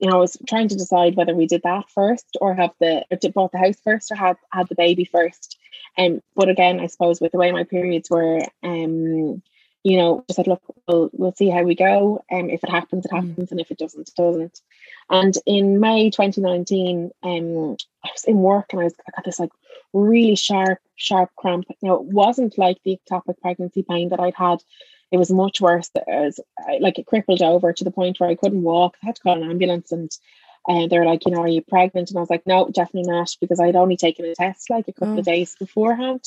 you 0.00 0.08
know, 0.08 0.16
I 0.16 0.20
was 0.20 0.36
trying 0.48 0.68
to 0.68 0.76
decide 0.76 1.14
whether 1.14 1.34
we 1.34 1.46
did 1.46 1.62
that 1.62 1.90
first 1.90 2.36
or 2.40 2.54
have 2.54 2.70
the 2.80 3.04
or 3.10 3.30
bought 3.32 3.52
the 3.52 3.58
house 3.58 3.78
first 3.84 4.10
or 4.10 4.16
had 4.16 4.36
had 4.50 4.68
the 4.68 4.74
baby 4.74 5.04
first. 5.04 5.58
Um, 5.98 6.22
but 6.34 6.48
again, 6.48 6.80
I 6.80 6.86
suppose 6.86 7.20
with 7.20 7.32
the 7.32 7.38
way 7.38 7.52
my 7.52 7.64
periods 7.64 8.10
were, 8.10 8.40
um, 8.62 9.42
you 9.82 9.96
know, 9.96 10.24
just 10.28 10.36
said, 10.36 10.46
look, 10.46 10.62
we'll 10.86 11.10
we'll 11.12 11.34
see 11.34 11.48
how 11.48 11.62
we 11.62 11.74
go. 11.74 12.22
Um, 12.30 12.50
if 12.50 12.62
it 12.62 12.70
happens, 12.70 13.06
it 13.06 13.12
mm. 13.12 13.28
happens, 13.28 13.50
and 13.50 13.60
if 13.60 13.70
it 13.70 13.78
doesn't, 13.78 14.08
it 14.08 14.14
doesn't. 14.14 14.60
And 15.08 15.34
in 15.46 15.80
May 15.80 16.10
2019, 16.10 17.10
um, 17.22 17.76
I 18.04 18.08
was 18.12 18.24
in 18.24 18.36
work 18.38 18.72
and 18.72 18.80
I 18.80 18.84
was 18.84 18.94
I 19.06 19.10
got 19.16 19.24
this 19.24 19.40
like 19.40 19.50
really 19.92 20.36
sharp, 20.36 20.78
sharp 20.96 21.30
cramp. 21.36 21.66
Now 21.82 21.94
it 21.94 22.04
wasn't 22.04 22.58
like 22.58 22.78
the 22.84 22.98
ectopic 22.98 23.40
pregnancy 23.40 23.82
pain 23.82 24.10
that 24.10 24.20
I'd 24.20 24.34
had 24.34 24.62
it 25.10 25.18
was 25.18 25.30
much 25.30 25.60
worse. 25.60 25.90
It 25.94 26.04
was, 26.06 26.40
like 26.80 26.98
it 26.98 27.06
crippled 27.06 27.42
over 27.42 27.72
to 27.72 27.84
the 27.84 27.90
point 27.90 28.20
where 28.20 28.30
I 28.30 28.36
couldn't 28.36 28.62
walk. 28.62 28.96
I 29.02 29.06
had 29.06 29.16
to 29.16 29.22
call 29.22 29.42
an 29.42 29.50
ambulance 29.50 29.92
and 29.92 30.10
and 30.66 30.84
uh, 30.84 30.86
they're 30.88 31.06
like, 31.06 31.24
you 31.24 31.32
know, 31.32 31.42
are 31.42 31.48
you 31.48 31.62
pregnant? 31.62 32.10
And 32.10 32.18
I 32.18 32.20
was 32.20 32.30
like, 32.30 32.46
no, 32.46 32.68
definitely 32.68 33.10
not, 33.10 33.34
because 33.40 33.60
I'd 33.60 33.76
only 33.76 33.96
taken 33.96 34.26
a 34.26 34.34
test 34.34 34.68
like 34.70 34.88
a 34.88 34.92
couple 34.92 35.14
oh. 35.14 35.18
of 35.18 35.24
days 35.24 35.56
beforehand. 35.58 36.24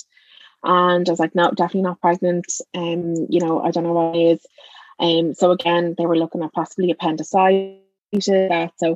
And 0.64 1.08
I 1.08 1.12
was 1.12 1.20
like, 1.20 1.36
no, 1.36 1.52
definitely 1.52 1.84
not 1.84 2.02
pregnant. 2.02 2.46
Um, 2.74 3.28
you 3.30 3.40
know, 3.40 3.62
I 3.62 3.72
don't 3.72 3.84
know 3.84 3.94
what 3.94 4.16
it 4.16 4.20
is. 4.20 4.46
Um, 5.00 5.34
so 5.34 5.52
again, 5.52 5.96
they 5.98 6.06
were 6.06 6.18
looking 6.18 6.44
at 6.44 6.54
possibly 6.54 6.92
appendicitis. 6.92 7.80
That 8.14 8.74
so 8.78 8.96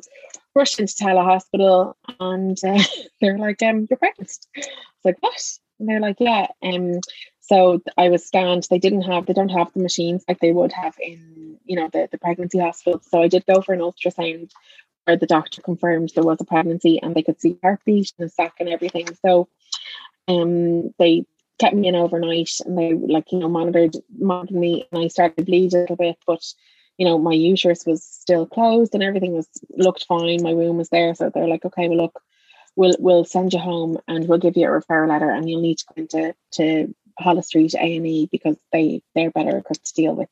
rushed 0.53 0.79
into 0.79 0.93
Tallaght 0.93 1.25
Hospital, 1.25 1.97
and 2.19 2.57
uh, 2.63 2.83
they're 3.21 3.37
like, 3.37 3.61
um, 3.63 3.87
you're 3.89 3.97
pregnant. 3.97 4.31
I 4.55 4.59
was 4.59 4.67
like, 5.05 5.17
what? 5.21 5.41
And 5.79 5.89
they're 5.89 5.99
like, 5.99 6.17
yeah. 6.19 6.47
Um, 6.61 6.99
so 7.41 7.81
I 7.97 8.09
was 8.09 8.25
scanned. 8.25 8.67
They 8.69 8.77
didn't 8.77 9.03
have, 9.03 9.25
they 9.25 9.33
don't 9.33 9.49
have 9.49 9.71
the 9.73 9.81
machines 9.81 10.23
like 10.27 10.39
they 10.39 10.51
would 10.51 10.73
have 10.73 10.95
in, 10.99 11.57
you 11.65 11.77
know, 11.77 11.89
the, 11.91 12.09
the 12.11 12.17
pregnancy 12.17 12.59
hospital. 12.59 13.01
So 13.09 13.21
I 13.21 13.27
did 13.27 13.45
go 13.45 13.61
for 13.61 13.73
an 13.73 13.79
ultrasound 13.79 14.51
where 15.07 15.17
the 15.17 15.25
doctor 15.25 15.61
confirmed 15.61 16.11
there 16.13 16.23
was 16.23 16.41
a 16.41 16.45
pregnancy 16.45 17.01
and 17.01 17.15
they 17.15 17.23
could 17.23 17.39
see 17.39 17.57
heartbeat 17.63 18.11
and 18.19 18.31
sac 18.31 18.55
and 18.59 18.67
everything. 18.67 19.07
So 19.25 19.47
um, 20.27 20.93
they 20.99 21.25
kept 21.59 21.75
me 21.75 21.87
in 21.87 21.95
overnight 21.95 22.51
and 22.65 22.77
they 22.77 22.93
like, 22.93 23.31
you 23.31 23.39
know, 23.39 23.47
monitored, 23.47 23.95
monitored 24.19 24.57
me 24.57 24.85
and 24.91 25.03
I 25.03 25.07
started 25.07 25.37
to 25.37 25.45
bleed 25.45 25.73
a 25.73 25.77
little 25.77 25.95
bit, 25.95 26.17
but 26.27 26.43
you 26.97 27.05
know, 27.05 27.17
my 27.17 27.31
uterus 27.31 27.85
was 27.85 28.03
still 28.03 28.45
closed 28.45 28.93
and 28.93 29.03
everything 29.03 29.31
was 29.31 29.47
looked 29.69 30.05
fine. 30.07 30.43
My 30.43 30.53
womb 30.53 30.77
was 30.77 30.89
there. 30.89 31.13
So 31.15 31.29
they're 31.29 31.47
like, 31.47 31.63
okay, 31.63 31.87
well 31.87 31.97
look, 31.97 32.21
we'll 32.75 32.95
we'll 32.99 33.23
send 33.23 33.53
you 33.53 33.59
home 33.59 33.97
and 34.07 34.27
we'll 34.27 34.39
give 34.39 34.57
you 34.57 34.67
a 34.67 34.81
referral 34.81 35.07
letter 35.07 35.29
and 35.29 35.49
you'll 35.49 35.61
need 35.61 35.77
to 35.77 35.85
go 35.85 36.01
into 36.01 36.35
to 36.53 36.95
Holles 37.17 37.47
Street 37.47 37.75
A 37.75 37.97
and 37.97 38.07
E 38.07 38.27
because 38.31 38.57
they 38.73 39.01
they're 39.15 39.31
better 39.31 39.57
equipped 39.57 39.85
to 39.85 39.93
deal 39.93 40.15
with. 40.15 40.29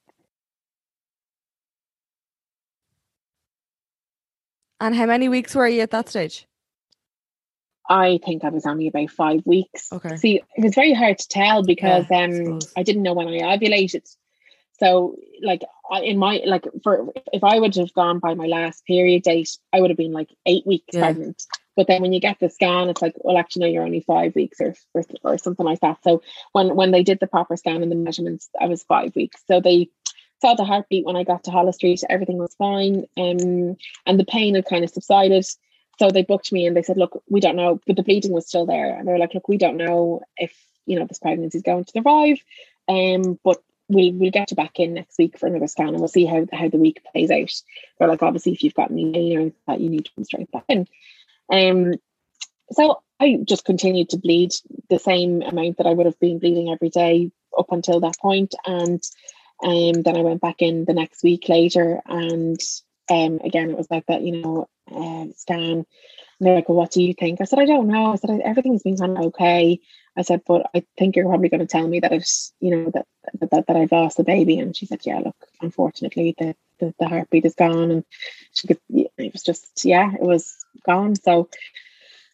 And 4.80 4.95
how 4.95 5.05
many 5.05 5.30
weeks 5.30 5.55
were 5.55 5.67
you 5.67 5.82
at 5.82 5.91
that 5.91 6.09
stage? 6.09 6.47
I 7.89 8.19
think 8.26 8.43
I 8.43 8.49
was 8.49 8.65
only 8.65 8.88
about 8.88 9.11
five 9.11 9.41
weeks. 9.45 9.91
Okay. 9.91 10.17
See, 10.17 10.41
it 10.57 10.63
was 10.63 10.76
very 10.76 10.93
hard 10.93 11.19
to 11.19 11.28
tell 11.28 11.63
because 11.63 12.05
yeah, 12.09 12.23
um 12.23 12.59
I, 12.76 12.82
I 12.82 12.84
didn't 12.84 13.03
know 13.03 13.13
when 13.13 13.28
I 13.28 13.57
ovulated. 13.57 14.07
So 14.80 15.17
like 15.41 15.61
I, 15.89 16.01
in 16.01 16.17
my 16.17 16.41
like 16.45 16.65
for 16.84 17.11
if 17.32 17.43
I 17.43 17.59
would 17.59 17.76
have 17.76 17.93
gone 17.93 18.19
by 18.19 18.34
my 18.34 18.47
last 18.47 18.86
period 18.86 19.23
date, 19.23 19.57
I 19.71 19.80
would 19.80 19.91
have 19.91 19.97
been 19.97 20.13
like 20.13 20.30
eight 20.45 20.65
weeks 20.65 20.93
yeah. 20.93 21.01
pregnant. 21.01 21.43
But 21.76 21.88
then 21.88 22.01
when 22.01 22.13
you 22.13 22.21
get 22.21 22.39
the 22.39 22.49
scan, 22.49 22.89
it's 22.89 23.01
like, 23.01 23.15
well, 23.17 23.38
actually, 23.38 23.65
no, 23.65 23.67
you're 23.67 23.84
only 23.84 23.99
five 23.99 24.34
weeks 24.34 24.61
or, 24.61 24.73
or, 24.93 25.03
or 25.23 25.38
something 25.38 25.65
like 25.65 25.82
that. 25.82 25.97
So 26.03 26.21
when 26.53 26.76
when 26.76 26.91
they 26.91 27.03
did 27.03 27.19
the 27.19 27.28
proper 27.28 27.57
scan 27.57 27.84
and 27.84 27.91
the 27.91 27.95
measurements, 27.95 28.49
I 28.59 28.67
was 28.67 28.84
five 28.84 29.15
weeks. 29.15 29.41
So 29.47 29.59
they 29.59 29.89
saw 30.42 30.54
the 30.54 30.66
heartbeat 30.66 31.06
when 31.06 31.16
I 31.16 31.24
got 31.24 31.44
to 31.46 31.52
Holles 31.52 31.76
Street. 31.76 32.04
Everything 32.10 32.38
was 32.38 32.56
fine, 32.56 33.06
um, 33.18 33.78
and 34.06 34.20
the 34.20 34.26
pain 34.26 34.56
had 34.56 34.66
kind 34.66 34.84
of 34.84 34.90
subsided. 34.90 35.46
So 35.98 36.10
they 36.10 36.24
booked 36.24 36.52
me 36.52 36.66
and 36.66 36.76
they 36.76 36.84
said, 36.84 36.98
look, 36.98 37.24
we 37.30 37.40
don't 37.40 37.56
know, 37.56 37.80
but 37.88 37.96
the 37.96 38.04
bleeding 38.04 38.34
was 38.34 38.48
still 38.48 38.66
there. 38.66 38.98
And 38.98 39.08
they 39.08 39.14
were 39.14 39.18
like, 39.18 39.34
look, 39.34 39.48
we 39.48 39.58
don't 39.58 39.78
know 39.78 40.22
if 40.36 40.54
you 40.86 41.00
know 41.00 41.06
this 41.06 41.20
pregnancy 41.20 41.58
is 41.58 41.64
going 41.64 41.86
to 41.86 41.92
survive, 41.92 42.38
um, 42.88 43.40
but 43.44 43.64
we'll 43.88 44.14
we'll 44.14 44.32
get 44.32 44.52
you 44.52 44.58
back 44.58 44.80
in 44.80 44.94
next 44.94 45.18
week 45.18 45.38
for 45.38 45.48
another 45.48 45.68
scan 45.68 45.90
and 45.90 46.00
we'll 46.00 46.08
see 46.08 46.26
how 46.26 46.46
how 46.52 46.70
the 46.70 46.78
week 46.78 47.02
plays 47.12 47.32
out. 47.32 47.52
They're 47.98 48.08
like, 48.08 48.24
obviously, 48.24 48.54
if 48.54 48.64
you've 48.64 48.74
got 48.74 48.92
any 48.92 49.12
failure 49.12 49.52
that 49.68 49.80
you 49.80 49.90
need 49.90 50.06
to 50.06 50.12
come 50.16 50.24
straight 50.26 50.52
back 50.52 50.66
in. 50.70 50.88
Um, 51.52 51.94
so 52.72 53.02
I 53.20 53.40
just 53.46 53.66
continued 53.66 54.10
to 54.10 54.18
bleed 54.18 54.52
the 54.90 55.00
same 55.00 55.42
amount 55.42 55.78
that 55.78 55.88
I 55.88 55.94
would 55.94 56.08
have 56.08 56.20
been 56.20 56.40
bleeding 56.40 56.70
every 56.70 56.90
day 56.90 57.32
up 57.58 57.72
until 57.72 58.00
that 58.02 58.18
point, 58.20 58.54
and 58.66 59.02
um, 59.64 60.01
then 60.01 60.18
I 60.18 60.22
went 60.22 60.41
back 60.41 60.62
in 60.62 60.86
the 60.86 60.93
next 60.93 61.24
week 61.24 61.49
later, 61.49 62.01
and 62.06 62.60
um, 63.10 63.39
again 63.43 63.70
it 63.70 63.78
was 63.78 63.89
like 63.89 64.06
that, 64.08 64.22
you 64.22 64.41
know, 64.41 64.68
uh, 64.91 65.26
scan. 65.36 65.86
And 66.39 66.45
they're 66.45 66.56
like, 66.56 66.68
well, 66.68 66.78
what 66.78 66.91
do 66.91 67.01
you 67.01 67.14
think? 67.14 67.39
I 67.39 67.45
said, 67.45 67.60
I 67.60 67.66
don't 67.66 67.88
know. 67.88 68.12
I 68.12 68.18
said, 68.18 68.41
everything's 68.43 68.84
been 68.84 68.97
kind 68.97 69.18
of 69.18 69.26
okay. 69.28 69.80
I 70.18 70.22
said, 70.22 70.41
but 70.45 70.70
I 70.76 70.84
think 70.97 71.16
you're 71.16 71.28
probably 71.28 71.47
going 71.47 71.62
to 71.62 71.66
tell 71.66 71.88
me 71.88 72.01
that 72.01 72.12
it's, 72.12 72.53
you 72.60 72.72
know, 72.72 72.91
that 72.91 73.06
that, 73.39 73.51
that, 73.51 73.68
that 73.68 73.78
I've 73.78 73.91
lost 73.91 74.18
the 74.18 74.26
baby. 74.26 74.60
And 74.60 74.76
she 74.76 74.86
said, 74.86 74.99
yeah, 75.06 75.20
look, 75.20 75.36
unfortunately, 75.62 76.36
the, 76.38 76.56
the, 76.80 76.93
the 76.99 77.08
heartbeat 77.08 77.45
is 77.45 77.56
gone. 77.56 77.89
And 77.89 78.06
she 78.53 78.68
could, 78.68 78.80
it 78.89 79.32
was 79.32 79.43
just, 79.43 79.86
yeah, 79.86 80.12
it 80.14 80.22
was 80.22 80.58
gone. 80.86 81.16
So, 81.16 81.49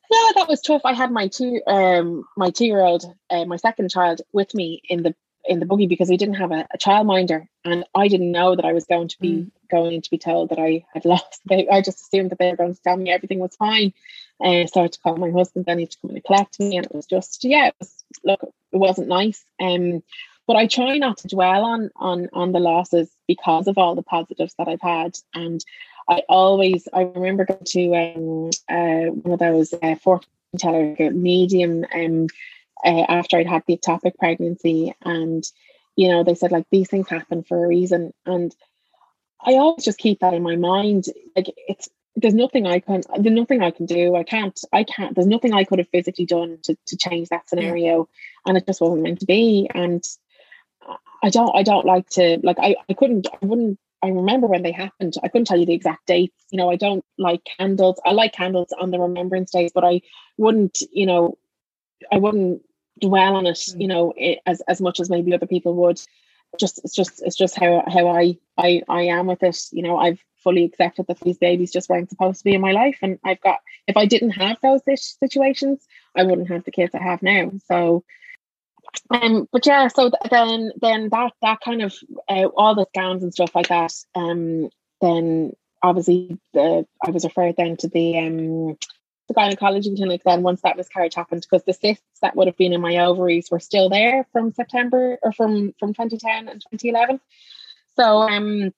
yeah, 0.09 0.31
that 0.35 0.49
was 0.49 0.61
tough. 0.61 0.81
I 0.83 0.93
had 0.93 1.11
my 1.11 1.27
two, 1.27 1.61
um, 1.67 2.25
my 2.35 2.49
two 2.49 2.65
year 2.65 2.81
old, 2.81 3.05
uh, 3.29 3.45
my 3.45 3.57
second 3.57 3.91
child 3.91 4.21
with 4.33 4.53
me 4.55 4.81
in 4.89 5.03
the 5.03 5.15
in 5.51 5.59
the 5.59 5.65
buggy 5.65 5.87
because 5.87 6.09
we 6.09 6.17
didn't 6.17 6.35
have 6.35 6.51
a, 6.51 6.67
a 6.73 6.77
childminder, 6.77 7.47
and 7.63 7.83
I 7.93 8.07
didn't 8.07 8.31
know 8.31 8.55
that 8.55 8.65
I 8.65 8.73
was 8.73 8.85
going 8.85 9.09
to 9.09 9.19
be 9.19 9.31
mm. 9.31 9.51
going 9.69 10.01
to 10.01 10.09
be 10.09 10.17
told 10.17 10.49
that 10.49 10.59
I 10.59 10.85
had 10.93 11.05
lost. 11.13 11.41
They, 11.47 11.67
I 11.69 11.81
just 11.81 12.01
assumed 12.01 12.31
that 12.31 12.39
they 12.39 12.49
were 12.49 12.57
going 12.57 12.75
to 12.75 12.81
tell 12.81 12.97
me 12.97 13.11
everything 13.11 13.39
was 13.39 13.55
fine. 13.55 13.93
And 14.39 14.67
uh, 14.67 14.71
so 14.71 14.79
I 14.79 14.83
had 14.83 14.93
to 14.93 14.99
call 15.01 15.17
my 15.17 15.29
husband, 15.29 15.65
then 15.65 15.77
he 15.77 15.83
had 15.83 15.91
to 15.91 15.97
come 16.01 16.09
and 16.11 16.23
collect 16.23 16.59
me. 16.59 16.77
And 16.77 16.85
it 16.85 16.95
was 16.95 17.05
just, 17.05 17.43
yeah, 17.43 17.67
it 17.67 17.75
was, 17.79 18.03
look, 18.23 18.41
it 18.41 18.77
wasn't 18.77 19.07
nice. 19.07 19.45
Um, 19.61 20.01
but 20.47 20.55
I 20.55 20.65
try 20.65 20.97
not 20.97 21.17
to 21.19 21.27
dwell 21.27 21.63
on 21.63 21.91
on 21.95 22.29
on 22.33 22.51
the 22.51 22.59
losses 22.59 23.09
because 23.27 23.67
of 23.67 23.77
all 23.77 23.95
the 23.95 24.01
positives 24.01 24.55
that 24.57 24.67
I've 24.67 24.81
had. 24.81 25.17
And 25.33 25.63
I 26.09 26.23
always, 26.27 26.87
I 26.91 27.03
remember 27.03 27.45
going 27.45 27.63
to 27.63 27.95
um, 27.95 28.49
uh, 28.67 29.11
one 29.11 29.33
of 29.33 29.39
those 29.39 29.73
uh, 29.81 29.95
fortune 29.95 30.29
teller 30.57 30.95
medium 31.11 31.85
um, 31.93 32.27
uh, 32.83 33.05
after 33.09 33.37
I'd 33.37 33.47
had 33.47 33.63
the 33.67 33.77
ectopic 33.77 34.15
pregnancy, 34.17 34.93
and 35.03 35.43
you 35.95 36.09
know 36.09 36.23
they 36.23 36.35
said 36.35 36.51
like 36.51 36.65
these 36.71 36.89
things 36.89 37.09
happen 37.09 37.43
for 37.43 37.63
a 37.63 37.67
reason, 37.67 38.13
and 38.25 38.55
I 39.43 39.55
always 39.55 39.83
just 39.83 39.97
keep 39.97 40.19
that 40.19 40.33
in 40.33 40.43
my 40.43 40.55
mind. 40.55 41.05
Like 41.35 41.47
it's 41.67 41.89
there's 42.15 42.33
nothing 42.33 42.67
I 42.67 42.79
can 42.79 43.01
there's 43.17 43.35
nothing 43.35 43.61
I 43.61 43.71
can 43.71 43.85
do. 43.85 44.15
I 44.15 44.23
can't 44.23 44.59
I 44.73 44.83
can't 44.83 45.15
there's 45.15 45.27
nothing 45.27 45.53
I 45.53 45.63
could 45.63 45.79
have 45.79 45.89
physically 45.89 46.25
done 46.25 46.57
to 46.63 46.77
to 46.87 46.97
change 46.97 47.29
that 47.29 47.47
scenario 47.47 48.09
and 48.45 48.57
it 48.57 48.65
just 48.67 48.81
wasn't 48.81 49.03
meant 49.03 49.21
to 49.21 49.25
be. 49.25 49.69
And 49.73 50.03
I 51.23 51.29
don't 51.29 51.55
I 51.55 51.63
don't 51.63 51.85
like 51.85 52.09
to 52.11 52.39
like 52.43 52.57
I, 52.59 52.75
I 52.89 52.93
couldn't 52.93 53.27
I 53.41 53.45
wouldn't 53.45 53.79
I 54.03 54.09
remember 54.09 54.47
when 54.47 54.63
they 54.63 54.71
happened. 54.71 55.13
I 55.23 55.27
couldn't 55.27 55.45
tell 55.45 55.59
you 55.59 55.65
the 55.65 55.75
exact 55.75 56.07
dates. 56.07 56.35
You 56.49 56.57
know, 56.57 56.71
I 56.71 56.75
don't 56.75 57.05
like 57.17 57.41
candles. 57.57 58.01
I 58.05 58.11
like 58.11 58.33
candles 58.33 58.73
on 58.79 58.91
the 58.91 58.99
remembrance 58.99 59.51
days, 59.51 59.71
but 59.73 59.83
I 59.83 60.01
wouldn't, 60.37 60.79
you 60.91 61.05
know, 61.05 61.37
I 62.11 62.17
wouldn't 62.17 62.63
dwell 63.01 63.35
on 63.35 63.47
it, 63.47 63.59
you 63.75 63.87
know, 63.87 64.13
as 64.45 64.61
as 64.61 64.79
much 64.79 64.99
as 64.99 65.09
maybe 65.09 65.33
other 65.33 65.47
people 65.47 65.73
would. 65.75 65.99
Just 66.59 66.79
it's 66.83 66.95
just 66.95 67.21
it's 67.21 67.37
just 67.37 67.57
how 67.57 67.83
how 67.87 68.07
I 68.09 68.37
I 68.57 68.81
I 68.89 69.03
am 69.03 69.27
with 69.27 69.41
it. 69.43 69.57
You 69.71 69.83
know, 69.83 69.97
I've 69.97 70.19
fully 70.43 70.65
accepted 70.65 71.07
that 71.07 71.19
these 71.19 71.37
babies 71.37 71.71
just 71.71 71.89
weren't 71.89 72.09
supposed 72.09 72.39
to 72.39 72.43
be 72.43 72.53
in 72.53 72.61
my 72.61 72.71
life. 72.71 72.97
And 73.01 73.19
I've 73.23 73.41
got, 73.41 73.59
if 73.87 73.97
I 73.97 74.05
didn't 74.05 74.31
have 74.31 74.57
those 74.61 74.81
situations, 75.19 75.85
I 76.15 76.23
wouldn't 76.23 76.49
have 76.49 76.63
the 76.63 76.71
kids 76.71 76.95
I 76.95 77.01
have 77.01 77.21
now. 77.21 77.51
So, 77.67 78.03
um, 79.09 79.47
but 79.51 79.65
yeah, 79.65 79.87
so 79.87 80.11
then, 80.29 80.71
then 80.81 81.09
that, 81.09 81.33
that 81.41 81.59
kind 81.61 81.81
of, 81.81 81.93
uh, 82.27 82.47
all 82.57 82.75
the 82.75 82.85
scans 82.89 83.23
and 83.23 83.33
stuff 83.33 83.55
like 83.55 83.69
that, 83.69 83.93
um, 84.15 84.69
then 84.99 85.53
obviously 85.81 86.37
the, 86.53 86.85
I 87.05 87.11
was 87.11 87.23
referred 87.23 87.55
then 87.57 87.77
to 87.77 87.87
the, 87.87 88.17
um, 88.19 88.77
the 89.31 89.39
gynecology 89.39 89.95
clinic 89.95 90.21
then 90.25 90.43
once 90.43 90.61
that 90.61 90.77
miscarriage 90.77 91.15
happened 91.15 91.45
because 91.49 91.63
the 91.65 91.73
cysts 91.73 92.19
that 92.21 92.35
would 92.35 92.47
have 92.47 92.57
been 92.57 92.73
in 92.73 92.81
my 92.81 92.97
ovaries 92.97 93.49
were 93.49 93.59
still 93.59 93.89
there 93.89 94.27
from 94.31 94.51
September 94.51 95.17
or 95.21 95.31
from 95.31 95.73
from 95.79 95.93
2010 95.93 96.47
and 96.49 96.61
2011 96.71 97.19
so 97.95 98.21
um 98.21 98.71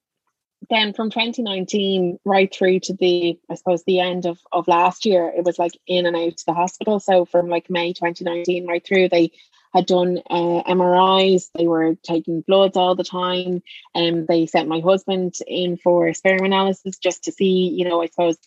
then 0.69 0.93
from 0.93 1.09
2019 1.09 2.19
right 2.25 2.53
through 2.53 2.79
to 2.79 2.93
the 2.93 3.37
i 3.49 3.55
suppose 3.55 3.83
the 3.83 3.99
end 3.99 4.25
of, 4.25 4.39
of 4.51 4.67
last 4.67 5.05
year 5.05 5.31
it 5.35 5.43
was 5.43 5.59
like 5.59 5.73
in 5.87 6.05
and 6.05 6.15
out 6.15 6.37
to 6.37 6.45
the 6.45 6.53
hospital. 6.53 6.99
So 6.99 7.25
from 7.25 7.47
like 7.49 7.69
may 7.69 7.93
2019 7.93 8.67
right 8.67 8.85
through 8.85 9.09
they 9.09 9.31
had 9.73 9.85
done 9.87 10.19
uh, 10.29 10.63
mris 10.67 11.49
they 11.55 11.67
were 11.67 11.95
taking 12.03 12.41
bloods 12.41 12.77
all 12.77 12.95
the 12.95 13.03
time. 13.03 13.61
And 13.95 14.27
they 14.27 14.45
sent 14.45 14.69
my 14.69 14.79
husband 14.79 15.35
in 15.47 15.77
for 15.77 16.13
sperm 16.13 16.45
analysis 16.45 16.97
just 16.97 17.23
to 17.25 17.31
see 17.31 17.69
you 17.69 17.87
know 17.87 18.01
i 18.01 18.07
suppose 18.07 18.37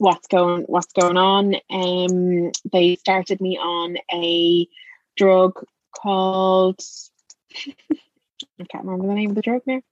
what's 0.00 0.26
going 0.28 0.62
what's 0.62 0.94
going 0.94 1.18
on 1.18 1.54
um 1.70 2.50
they 2.72 2.96
started 2.96 3.38
me 3.38 3.58
on 3.58 3.98
a 4.10 4.66
drug 5.14 5.62
called 5.94 6.80
I 8.58 8.64
can't 8.64 8.84
remember 8.84 9.08
the 9.08 9.14
name 9.14 9.30
of 9.30 9.36
the 9.36 9.42
drug 9.42 9.62
now. 9.66 9.82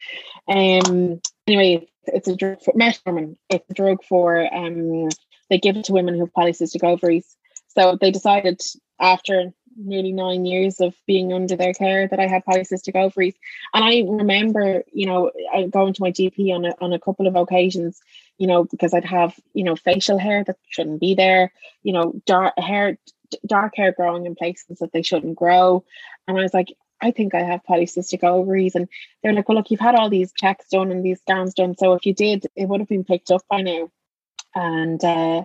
Um, 0.48 1.20
anyway, 1.46 1.86
it's 2.04 2.28
a 2.28 2.36
drug 2.36 2.62
for 2.62 2.72
metformin. 2.72 3.36
It's 3.50 3.68
a 3.68 3.74
drug 3.74 4.02
for 4.04 4.42
um, 4.54 5.08
they 5.50 5.58
give 5.58 5.76
it 5.76 5.84
to 5.84 5.92
women 5.92 6.14
who 6.14 6.20
have 6.20 6.32
polycystic 6.32 6.82
ovaries. 6.82 7.36
So 7.68 7.98
they 8.00 8.10
decided 8.10 8.62
after 8.98 9.52
nearly 9.76 10.12
nine 10.12 10.44
years 10.44 10.80
of 10.80 10.94
being 11.06 11.32
under 11.32 11.56
their 11.56 11.72
care 11.72 12.08
that 12.08 12.18
I 12.18 12.26
had 12.26 12.44
polycystic 12.44 12.96
ovaries. 12.96 13.34
And 13.72 13.84
I 13.84 14.02
remember, 14.06 14.82
you 14.92 15.06
know, 15.06 15.30
going 15.70 15.92
to 15.94 16.02
my 16.02 16.10
GP 16.10 16.54
on 16.54 16.64
a, 16.64 16.74
on 16.80 16.92
a 16.92 16.98
couple 16.98 17.26
of 17.26 17.36
occasions, 17.36 18.00
you 18.38 18.46
know, 18.46 18.64
because 18.64 18.94
I'd 18.94 19.04
have, 19.04 19.34
you 19.52 19.64
know, 19.64 19.76
facial 19.76 20.18
hair 20.18 20.44
that 20.44 20.56
shouldn't 20.68 21.00
be 21.00 21.14
there, 21.14 21.52
you 21.82 21.92
know, 21.92 22.14
dark 22.24 22.58
hair, 22.58 22.98
dark 23.44 23.74
hair 23.76 23.92
growing 23.92 24.26
in 24.26 24.34
places 24.34 24.78
that 24.78 24.92
they 24.92 25.02
shouldn't 25.02 25.36
grow. 25.36 25.84
And 26.26 26.38
I 26.38 26.42
was 26.42 26.54
like, 26.54 26.68
I 27.00 27.10
think 27.10 27.34
I 27.34 27.42
have 27.42 27.60
polycystic 27.68 28.24
ovaries. 28.24 28.74
And 28.74 28.88
they're 29.22 29.32
like, 29.32 29.48
well, 29.48 29.58
look, 29.58 29.70
you've 29.70 29.80
had 29.80 29.94
all 29.94 30.08
these 30.08 30.32
checks 30.32 30.66
done 30.70 30.90
and 30.90 31.04
these 31.04 31.20
scans 31.20 31.54
done. 31.54 31.76
So 31.76 31.94
if 31.94 32.06
you 32.06 32.14
did, 32.14 32.46
it 32.56 32.66
would 32.66 32.80
have 32.80 32.88
been 32.88 33.04
picked 33.04 33.30
up 33.30 33.42
by 33.48 33.60
now. 33.62 33.90
And 34.54 35.02
uh, 35.04 35.44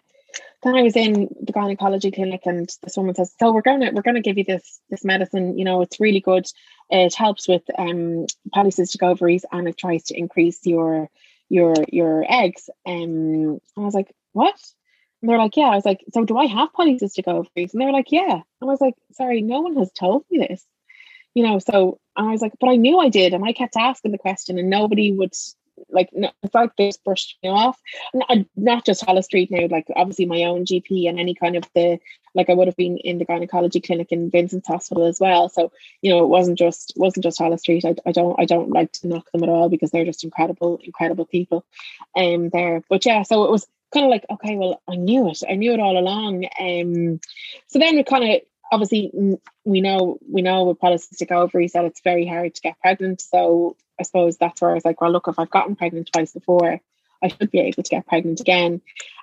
then 0.63 0.75
I 0.75 0.81
was 0.81 0.95
in 0.95 1.29
the 1.41 1.51
gynecology 1.51 2.11
clinic 2.11 2.41
and 2.45 2.69
this 2.81 2.97
woman 2.97 3.15
says, 3.15 3.33
So 3.39 3.51
we're 3.51 3.61
gonna 3.61 3.91
we're 3.93 4.01
gonna 4.01 4.21
give 4.21 4.37
you 4.37 4.43
this 4.43 4.79
this 4.89 5.03
medicine, 5.03 5.57
you 5.57 5.65
know, 5.65 5.81
it's 5.81 5.99
really 5.99 6.21
good. 6.21 6.47
It 6.89 7.13
helps 7.13 7.47
with 7.47 7.63
um 7.77 8.25
polycystic 8.55 9.03
ovaries 9.03 9.45
and 9.51 9.67
it 9.67 9.77
tries 9.77 10.03
to 10.05 10.17
increase 10.17 10.65
your 10.65 11.09
your 11.49 11.73
your 11.89 12.25
eggs. 12.27 12.69
Um 12.85 13.59
I 13.77 13.81
was 13.81 13.93
like, 13.93 14.13
What? 14.33 14.55
And 15.21 15.29
they're 15.29 15.37
like, 15.37 15.57
Yeah. 15.57 15.67
I 15.67 15.75
was 15.75 15.85
like, 15.85 16.03
So 16.13 16.25
do 16.25 16.37
I 16.37 16.45
have 16.45 16.73
polycystic 16.73 17.27
ovaries? 17.27 17.73
And 17.73 17.81
they're 17.81 17.91
like, 17.91 18.11
Yeah. 18.11 18.31
And 18.33 18.43
I 18.61 18.65
was 18.65 18.81
like, 18.81 18.95
sorry, 19.13 19.41
no 19.41 19.61
one 19.61 19.75
has 19.77 19.91
told 19.91 20.25
me 20.29 20.45
this. 20.47 20.65
You 21.33 21.43
know, 21.43 21.59
so 21.59 21.99
I 22.15 22.31
was 22.31 22.41
like, 22.41 22.53
but 22.59 22.69
I 22.69 22.75
knew 22.75 22.99
I 22.99 23.09
did, 23.09 23.33
and 23.33 23.43
I 23.43 23.53
kept 23.53 23.75
asking 23.75 24.11
the 24.11 24.19
question, 24.19 24.59
and 24.59 24.69
nobody 24.69 25.11
would 25.11 25.33
like 25.89 26.09
it's 26.13 26.53
like 26.53 26.75
this 26.75 26.97
brushed 26.97 27.37
me 27.43 27.49
off. 27.49 27.79
Not, 28.13 28.37
not 28.55 28.85
just 28.85 29.03
Holles 29.03 29.25
Street 29.25 29.51
now, 29.51 29.67
like 29.69 29.87
obviously 29.95 30.25
my 30.25 30.43
own 30.43 30.65
GP 30.65 31.07
and 31.09 31.19
any 31.19 31.33
kind 31.33 31.55
of 31.55 31.63
the 31.73 31.99
like 32.35 32.49
I 32.49 32.53
would 32.53 32.67
have 32.67 32.77
been 32.77 32.97
in 32.97 33.19
the 33.19 33.25
gynecology 33.25 33.79
clinic 33.79 34.11
in 34.11 34.31
Vincent's 34.31 34.67
Hospital 34.67 35.05
as 35.05 35.19
well. 35.19 35.49
So 35.49 35.71
you 36.01 36.11
know 36.11 36.23
it 36.23 36.27
wasn't 36.27 36.57
just 36.57 36.93
wasn't 36.95 37.23
just 37.23 37.39
Holles 37.39 37.61
Street. 37.61 37.85
I, 37.85 37.95
I 38.05 38.11
don't 38.11 38.39
I 38.39 38.45
don't 38.45 38.69
like 38.69 38.91
to 38.93 39.07
knock 39.07 39.31
them 39.31 39.43
at 39.43 39.49
all 39.49 39.69
because 39.69 39.91
they're 39.91 40.05
just 40.05 40.23
incredible 40.23 40.79
incredible 40.83 41.25
people, 41.25 41.65
um 42.15 42.49
there. 42.49 42.83
But 42.89 43.05
yeah, 43.05 43.23
so 43.23 43.45
it 43.45 43.51
was 43.51 43.67
kind 43.93 44.05
of 44.05 44.09
like 44.09 44.25
okay, 44.29 44.55
well 44.57 44.81
I 44.89 44.95
knew 44.95 45.29
it. 45.29 45.41
I 45.47 45.55
knew 45.55 45.73
it 45.73 45.79
all 45.79 45.97
along. 45.97 46.45
Um, 46.59 47.19
so 47.67 47.79
then 47.79 47.95
we 47.95 48.03
kind 48.03 48.33
of 48.33 48.41
obviously 48.71 49.11
we 49.65 49.81
know 49.81 50.17
we 50.27 50.41
know 50.41 50.65
with 50.65 50.79
polycystic 50.79 51.31
ovaries 51.31 51.73
that 51.73 51.85
it's 51.85 52.01
very 52.01 52.25
hard 52.25 52.55
to 52.55 52.61
get 52.61 52.79
pregnant. 52.79 53.21
So 53.21 53.77
I 53.99 54.03
suppose 54.03 54.37
that's 54.37 54.61
where 54.61 54.71
I 54.71 54.75
was 54.75 54.85
like, 54.85 55.01
well, 55.01 55.11
look, 55.11 55.27
if 55.27 55.39
I've 55.39 55.49
gotten 55.49 55.75
pregnant 55.75 56.09
twice 56.11 56.33
before, 56.33 56.79
I 57.23 57.27
should 57.27 57.51
be 57.51 57.59
able 57.59 57.83
to 57.83 57.89
get 57.89 58.07
pregnant 58.07 58.41
again. 58.41 58.81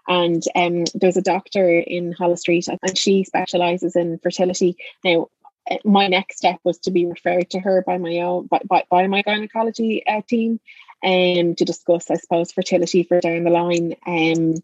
And 0.08 0.42
um, 0.54 0.84
there's 0.94 1.16
a 1.16 1.22
doctor 1.22 1.68
in 1.68 2.12
Holles 2.12 2.40
Street, 2.40 2.66
and 2.68 2.96
she 2.96 3.24
specialises 3.24 3.96
in 3.96 4.18
fertility. 4.18 4.76
Now, 5.04 5.28
uh, 5.70 5.76
my 5.84 6.08
next 6.08 6.38
step 6.38 6.58
was 6.64 6.78
to 6.78 6.90
be 6.90 7.06
referred 7.06 7.50
to 7.50 7.60
her 7.60 7.82
by 7.86 7.98
my 7.98 8.18
own 8.20 8.46
by, 8.46 8.60
by, 8.64 8.84
by 8.90 9.06
my 9.06 9.22
gynecology 9.22 10.04
uh, 10.06 10.22
team, 10.26 10.58
and 11.02 11.50
um, 11.50 11.54
to 11.56 11.64
discuss, 11.64 12.10
I 12.10 12.14
suppose, 12.14 12.52
fertility 12.52 13.02
for 13.02 13.20
down 13.20 13.44
the 13.44 13.50
line. 13.50 13.94
Um, 14.06 14.54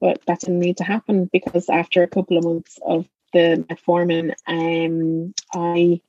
but 0.00 0.20
that 0.26 0.40
didn't 0.40 0.60
need 0.60 0.76
to 0.78 0.84
happen 0.84 1.30
because 1.32 1.68
after 1.68 2.02
a 2.02 2.08
couple 2.08 2.36
of 2.36 2.44
months 2.44 2.78
of 2.84 3.08
the 3.32 3.64
metformin, 3.68 4.34
um, 4.46 5.34
I 5.52 6.00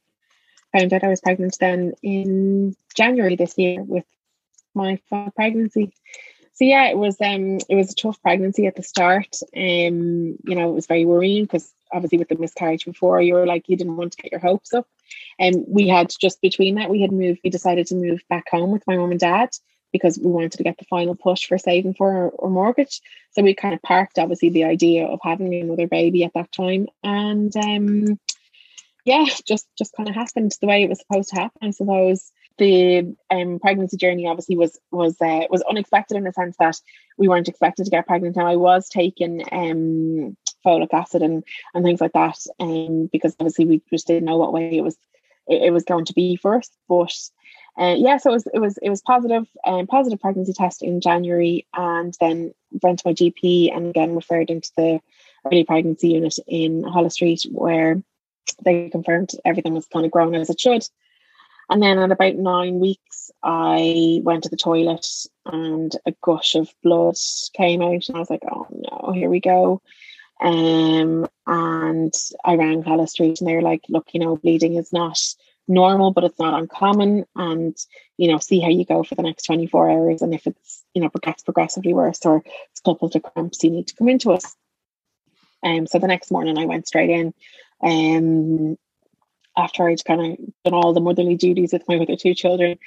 found 0.77 0.93
out 0.93 1.03
I 1.03 1.09
was 1.09 1.21
pregnant 1.21 1.57
then 1.59 1.93
in 2.01 2.75
January 2.95 3.35
this 3.35 3.57
year 3.57 3.81
with 3.81 4.05
my 4.73 4.99
pregnancy. 5.35 5.93
So 6.53 6.63
yeah, 6.63 6.85
it 6.85 6.97
was 6.97 7.17
um 7.21 7.59
it 7.69 7.75
was 7.75 7.91
a 7.91 7.95
tough 7.95 8.21
pregnancy 8.21 8.65
at 8.65 8.75
the 8.75 8.83
start. 8.83 9.35
Um, 9.55 10.37
you 10.43 10.55
know, 10.55 10.69
it 10.69 10.73
was 10.73 10.87
very 10.87 11.05
worrying 11.05 11.43
because 11.43 11.73
obviously 11.91 12.17
with 12.17 12.29
the 12.29 12.37
miscarriage 12.37 12.85
before, 12.85 13.21
you 13.21 13.33
were 13.33 13.45
like 13.45 13.67
you 13.67 13.77
didn't 13.77 13.97
want 13.97 14.13
to 14.13 14.21
get 14.21 14.31
your 14.31 14.41
hopes 14.41 14.73
up. 14.73 14.87
And 15.37 15.55
um, 15.55 15.65
we 15.67 15.87
had 15.87 16.13
just 16.19 16.41
between 16.41 16.75
that, 16.75 16.89
we 16.89 17.01
had 17.01 17.11
moved, 17.11 17.41
we 17.43 17.49
decided 17.49 17.87
to 17.87 17.95
move 17.95 18.21
back 18.29 18.49
home 18.49 18.71
with 18.71 18.83
my 18.87 18.95
mom 18.95 19.11
and 19.11 19.19
dad 19.19 19.49
because 19.91 20.17
we 20.17 20.29
wanted 20.29 20.53
to 20.53 20.63
get 20.63 20.77
the 20.77 20.85
final 20.85 21.15
push 21.15 21.45
for 21.45 21.57
saving 21.57 21.93
for 21.93 22.11
our, 22.11 22.31
our, 22.43 22.49
mortgage. 22.49 23.01
So 23.31 23.43
we 23.43 23.53
kind 23.53 23.73
of 23.73 23.81
parked 23.81 24.19
obviously 24.19 24.49
the 24.49 24.65
idea 24.65 25.05
of 25.05 25.19
having 25.23 25.53
another 25.53 25.87
baby 25.87 26.25
at 26.25 26.33
that 26.33 26.51
time. 26.51 26.87
And 27.03 27.55
um, 27.55 28.19
yeah, 29.05 29.25
just 29.47 29.67
just 29.77 29.95
kind 29.95 30.09
of 30.09 30.15
happened 30.15 30.51
the 30.59 30.67
way 30.67 30.83
it 30.83 30.89
was 30.89 30.99
supposed 30.99 31.29
to 31.29 31.35
happen, 31.35 31.59
I 31.61 31.69
suppose. 31.69 32.31
The 32.57 33.15
um, 33.29 33.59
pregnancy 33.59 33.97
journey 33.97 34.27
obviously 34.27 34.57
was 34.57 34.79
was 34.91 35.15
uh, 35.21 35.43
was 35.49 35.61
unexpected 35.69 36.17
in 36.17 36.23
the 36.23 36.33
sense 36.33 36.55
that 36.59 36.79
we 37.17 37.27
weren't 37.27 37.47
expected 37.47 37.85
to 37.85 37.91
get 37.91 38.07
pregnant. 38.07 38.35
Now 38.35 38.47
I 38.47 38.55
was 38.55 38.89
taking 38.89 39.43
um, 39.51 40.35
folic 40.65 40.91
acid 40.91 41.21
and 41.21 41.43
and 41.73 41.85
things 41.85 42.01
like 42.01 42.13
that, 42.13 42.37
um, 42.59 43.07
because 43.11 43.35
obviously 43.39 43.65
we 43.65 43.81
just 43.91 44.07
didn't 44.07 44.25
know 44.25 44.37
what 44.37 44.53
way 44.53 44.75
it 44.75 44.81
was 44.81 44.97
it, 45.47 45.63
it 45.63 45.71
was 45.71 45.83
going 45.83 46.05
to 46.05 46.13
be 46.13 46.35
first. 46.35 46.75
But 46.89 47.13
uh, 47.77 47.95
yeah, 47.97 48.17
so 48.17 48.31
it 48.31 48.33
was 48.33 48.47
it 48.55 48.59
was 48.59 48.79
it 48.81 48.89
was 48.89 49.03
positive, 49.03 49.45
um, 49.67 49.85
positive 49.85 50.19
pregnancy 50.19 50.53
test 50.53 50.81
in 50.81 50.99
January, 50.99 51.67
and 51.75 52.15
then 52.19 52.55
went 52.81 52.99
to 52.99 53.09
my 53.09 53.13
GP 53.13 53.75
and 53.75 53.87
again 53.87 54.15
referred 54.15 54.49
into 54.49 54.71
the 54.75 54.99
early 55.45 55.63
pregnancy 55.63 56.09
unit 56.09 56.39
in 56.47 56.83
Holles 56.83 57.13
Street, 57.13 57.45
where 57.51 58.01
they 58.63 58.89
confirmed 58.89 59.31
everything 59.43 59.73
was 59.73 59.87
kind 59.87 60.05
of 60.05 60.11
growing 60.11 60.35
as 60.35 60.49
it 60.49 60.59
should. 60.59 60.83
And 61.69 61.81
then 61.81 61.97
at 61.97 62.11
about 62.11 62.35
nine 62.35 62.79
weeks, 62.79 63.31
I 63.41 64.21
went 64.23 64.43
to 64.43 64.49
the 64.49 64.57
toilet 64.57 65.05
and 65.45 65.95
a 66.05 66.13
gush 66.21 66.55
of 66.55 66.69
blood 66.83 67.15
came 67.53 67.81
out, 67.81 68.07
and 68.07 68.15
I 68.15 68.19
was 68.19 68.29
like, 68.29 68.43
"Oh 68.49 68.67
no, 68.69 69.11
here 69.13 69.29
we 69.29 69.39
go." 69.39 69.81
Um, 70.39 71.27
and 71.47 72.13
I 72.43 72.55
rang 72.55 72.83
Holles 72.83 73.11
Street, 73.11 73.39
and 73.39 73.49
they 73.49 73.55
were 73.55 73.61
like, 73.61 73.83
"Look, 73.89 74.13
you 74.13 74.19
know, 74.19 74.35
bleeding 74.37 74.75
is 74.75 74.93
not 74.93 75.19
normal, 75.67 76.11
but 76.11 76.23
it's 76.23 76.39
not 76.39 76.59
uncommon. 76.59 77.25
And, 77.35 77.75
you 78.17 78.31
know, 78.31 78.37
see 78.37 78.59
how 78.59 78.69
you 78.69 78.85
go 78.85 79.03
for 79.03 79.15
the 79.15 79.23
next 79.23 79.43
24 79.43 79.89
hours. 79.89 80.21
And 80.21 80.33
if 80.33 80.47
it's, 80.47 80.83
you 80.93 81.01
know, 81.01 81.09
gets 81.21 81.43
progressively 81.43 81.93
worse 81.93 82.25
or 82.25 82.43
it's 82.71 82.81
coupled 82.81 83.13
to 83.13 83.19
cramps, 83.19 83.63
you 83.63 83.71
need 83.71 83.87
to 83.87 83.95
come 83.95 84.09
into 84.09 84.31
us. 84.31 84.55
Um, 85.63 85.87
so 85.87 85.97
the 85.97 86.07
next 86.07 86.31
morning 86.31 86.57
I 86.57 86.65
went 86.65 86.87
straight 86.87 87.09
in. 87.09 87.33
Um, 87.81 88.77
after 89.57 89.87
I'd 89.87 90.03
kind 90.03 90.21
of 90.33 90.37
done 90.65 90.73
all 90.73 90.93
the 90.93 90.99
motherly 90.99 91.35
duties 91.35 91.71
with 91.71 91.87
my 91.87 91.97
other 91.97 92.17
two 92.17 92.33
children, 92.33 92.77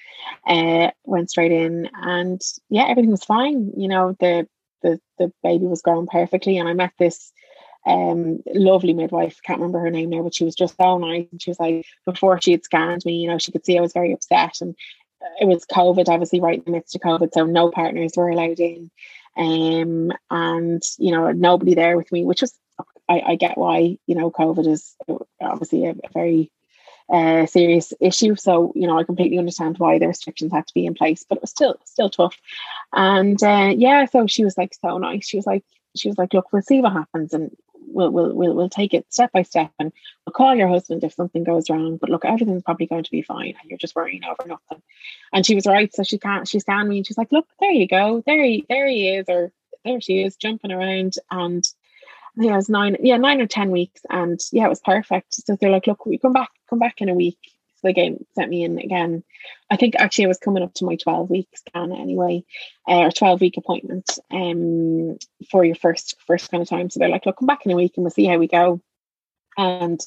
uh, 0.46 0.90
went 1.04 1.30
straight 1.30 1.52
in 1.52 1.88
and 1.94 2.40
yeah, 2.68 2.86
everything 2.88 3.10
was 3.10 3.24
fine. 3.24 3.72
You 3.76 3.88
know, 3.88 4.16
the 4.20 4.46
the 4.82 5.00
the 5.18 5.32
baby 5.42 5.66
was 5.66 5.82
growing 5.82 6.06
perfectly, 6.06 6.58
and 6.58 6.68
I 6.68 6.74
met 6.74 6.92
this 6.98 7.32
um, 7.86 8.42
lovely 8.54 8.92
midwife, 8.92 9.40
can't 9.42 9.60
remember 9.60 9.80
her 9.80 9.90
name 9.90 10.10
now, 10.10 10.22
but 10.22 10.34
she 10.34 10.44
was 10.44 10.54
just 10.54 10.76
so 10.76 10.98
nice. 10.98 11.26
And 11.32 11.40
she 11.40 11.50
was 11.50 11.58
like, 11.58 11.86
before 12.04 12.40
she 12.40 12.52
had 12.52 12.64
scanned 12.64 13.04
me, 13.04 13.14
you 13.14 13.28
know, 13.28 13.38
she 13.38 13.52
could 13.52 13.64
see 13.64 13.78
I 13.78 13.80
was 13.80 13.92
very 13.94 14.12
upset. 14.12 14.60
And 14.60 14.76
it 15.40 15.46
was 15.46 15.64
COVID, 15.64 16.08
obviously, 16.08 16.40
right 16.40 16.58
in 16.58 16.64
the 16.64 16.70
midst 16.70 16.94
of 16.94 17.00
COVID. 17.00 17.30
So 17.32 17.46
no 17.46 17.70
partners 17.70 18.12
were 18.16 18.28
allowed 18.28 18.60
in. 18.60 18.90
Um, 19.36 20.12
and, 20.30 20.82
you 20.98 21.12
know, 21.12 21.32
nobody 21.32 21.74
there 21.74 21.96
with 21.96 22.12
me, 22.12 22.24
which 22.24 22.42
was, 22.42 22.54
I, 23.08 23.20
I 23.20 23.34
get 23.36 23.56
why, 23.56 23.98
you 24.06 24.14
know, 24.14 24.30
COVID 24.30 24.66
is 24.66 24.94
obviously 25.40 25.86
a, 25.86 25.90
a 25.90 26.12
very 26.12 26.50
uh, 27.12 27.46
serious 27.46 27.92
issue. 28.00 28.36
So, 28.36 28.72
you 28.74 28.86
know, 28.86 28.98
I 28.98 29.04
completely 29.04 29.38
understand 29.38 29.78
why 29.78 29.98
the 29.98 30.08
restrictions 30.08 30.52
had 30.52 30.66
to 30.66 30.74
be 30.74 30.86
in 30.86 30.94
place, 30.94 31.24
but 31.28 31.36
it 31.36 31.42
was 31.42 31.50
still, 31.50 31.76
still 31.84 32.10
tough. 32.10 32.36
And 32.92 33.42
uh, 33.42 33.72
yeah, 33.76 34.04
so 34.06 34.26
she 34.26 34.44
was 34.44 34.58
like 34.58 34.74
so 34.74 34.98
nice. 34.98 35.26
She 35.26 35.38
was 35.38 35.46
like, 35.46 35.64
she 35.96 36.08
was 36.08 36.18
like, 36.18 36.34
look, 36.34 36.52
we'll 36.52 36.62
see 36.62 36.80
what 36.80 36.92
happens. 36.92 37.32
And 37.32 37.50
we'll, 37.74 38.10
we'll, 38.10 38.34
we'll, 38.34 38.54
we'll 38.54 38.68
take 38.68 38.92
it 38.92 39.06
step 39.08 39.32
by 39.32 39.42
step 39.42 39.72
and 39.78 39.90
we'll 40.26 40.34
call 40.34 40.54
your 40.54 40.68
husband 40.68 41.02
if 41.02 41.14
something 41.14 41.44
goes 41.44 41.70
wrong. 41.70 41.96
But 41.96 42.10
look, 42.10 42.26
everything's 42.26 42.62
probably 42.62 42.86
going 42.86 43.04
to 43.04 43.10
be 43.10 43.22
fine 43.22 43.54
and 43.60 43.70
you're 43.70 43.78
just 43.78 43.96
worrying 43.96 44.24
over 44.24 44.46
nothing. 44.46 44.82
And 45.32 45.46
she 45.46 45.54
was 45.54 45.66
right. 45.66 45.92
So 45.94 46.02
she 46.02 46.18
can't, 46.18 46.46
she 46.46 46.60
scanned 46.60 46.88
me 46.90 46.98
and 46.98 47.06
she's 47.06 47.18
like, 47.18 47.32
look, 47.32 47.46
there 47.58 47.72
you 47.72 47.88
go. 47.88 48.22
There 48.26 48.44
he, 48.44 48.66
there 48.68 48.86
he 48.86 49.08
is. 49.08 49.24
Or 49.28 49.50
there 49.84 50.00
she 50.02 50.22
is 50.22 50.36
jumping 50.36 50.72
around. 50.72 51.14
And 51.30 51.64
I 52.38 52.40
think 52.40 52.52
I 52.52 52.56
was 52.56 52.68
nine, 52.68 52.96
yeah, 53.00 53.16
nine 53.16 53.40
or 53.40 53.46
10 53.46 53.70
weeks. 53.70 54.00
And 54.08 54.40
yeah, 54.52 54.66
it 54.66 54.70
was 54.70 54.80
perfect. 54.80 55.34
So 55.34 55.56
they're 55.56 55.70
like, 55.70 55.86
look, 55.86 56.06
we 56.06 56.18
come 56.18 56.32
back, 56.32 56.50
come 56.70 56.78
back 56.78 57.00
in 57.00 57.08
a 57.08 57.14
week 57.14 57.38
the 57.82 57.92
game 57.92 58.24
sent 58.34 58.50
me 58.50 58.64
in 58.64 58.78
again. 58.78 59.22
I 59.70 59.76
think 59.76 59.94
actually 59.96 60.26
I 60.26 60.28
was 60.28 60.38
coming 60.38 60.62
up 60.62 60.74
to 60.74 60.84
my 60.84 60.96
12 60.96 61.30
week 61.30 61.48
scan 61.54 61.92
anyway, 61.92 62.44
uh, 62.88 63.06
or 63.06 63.10
12 63.10 63.40
week 63.40 63.56
appointment 63.56 64.18
um, 64.30 65.18
for 65.50 65.64
your 65.64 65.76
first 65.76 66.16
first 66.26 66.50
kind 66.50 66.62
of 66.62 66.68
time. 66.68 66.90
So 66.90 66.98
they're 66.98 67.08
like, 67.08 67.26
look, 67.26 67.38
come 67.38 67.46
back 67.46 67.64
in 67.64 67.72
a 67.72 67.76
week 67.76 67.92
and 67.96 68.04
we'll 68.04 68.10
see 68.10 68.26
how 68.26 68.38
we 68.38 68.48
go. 68.48 68.80
And 69.56 70.00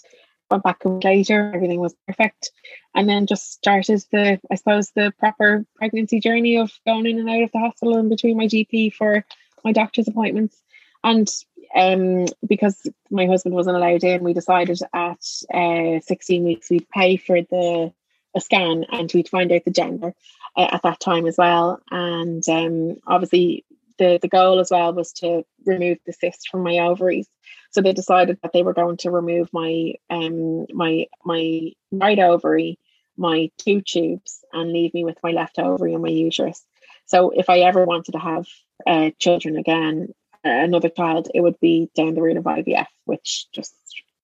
went 0.49 0.63
back 0.63 0.83
a 0.85 0.89
week 0.89 1.03
later, 1.03 1.51
everything 1.53 1.79
was 1.79 1.95
perfect. 2.07 2.51
And 2.95 3.07
then 3.07 3.27
just 3.27 3.53
started 3.53 4.03
the, 4.11 4.39
I 4.49 4.55
suppose, 4.55 4.91
the 4.91 5.13
proper 5.17 5.65
pregnancy 5.75 6.19
journey 6.19 6.57
of 6.57 6.71
going 6.85 7.05
in 7.05 7.19
and 7.19 7.29
out 7.29 7.43
of 7.43 7.51
the 7.51 7.59
hospital 7.59 7.97
in 7.97 8.09
between 8.09 8.37
my 8.37 8.47
GP 8.47 8.93
for 8.93 9.25
my 9.63 9.71
doctor's 9.71 10.07
appointments. 10.07 10.61
And 11.03 11.27
um, 11.75 12.25
because 12.47 12.87
my 13.09 13.25
husband 13.25 13.55
wasn't 13.55 13.77
allowed 13.77 14.03
in, 14.03 14.23
we 14.23 14.33
decided 14.33 14.79
at 14.93 15.25
uh, 15.53 15.99
16 16.01 16.43
weeks 16.43 16.69
we'd 16.69 16.89
pay 16.89 17.17
for 17.17 17.41
the 17.41 17.93
a 18.35 18.39
scan 18.39 18.85
and 18.91 19.11
we'd 19.13 19.29
find 19.29 19.51
out 19.51 19.65
the 19.65 19.71
gender 19.71 20.13
uh, 20.55 20.67
at 20.71 20.83
that 20.83 20.99
time 20.99 21.25
as 21.25 21.37
well. 21.37 21.81
And 21.89 22.47
um, 22.47 22.97
obviously, 23.05 23.65
the, 23.97 24.19
the 24.21 24.27
goal 24.27 24.59
as 24.59 24.71
well 24.71 24.93
was 24.93 25.11
to 25.13 25.43
remove 25.65 25.97
the 26.05 26.13
cyst 26.13 26.49
from 26.49 26.63
my 26.63 26.79
ovaries. 26.79 27.27
So 27.71 27.81
they 27.81 27.93
decided 27.93 28.39
that 28.41 28.53
they 28.53 28.63
were 28.63 28.73
going 28.73 28.97
to 28.97 29.11
remove 29.11 29.49
my 29.53 29.93
um 30.09 30.65
my 30.73 31.05
my 31.23 31.71
right 31.91 32.19
ovary, 32.19 32.79
my 33.17 33.49
two 33.57 33.81
tubes, 33.81 34.43
and 34.51 34.71
leave 34.71 34.93
me 34.93 35.05
with 35.05 35.17
my 35.23 35.31
left 35.31 35.59
ovary 35.59 35.93
and 35.93 36.03
my 36.03 36.09
uterus. 36.09 36.65
So 37.05 37.29
if 37.29 37.49
I 37.49 37.59
ever 37.59 37.85
wanted 37.85 38.13
to 38.13 38.19
have 38.19 38.47
uh, 38.87 39.11
children 39.19 39.57
again, 39.57 40.13
another 40.43 40.89
child, 40.89 41.29
it 41.33 41.41
would 41.41 41.59
be 41.59 41.89
down 41.95 42.15
the 42.15 42.21
route 42.21 42.37
of 42.37 42.43
IVF, 42.43 42.87
which 43.05 43.47
just 43.53 43.73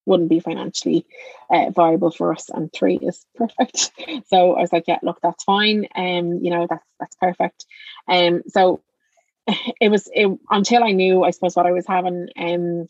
wouldn't 0.06 0.30
be 0.30 0.40
financially 0.40 1.06
uh, 1.50 1.70
viable 1.70 2.10
for 2.10 2.32
us. 2.32 2.48
And 2.48 2.72
three 2.72 2.98
is 3.00 3.24
perfect. 3.36 3.92
So 4.26 4.54
I 4.54 4.60
was 4.60 4.72
like, 4.72 4.84
yeah, 4.88 4.98
look, 5.02 5.18
that's 5.22 5.44
fine. 5.44 5.86
Um, 5.94 6.38
you 6.42 6.50
know, 6.50 6.66
that's 6.68 6.86
that's 6.98 7.16
perfect. 7.16 7.66
Um, 8.08 8.42
so 8.48 8.82
it 9.80 9.90
was 9.90 10.08
it, 10.12 10.28
until 10.50 10.82
I 10.82 10.92
knew, 10.92 11.24
I 11.24 11.30
suppose, 11.30 11.54
what 11.54 11.66
I 11.66 11.72
was 11.72 11.86
having. 11.86 12.28
Um, 12.36 12.88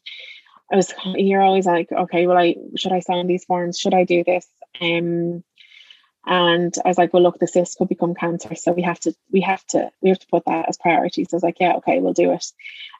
I 0.70 0.76
was 0.76 0.92
you're 1.04 1.42
always 1.42 1.66
like, 1.66 1.90
okay, 1.90 2.26
well, 2.26 2.38
I 2.38 2.56
should 2.76 2.92
I 2.92 3.00
sign 3.00 3.26
these 3.26 3.44
forms? 3.44 3.78
Should 3.78 3.94
I 3.94 4.04
do 4.04 4.22
this? 4.24 4.46
Um, 4.80 5.42
and 6.26 6.74
I 6.84 6.88
was 6.88 6.98
like, 6.98 7.12
well, 7.12 7.22
look, 7.22 7.38
the 7.38 7.46
cyst 7.46 7.78
could 7.78 7.88
become 7.88 8.14
cancer, 8.14 8.54
so 8.54 8.72
we 8.72 8.82
have 8.82 9.00
to, 9.00 9.14
we 9.32 9.40
have 9.40 9.64
to, 9.68 9.90
we 10.02 10.10
have 10.10 10.18
to 10.18 10.26
put 10.26 10.44
that 10.46 10.68
as 10.68 10.76
priority. 10.76 11.24
So 11.24 11.34
I 11.34 11.36
was 11.36 11.42
like, 11.42 11.60
yeah, 11.60 11.74
okay, 11.76 12.00
we'll 12.00 12.12
do 12.12 12.32
it. 12.32 12.46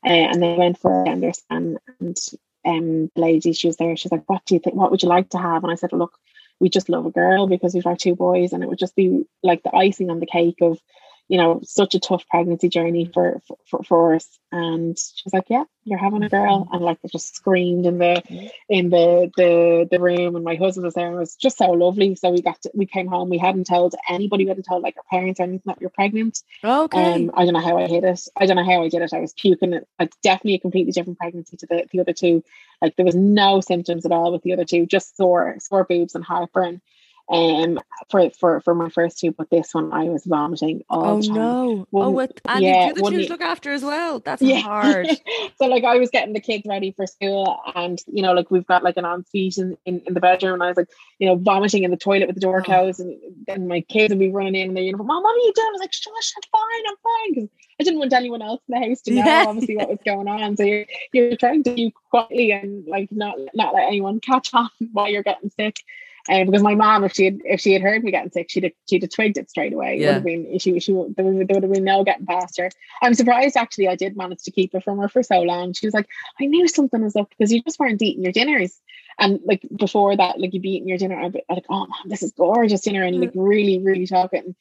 Uh, 0.05 0.09
and 0.09 0.43
they 0.43 0.55
went 0.55 0.79
for 0.79 1.03
a 1.03 1.05
gender 1.05 1.33
scan, 1.33 1.79
and 2.01 2.17
um, 2.65 3.11
the 3.15 3.21
lady, 3.21 3.53
she 3.53 3.67
was 3.67 3.77
there. 3.77 3.97
She's 3.97 4.13
like, 4.13 4.25
what 4.27 4.45
do 4.47 4.55
you 4.55 4.61
think? 4.61 4.77
What 4.77 4.91
would 4.91 5.03
you 5.03 5.09
like 5.09 5.31
to 5.31 5.39
have? 5.39 5.63
And 5.63 5.73
I 5.73 5.77
said, 5.77 5.93
look, 5.93 6.19
we 6.61 6.69
just 6.69 6.89
love 6.89 7.07
a 7.07 7.11
girl 7.11 7.47
because 7.47 7.75
we've 7.75 7.85
got 7.85 7.99
two 7.99 8.15
boys, 8.15 8.53
and 8.53 8.63
it 8.63 8.69
would 8.69 8.79
just 8.79 8.97
be 8.97 9.25
like 9.43 9.63
the 9.63 9.75
icing 9.75 10.11
on 10.11 10.21
the 10.21 10.27
cake 10.27 10.59
of 10.61 10.79
you 11.29 11.37
know, 11.37 11.61
such 11.63 11.95
a 11.95 12.01
tough 12.01 12.27
pregnancy 12.29 12.69
journey 12.69 13.11
for, 13.13 13.43
for, 13.67 13.83
for 13.83 14.15
us. 14.15 14.27
And 14.51 14.99
she 14.99 15.23
was 15.27 15.35
like, 15.35 15.51
yeah, 15.51 15.65
you're 15.85 15.99
having 15.99 16.23
a 16.23 16.29
girl. 16.31 16.67
And 16.73 16.83
like, 16.83 16.99
I 17.05 17.09
just 17.09 17.37
screamed 17.37 17.85
in 17.85 17.99
the, 17.99 18.51
in 18.71 18.89
the, 18.89 19.31
the, 19.37 19.87
the 19.91 20.01
room 20.01 20.37
and 20.37 20.45
my 20.45 20.55
husband 20.55 20.87
was 20.87 20.95
there 20.95 21.07
and 21.07 21.17
it 21.17 21.19
was 21.19 21.37
just 21.37 21.59
so 21.59 21.71
lovely. 21.71 22.15
So 22.15 22.31
we 22.31 22.41
got 22.41 22.63
to, 22.63 22.71
we 22.73 22.87
came 22.87 23.09
home, 23.09 23.29
we 23.29 23.37
hadn't 23.37 23.67
told 23.67 23.95
anybody, 24.09 24.45
we 24.45 24.49
hadn't 24.49 24.65
told 24.65 24.83
like 24.83 24.97
our 24.97 25.05
parents 25.11 25.39
or 25.39 25.43
anything 25.43 25.63
that 25.67 25.83
you're 25.83 25.91
pregnant. 25.91 26.43
Okay. 26.65 27.13
Um, 27.13 27.31
I 27.35 27.45
don't 27.45 27.53
know 27.53 27.61
how 27.61 27.77
I 27.77 27.87
hit 27.87 28.05
it. 28.05 28.21
I 28.35 28.47
don't 28.47 28.57
know 28.57 28.65
how 28.65 28.83
I 28.83 28.89
did 28.89 29.03
it. 29.03 29.13
I 29.13 29.21
was 29.21 29.35
puking 29.35 29.75
it. 29.75 29.87
Like 29.99 30.15
definitely 30.23 30.55
a 30.55 30.61
completely 30.61 30.93
different 30.93 31.19
pregnancy 31.19 31.59
to 31.59 31.67
the, 31.67 31.87
the 31.93 32.01
other 32.01 32.15
two. 32.15 32.43
Like 32.81 32.97
there 32.97 33.07
was 33.07 33.15
no 33.15 33.61
symptoms 33.61 34.07
at 34.07 34.13
all 34.13 34.33
with 34.33 34.43
the 34.43 34.55
other 34.55 34.65
two, 34.65 34.87
just 34.87 35.15
sore, 35.19 35.57
sore 35.61 35.85
boobs 35.85 36.15
and 36.15 36.25
heartburn 36.25 36.81
um 37.31 37.79
for 38.11 38.31
for 38.31 38.61
for 38.63 38.75
my 38.75 38.89
first 38.89 39.19
two 39.19 39.33
but 39.33 39.51
this 39.51 39.75
one 39.75 39.93
I 39.93 40.05
was 40.05 40.25
vomiting 40.25 40.83
all 40.89 41.05
oh 41.05 41.21
the 41.21 41.27
time. 41.27 41.35
no 41.37 41.87
One- 41.91 42.07
oh 42.07 42.11
with 42.11 42.33
and 42.47 42.63
yeah, 42.63 42.89
you 42.89 42.95
do 42.95 43.03
the 43.03 43.23
to 43.25 43.29
look 43.29 43.43
after 43.43 43.71
as 43.73 43.83
well 43.83 44.21
that's 44.21 44.41
Yeah. 44.41 44.61
hard 44.61 45.09
so 45.59 45.67
like 45.67 45.85
I 45.85 45.99
was 45.99 46.09
getting 46.11 46.33
the 46.33 46.41
kids 46.41 46.65
ready 46.67 46.93
for 46.93 47.07
school 47.07 47.59
and 47.75 47.99
you 48.07 48.23
know 48.23 48.33
like 48.33 48.51
we've 48.51 48.67
got 48.67 48.83
like 48.83 48.97
an 48.97 49.05
ensuite 49.05 49.59
in, 49.59 49.77
in, 49.85 50.01
in 50.07 50.15
the 50.15 50.21
bedroom 50.21 50.55
and 50.55 50.63
I 50.63 50.69
was 50.69 50.77
like 50.79 50.89
you 51.19 51.29
know 51.29 51.37
vomiting 51.37 51.85
in 51.85 51.91
the 51.91 51.97
toilet 51.99 52.27
with 52.29 52.35
the 52.37 52.41
door 52.41 52.61
Oh. 52.61 52.65
closed 52.65 53.01
and 53.01 53.19
then 53.47 53.69
my 53.69 53.83
kids 53.83 54.11
would 54.11 54.19
be 54.19 54.31
running 54.31 54.55
in 54.55 54.69
and 54.69 54.77
their 54.77 54.85
uniform 54.85 55.09
mom 55.09 55.23
what 55.23 55.35
are 55.35 55.39
you 55.39 55.53
doing 55.55 55.67
I 55.69 55.73
was 55.73 55.81
like 55.81 55.93
shush 55.93 56.33
I'm 56.37 56.43
fine 56.51 56.85
I'm 56.89 56.97
fine 57.05 57.35
because 57.35 57.51
I 57.81 57.85
didn't 57.85 57.99
want 57.99 58.13
anyone 58.15 58.41
else 58.43 58.63
in 58.69 58.81
the 58.81 58.89
house 58.89 59.03
to 59.03 59.11
know 59.15 59.25
Yeah. 59.27 59.45
obviously 59.47 59.77
what 59.77 59.91
was 59.91 59.99
going 60.05 60.29
on 60.29 60.57
so 60.57 60.63
you're, 60.65 60.87
you're 61.13 61.37
trying 61.37 61.63
to 61.65 61.75
do 61.77 61.91
quietly 62.11 62.53
and 62.53 62.87
like 62.87 63.13
not 63.13 63.37
not 63.55 63.75
let 63.75 63.87
anyone 63.87 64.19
catch 64.21 64.55
on 64.55 64.71
while 64.93 65.09
you're 65.09 65.23
getting 65.23 65.51
sick 65.51 65.83
um, 66.29 66.47
because 66.47 66.63
my 66.63 66.75
mom, 66.75 67.05
if 67.05 67.13
she 67.15 67.25
had 67.25 67.41
if 67.45 67.61
she 67.61 67.73
had 67.73 67.83
heard 67.83 68.05
me 68.05 68.11
getting 68.11 68.31
sick, 68.31 68.51
she'd 68.51 68.65
have, 68.65 68.73
she'd 68.89 69.03
have 69.03 69.11
twigged 69.11 69.39
it 69.39 69.49
straight 69.49 69.73
away. 69.73 69.99
It 69.99 70.07
would 70.07 70.15
have 70.15 70.25
been 70.25 70.59
she 70.59 70.79
she 70.81 70.93
there 70.93 71.25
would, 71.25 71.49
there 71.49 71.55
would 71.55 71.63
have 71.63 71.73
been 71.73 71.85
no 71.85 72.05
getting 72.05 72.27
past 72.27 72.59
her. 72.59 72.71
I'm 73.03 73.15
surprised 73.15 73.57
actually. 73.57 73.89
I 73.89 73.97
did 73.97 74.17
manage 74.17 74.43
to 74.43 74.51
keep 74.51 74.75
it 74.75 74.85
from 74.85 74.99
her 74.99 75.09
for 75.09 75.23
so 75.23 75.41
long. 75.41 75.73
She 75.73 75.87
was 75.87 75.95
like, 75.95 76.09
I 76.41 76.47
knew 76.47 76.69
something 76.69 77.03
was 77.03 77.17
up 77.17 77.31
because 77.31 77.53
you 77.53 77.63
just 77.63 77.79
weren't 77.79 78.03
eating 78.03 78.23
your 78.23 78.33
dinners. 78.33 78.79
And 79.19 79.41
like 79.45 79.63
before 79.75 80.17
that, 80.17 80.39
like 80.39 80.53
you'd 80.53 80.63
be 80.63 80.75
eating 80.77 80.89
your 80.89 80.99
dinner, 80.99 81.19
I'd 81.19 81.33
be 81.33 81.43
like, 81.49 81.65
oh 81.69 81.87
mom, 81.87 82.09
this 82.09 82.23
is 82.23 82.33
gorgeous 82.33 82.83
dinner, 82.83 83.03
and 83.03 83.21
like 83.21 83.33
really, 83.35 83.79
really 83.79 84.07
talking 84.07 84.55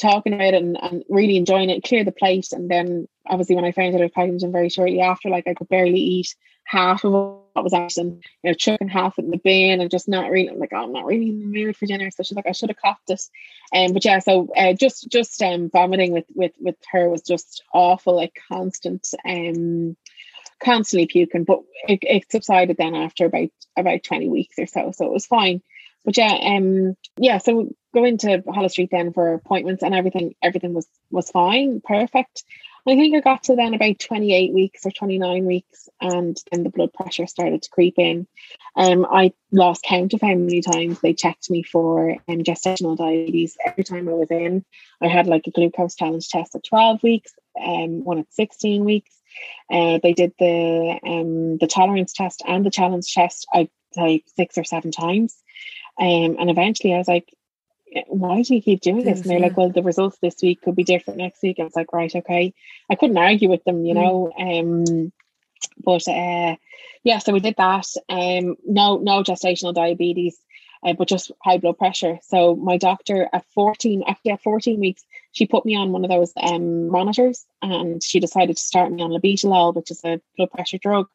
talking 0.00 0.34
about 0.34 0.54
it 0.54 0.62
and, 0.62 0.78
and 0.82 1.04
really 1.08 1.36
enjoying 1.36 1.70
it, 1.70 1.82
clear 1.82 2.04
the 2.04 2.12
plate. 2.12 2.48
And 2.52 2.70
then 2.70 3.08
obviously 3.26 3.56
when 3.56 3.64
I 3.64 3.72
found 3.72 3.94
out 3.94 4.00
I 4.00 4.04
was 4.04 4.12
pregnant 4.12 4.42
and 4.42 4.52
very 4.52 4.68
shortly 4.68 5.00
after, 5.00 5.30
like 5.30 5.46
I 5.46 5.54
could 5.54 5.68
barely 5.68 5.98
eat 5.98 6.34
half 6.66 7.04
of 7.04 7.12
what 7.12 7.64
was 7.64 7.72
actually, 7.72 8.20
you 8.42 8.50
know, 8.50 8.54
chucking 8.54 8.88
half 8.88 9.18
in 9.18 9.30
the 9.30 9.38
bin 9.38 9.80
and 9.80 9.90
just 9.90 10.08
not 10.08 10.30
really 10.30 10.54
like, 10.54 10.72
oh, 10.72 10.84
I'm 10.84 10.92
not 10.92 11.06
really 11.06 11.28
in 11.28 11.40
the 11.40 11.46
mood 11.46 11.76
for 11.76 11.86
dinner. 11.86 12.10
So 12.10 12.22
she's 12.22 12.36
like, 12.36 12.46
I 12.46 12.52
should 12.52 12.70
have 12.70 12.76
copped 12.76 13.08
it. 13.08 13.22
Um, 13.74 13.92
but 13.92 14.04
yeah, 14.04 14.18
so 14.18 14.48
uh, 14.56 14.72
just 14.74 15.08
just 15.08 15.40
um 15.42 15.70
vomiting 15.70 16.12
with 16.12 16.26
with 16.34 16.52
with 16.60 16.76
her 16.92 17.08
was 17.08 17.22
just 17.22 17.62
awful, 17.72 18.16
like 18.16 18.38
constant 18.50 19.08
um 19.24 19.96
constantly 20.62 21.06
puking. 21.06 21.44
But 21.44 21.60
it, 21.88 22.00
it 22.02 22.30
subsided 22.30 22.76
then 22.76 22.94
after 22.94 23.26
about 23.26 23.48
about 23.76 24.02
20 24.02 24.28
weeks 24.28 24.58
or 24.58 24.66
so. 24.66 24.92
So 24.92 25.06
it 25.06 25.12
was 25.12 25.26
fine. 25.26 25.62
But 26.04 26.16
yeah, 26.16 26.34
um 26.42 26.96
yeah, 27.16 27.38
so 27.38 27.74
going 27.94 28.18
to 28.18 28.42
Holles 28.46 28.72
Street 28.72 28.90
then 28.90 29.12
for 29.12 29.34
appointments 29.34 29.82
and 29.82 29.94
everything, 29.94 30.34
everything 30.42 30.74
was 30.74 30.86
was 31.10 31.30
fine, 31.30 31.80
perfect. 31.80 32.44
I 32.88 32.94
think 32.94 33.16
I 33.16 33.20
got 33.20 33.44
to 33.44 33.56
then 33.56 33.74
about 33.74 33.98
28 33.98 34.52
weeks 34.52 34.86
or 34.86 34.90
29 34.92 35.44
weeks, 35.44 35.88
and 36.00 36.36
then 36.50 36.62
the 36.62 36.70
blood 36.70 36.92
pressure 36.92 37.26
started 37.26 37.62
to 37.62 37.70
creep 37.70 37.98
in. 37.98 38.26
Um, 38.76 39.06
I 39.10 39.32
lost 39.50 39.82
count 39.82 40.14
of 40.14 40.20
how 40.20 40.34
many 40.34 40.60
times 40.60 41.00
they 41.00 41.12
checked 41.12 41.50
me 41.50 41.62
for 41.62 42.12
um, 42.28 42.42
gestational 42.42 42.96
diabetes. 42.96 43.56
Every 43.64 43.84
time 43.84 44.08
I 44.08 44.12
was 44.12 44.30
in, 44.30 44.64
I 45.00 45.08
had 45.08 45.26
like 45.26 45.46
a 45.46 45.50
glucose 45.50 45.96
challenge 45.96 46.28
test 46.28 46.54
at 46.54 46.64
12 46.64 47.02
weeks, 47.02 47.32
um, 47.60 48.04
one 48.04 48.18
at 48.18 48.32
16 48.32 48.84
weeks. 48.84 49.10
Uh, 49.70 49.98
they 50.02 50.12
did 50.12 50.32
the 50.38 50.98
um, 51.04 51.58
the 51.58 51.66
tolerance 51.66 52.12
test 52.12 52.42
and 52.46 52.64
the 52.64 52.70
challenge 52.70 53.12
test, 53.12 53.46
I'd 53.52 53.68
like 53.96 54.24
six 54.36 54.58
or 54.58 54.64
seven 54.64 54.92
times. 54.92 55.36
Um, 55.98 56.36
and 56.38 56.50
eventually 56.50 56.94
I 56.94 56.98
was 56.98 57.08
like, 57.08 57.28
why 58.08 58.42
do 58.42 58.54
you 58.54 58.62
keep 58.62 58.80
doing 58.80 59.04
this? 59.04 59.20
And 59.20 59.30
they're 59.30 59.40
like, 59.40 59.56
well, 59.56 59.70
the 59.70 59.82
results 59.82 60.18
this 60.20 60.36
week 60.42 60.62
could 60.62 60.76
be 60.76 60.84
different 60.84 61.18
next 61.18 61.42
week. 61.42 61.58
I 61.58 61.64
was 61.64 61.76
like, 61.76 61.92
right, 61.92 62.14
okay. 62.14 62.54
I 62.90 62.94
couldn't 62.94 63.18
argue 63.18 63.48
with 63.48 63.64
them, 63.64 63.84
you 63.84 63.94
know. 63.94 64.32
Um, 64.38 65.12
but 65.82 66.06
uh, 66.08 66.56
yeah, 67.04 67.18
so 67.18 67.32
we 67.32 67.40
did 67.40 67.56
that. 67.56 67.86
Um, 68.08 68.56
no, 68.66 68.98
no 68.98 69.22
gestational 69.22 69.74
diabetes, 69.74 70.38
uh, 70.84 70.92
but 70.92 71.08
just 71.08 71.32
high 71.42 71.58
blood 71.58 71.78
pressure. 71.78 72.18
So 72.22 72.54
my 72.54 72.76
doctor 72.76 73.28
at 73.32 73.44
14, 73.54 74.04
actually 74.06 74.32
at 74.32 74.42
14 74.42 74.80
weeks, 74.80 75.04
she 75.32 75.46
put 75.46 75.64
me 75.64 75.76
on 75.76 75.92
one 75.92 76.04
of 76.04 76.10
those 76.10 76.32
um 76.40 76.88
monitors 76.88 77.44
and 77.60 78.02
she 78.02 78.20
decided 78.20 78.56
to 78.56 78.62
start 78.62 78.90
me 78.90 79.02
on 79.02 79.10
labetalol, 79.10 79.74
which 79.74 79.90
is 79.90 80.00
a 80.04 80.20
blood 80.36 80.50
pressure 80.50 80.78
drug. 80.78 81.08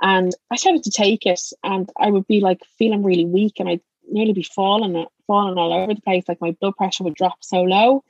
And 0.00 0.34
I 0.50 0.56
started 0.56 0.82
to 0.84 0.90
take 0.90 1.26
it 1.26 1.40
and 1.62 1.88
I 1.98 2.10
would 2.10 2.26
be 2.26 2.40
like 2.40 2.60
feeling 2.78 3.04
really 3.04 3.24
weak 3.24 3.60
and 3.60 3.68
I'd 3.68 3.80
nearly 4.08 4.32
be 4.32 4.42
falling 4.42 5.06
falling 5.26 5.58
all 5.58 5.72
over 5.72 5.94
the 5.94 6.00
place. 6.00 6.24
Like 6.28 6.40
my 6.40 6.52
blood 6.60 6.76
pressure 6.76 7.04
would 7.04 7.14
drop 7.14 7.38
so 7.40 7.62
low. 7.62 8.04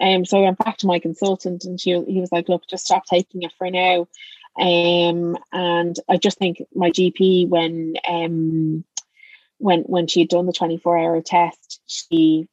Um, 0.00 0.24
so 0.24 0.38
I 0.38 0.42
went 0.42 0.58
back 0.58 0.76
to 0.78 0.86
my 0.86 0.98
consultant 0.98 1.64
and 1.64 1.80
she 1.80 1.90
he 2.06 2.20
was 2.20 2.32
like, 2.32 2.48
look, 2.48 2.66
just 2.68 2.84
stop 2.84 3.04
taking 3.06 3.42
it 3.42 3.52
for 3.56 3.70
now. 3.70 4.08
Um, 4.58 5.36
and 5.52 5.96
I 6.08 6.16
just 6.16 6.38
think 6.38 6.62
my 6.74 6.90
GP 6.90 7.48
when 7.48 7.94
um 8.08 8.84
when 9.58 9.80
when 9.82 10.06
she 10.06 10.20
had 10.20 10.28
done 10.28 10.46
the 10.46 10.52
24 10.52 10.98
hour 10.98 11.20
test, 11.22 11.80
she 11.86 12.48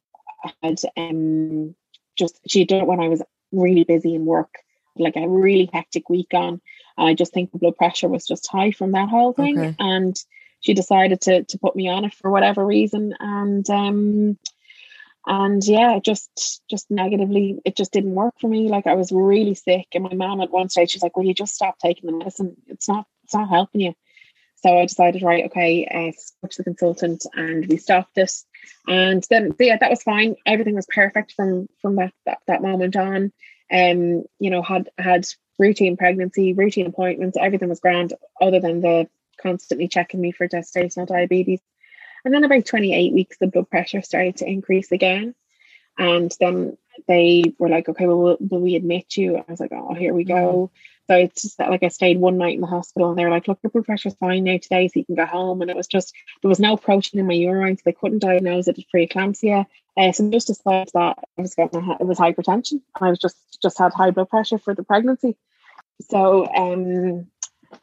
had 0.62 0.78
um 0.96 1.74
just 2.16 2.38
she 2.46 2.60
had 2.60 2.68
done 2.68 2.80
it 2.82 2.86
when 2.86 3.00
I 3.00 3.08
was 3.08 3.22
really 3.52 3.84
busy 3.84 4.14
in 4.14 4.24
work, 4.24 4.54
like 4.96 5.16
a 5.16 5.28
really 5.28 5.70
hectic 5.72 6.08
week 6.08 6.32
on. 6.34 6.60
And 6.96 7.08
I 7.08 7.14
just 7.14 7.32
think 7.32 7.52
the 7.52 7.58
blood 7.58 7.76
pressure 7.76 8.08
was 8.08 8.26
just 8.26 8.50
high 8.50 8.70
from 8.70 8.92
that 8.92 9.08
whole 9.08 9.32
thing. 9.32 9.58
Okay. 9.58 9.76
And 9.78 10.16
she 10.64 10.72
decided 10.72 11.20
to 11.20 11.44
to 11.44 11.58
put 11.58 11.76
me 11.76 11.88
on 11.88 12.06
it 12.06 12.14
for 12.14 12.30
whatever 12.30 12.64
reason. 12.64 13.14
And 13.20 13.68
um 13.68 14.38
and 15.26 15.62
yeah, 15.66 15.98
just 16.02 16.62
just 16.68 16.90
negatively, 16.90 17.60
it 17.64 17.76
just 17.76 17.92
didn't 17.92 18.14
work 18.14 18.34
for 18.40 18.48
me. 18.48 18.68
Like 18.68 18.86
I 18.86 18.94
was 18.94 19.12
really 19.12 19.54
sick, 19.54 19.88
and 19.94 20.04
my 20.04 20.14
mom 20.14 20.40
at 20.40 20.50
one 20.50 20.70
stage 20.70 20.90
she's 20.90 21.02
like, 21.02 21.16
"Will 21.16 21.24
you 21.24 21.34
just 21.34 21.54
stop 21.54 21.78
taking 21.78 22.10
the 22.10 22.16
medicine? 22.16 22.56
It's 22.66 22.88
not 22.88 23.06
it's 23.24 23.34
not 23.34 23.48
helping 23.48 23.82
you." 23.82 23.94
So 24.56 24.78
I 24.78 24.86
decided, 24.86 25.22
right, 25.22 25.44
okay, 25.46 25.86
uh, 25.86 26.48
to 26.48 26.56
the 26.56 26.64
consultant, 26.64 27.26
and 27.34 27.66
we 27.66 27.76
stopped 27.76 28.16
it. 28.16 28.32
And 28.88 29.22
then 29.28 29.54
yeah, 29.58 29.76
that 29.78 29.90
was 29.90 30.02
fine. 30.02 30.36
Everything 30.46 30.74
was 30.74 30.86
perfect 30.86 31.32
from 31.32 31.68
from 31.82 31.96
that 31.96 32.14
that, 32.24 32.38
that 32.46 32.62
moment 32.62 32.96
on. 32.96 33.32
Um, 33.70 34.24
you 34.38 34.50
know, 34.50 34.62
had 34.62 34.88
had 34.96 35.26
routine 35.58 35.98
pregnancy, 35.98 36.54
routine 36.54 36.86
appointments, 36.86 37.36
everything 37.38 37.68
was 37.68 37.80
grand, 37.80 38.14
other 38.40 38.60
than 38.60 38.80
the 38.80 39.08
constantly 39.40 39.88
checking 39.88 40.20
me 40.20 40.32
for 40.32 40.48
gestational 40.48 41.06
diabetes. 41.06 41.60
And 42.24 42.32
then 42.32 42.44
about 42.44 42.64
28 42.64 43.12
weeks, 43.12 43.36
the 43.38 43.46
blood 43.46 43.68
pressure 43.68 44.02
started 44.02 44.36
to 44.38 44.46
increase 44.48 44.92
again. 44.92 45.34
And 45.98 46.34
then 46.40 46.76
they 47.06 47.54
were 47.58 47.68
like, 47.68 47.88
okay, 47.88 48.06
well, 48.06 48.18
will, 48.18 48.36
will 48.40 48.60
we 48.60 48.76
admit 48.76 49.16
you? 49.16 49.36
I 49.36 49.44
was 49.48 49.60
like, 49.60 49.72
oh, 49.72 49.94
here 49.94 50.14
we 50.14 50.24
go. 50.24 50.70
So 51.08 51.16
it's 51.16 51.42
just 51.42 51.58
that 51.58 51.70
like 51.70 51.82
I 51.82 51.88
stayed 51.88 52.18
one 52.18 52.38
night 52.38 52.54
in 52.54 52.62
the 52.62 52.66
hospital 52.66 53.10
and 53.10 53.18
they 53.18 53.24
were 53.24 53.30
like, 53.30 53.46
look, 53.46 53.58
your 53.62 53.70
blood 53.70 53.84
pressure's 53.84 54.14
fine 54.14 54.44
now 54.44 54.56
today, 54.56 54.88
so 54.88 54.98
you 55.00 55.04
can 55.04 55.16
go 55.16 55.26
home. 55.26 55.60
And 55.60 55.70
it 55.70 55.76
was 55.76 55.86
just 55.86 56.14
there 56.42 56.48
was 56.48 56.60
no 56.60 56.76
protein 56.76 57.20
in 57.20 57.26
my 57.26 57.34
urine, 57.34 57.76
so 57.76 57.82
they 57.84 57.92
couldn't 57.92 58.20
diagnose 58.20 58.68
it 58.68 58.78
as 58.78 58.84
preeclampsia. 58.92 59.66
Uh, 59.96 60.12
so 60.12 60.30
just 60.30 60.46
decided 60.46 60.90
that 60.94 61.18
I 61.38 61.42
was 61.42 61.54
getting 61.54 61.96
it 62.00 62.06
was 62.06 62.18
hypertension. 62.18 62.80
I 62.98 63.10
was 63.10 63.18
just 63.18 63.36
just 63.60 63.78
had 63.78 63.92
high 63.92 64.12
blood 64.12 64.30
pressure 64.30 64.58
for 64.58 64.74
the 64.74 64.82
pregnancy. 64.82 65.36
So 66.08 66.46
um 66.46 67.26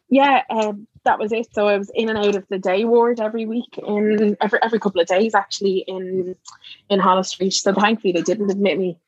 yeah, 0.08 0.42
um, 0.50 0.88
that 1.04 1.18
was 1.18 1.32
it. 1.32 1.52
So 1.52 1.68
I 1.68 1.76
was 1.76 1.90
in 1.94 2.08
and 2.08 2.18
out 2.18 2.36
of 2.36 2.46
the 2.48 2.58
day 2.58 2.84
ward 2.84 3.20
every 3.20 3.46
week, 3.46 3.78
in 3.78 4.36
every 4.40 4.58
every 4.62 4.78
couple 4.78 5.00
of 5.00 5.06
days 5.06 5.34
actually 5.34 5.84
in 5.86 6.36
in 6.88 7.00
Holles 7.00 7.28
Street. 7.28 7.52
So 7.52 7.72
thankfully 7.72 8.12
they 8.12 8.22
didn't 8.22 8.50
admit 8.50 8.78
me. 8.78 8.98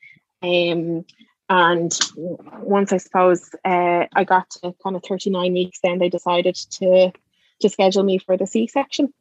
Um, 0.42 1.04
and 1.48 1.98
once 2.16 2.92
I 2.92 2.96
suppose 2.96 3.50
uh, 3.64 4.06
I 4.14 4.24
got 4.24 4.50
to 4.62 4.74
kind 4.82 4.96
of 4.96 5.02
39 5.06 5.52
weeks, 5.52 5.78
then 5.82 5.98
they 5.98 6.08
decided 6.08 6.54
to 6.54 7.12
to 7.60 7.68
schedule 7.68 8.02
me 8.02 8.18
for 8.18 8.36
the 8.36 8.46
C 8.46 8.66
section. 8.66 9.12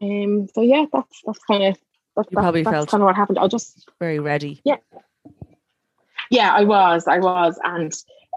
Um, 0.00 0.48
so 0.54 0.62
yeah, 0.62 0.86
that's 0.92 1.22
that's 1.26 1.44
kind 1.44 1.64
of 1.64 1.78
that's, 2.16 2.30
you 2.30 2.36
probably 2.36 2.62
that's 2.62 2.74
felt 2.74 2.88
kind 2.88 3.02
of 3.02 3.06
what 3.06 3.16
happened. 3.16 3.38
I 3.38 3.46
just 3.48 3.88
very 3.98 4.18
ready. 4.18 4.60
Yeah, 4.64 4.76
yeah, 6.30 6.52
I 6.52 6.64
was, 6.64 7.06
I 7.06 7.18
was, 7.18 7.58
and 7.62 7.92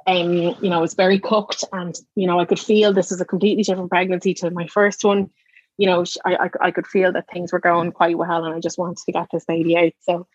um, 0.08 0.34
you 0.34 0.70
know, 0.70 0.78
I 0.78 0.82
was 0.82 0.93
very 0.93 1.20
cooked, 1.20 1.64
and 1.72 1.95
you 2.16 2.28
know, 2.28 2.39
I 2.39 2.45
could 2.45 2.60
feel 2.60 2.93
this 2.93 3.12
is 3.12 3.22
a 3.22 3.26
completely 3.26 3.64
different 3.64 3.89
pregnancy 3.89 4.34
to 4.36 4.49
my 4.52 4.68
first 4.68 5.04
one. 5.04 5.30
You 5.78 5.88
know, 5.88 6.04
I, 6.26 6.36
I, 6.36 6.49
I 6.62 6.72
could 6.72 6.88
feel 6.88 7.12
that 7.14 7.28
things 7.32 7.52
were 7.52 7.60
going 7.60 7.91
quite 7.91 8.18
well, 8.18 8.45
and 8.45 8.54
I 8.54 8.60
just 8.60 8.78
wanted 8.78 8.97
to 8.97 9.12
get 9.12 9.28
this 9.32 9.45
baby 9.45 9.78
out. 9.78 9.93
So, 10.02 10.28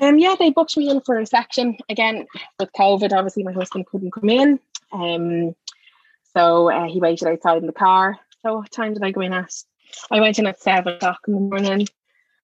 um, 0.00 0.18
yeah, 0.18 0.34
they 0.38 0.50
booked 0.50 0.76
me 0.76 0.88
in 0.88 1.00
for 1.00 1.18
a 1.18 1.26
section 1.26 1.76
again 1.88 2.26
with 2.58 2.72
COVID. 2.72 3.12
Obviously, 3.12 3.42
my 3.42 3.52
husband 3.52 3.86
couldn't 3.86 4.12
come 4.12 4.30
in, 4.30 4.60
um, 4.92 5.54
so 6.36 6.70
uh, 6.70 6.88
he 6.88 7.00
waited 7.00 7.28
outside 7.28 7.58
in 7.58 7.66
the 7.66 7.72
car. 7.72 8.18
So, 8.42 8.58
what 8.58 8.70
time 8.70 8.94
did 8.94 9.04
I 9.04 9.10
go 9.10 9.20
in 9.20 9.32
at? 9.32 9.52
I 10.10 10.20
went 10.20 10.38
in 10.38 10.46
at 10.46 10.60
seven 10.60 10.94
o'clock 10.94 11.20
in 11.28 11.34
the 11.34 11.40
morning, 11.40 11.86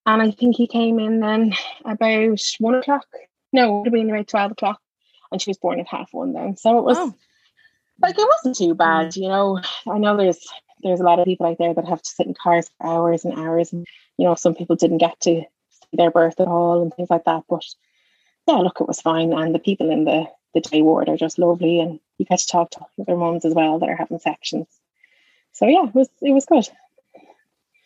and 0.07 0.23
I 0.23 0.31
think 0.31 0.57
he 0.57 0.67
came 0.67 0.99
in 0.99 1.21
then 1.21 1.55
about 1.85 2.41
one 2.59 2.75
o'clock. 2.75 3.07
No, 3.53 3.69
it 3.69 3.73
would 3.79 3.87
have 3.87 3.95
been 3.95 4.11
about 4.11 4.29
twelve 4.29 4.53
o'clock 4.53 4.81
and 5.31 5.41
she 5.41 5.51
was 5.51 5.59
born 5.59 5.81
at 5.81 5.89
half 5.89 6.13
one 6.13 6.33
then. 6.33 6.57
So 6.57 6.79
it 6.79 6.85
was 6.85 6.97
oh. 6.99 7.15
like 8.01 8.19
it 8.19 8.29
wasn't 8.29 8.57
too 8.57 8.75
bad, 8.75 9.09
mm. 9.09 9.17
you 9.17 9.29
know. 9.29 9.61
I 9.89 9.99
know 9.99 10.17
there's 10.17 10.47
there's 10.83 11.01
a 11.01 11.05
lot 11.05 11.19
of 11.19 11.25
people 11.25 11.47
out 11.47 11.59
there 11.59 11.75
that 11.75 11.89
have 11.89 12.03
to 12.03 12.11
sit 12.11 12.27
in 12.27 12.35
cars 12.35 12.71
for 12.79 12.87
hours 12.87 13.25
and 13.25 13.39
hours, 13.39 13.73
and 13.73 13.87
you 14.17 14.27
know 14.27 14.35
some 14.35 14.55
people 14.55 14.77
didn't 14.77 14.99
get 14.99 15.19
to 15.21 15.43
see 15.43 15.97
their 15.97 16.11
birth 16.11 16.41
at 16.41 16.49
all 16.49 16.83
and 16.83 16.93
things 16.95 17.11
like 17.11 17.25
that. 17.25 17.45
But 17.49 17.65
yeah, 18.47 18.57
look, 18.57 18.81
it 18.81 18.89
was 18.89 19.01
fine, 19.01 19.33
and 19.33 19.55
the 19.55 19.59
people 19.59 19.91
in 19.91 20.05
the 20.05 20.27
the 20.55 20.61
day 20.61 20.83
ward 20.83 21.09
are 21.09 21.17
just 21.17 21.39
lovely, 21.39 21.81
and 21.81 22.01
you 22.19 22.25
get 22.25 22.39
to 22.41 22.47
talk 22.47 22.71
to 22.73 22.81
other 23.01 23.17
moms 23.17 23.45
as 23.45 23.55
well 23.55 23.79
that 23.79 23.89
are 23.89 23.97
having 23.97 24.19
sections. 24.19 24.67
So 25.53 25.67
yeah, 25.67 25.87
it 25.87 25.95
was 25.95 26.09
it 26.23 26.33
was 26.33 26.47
good. 26.47 26.69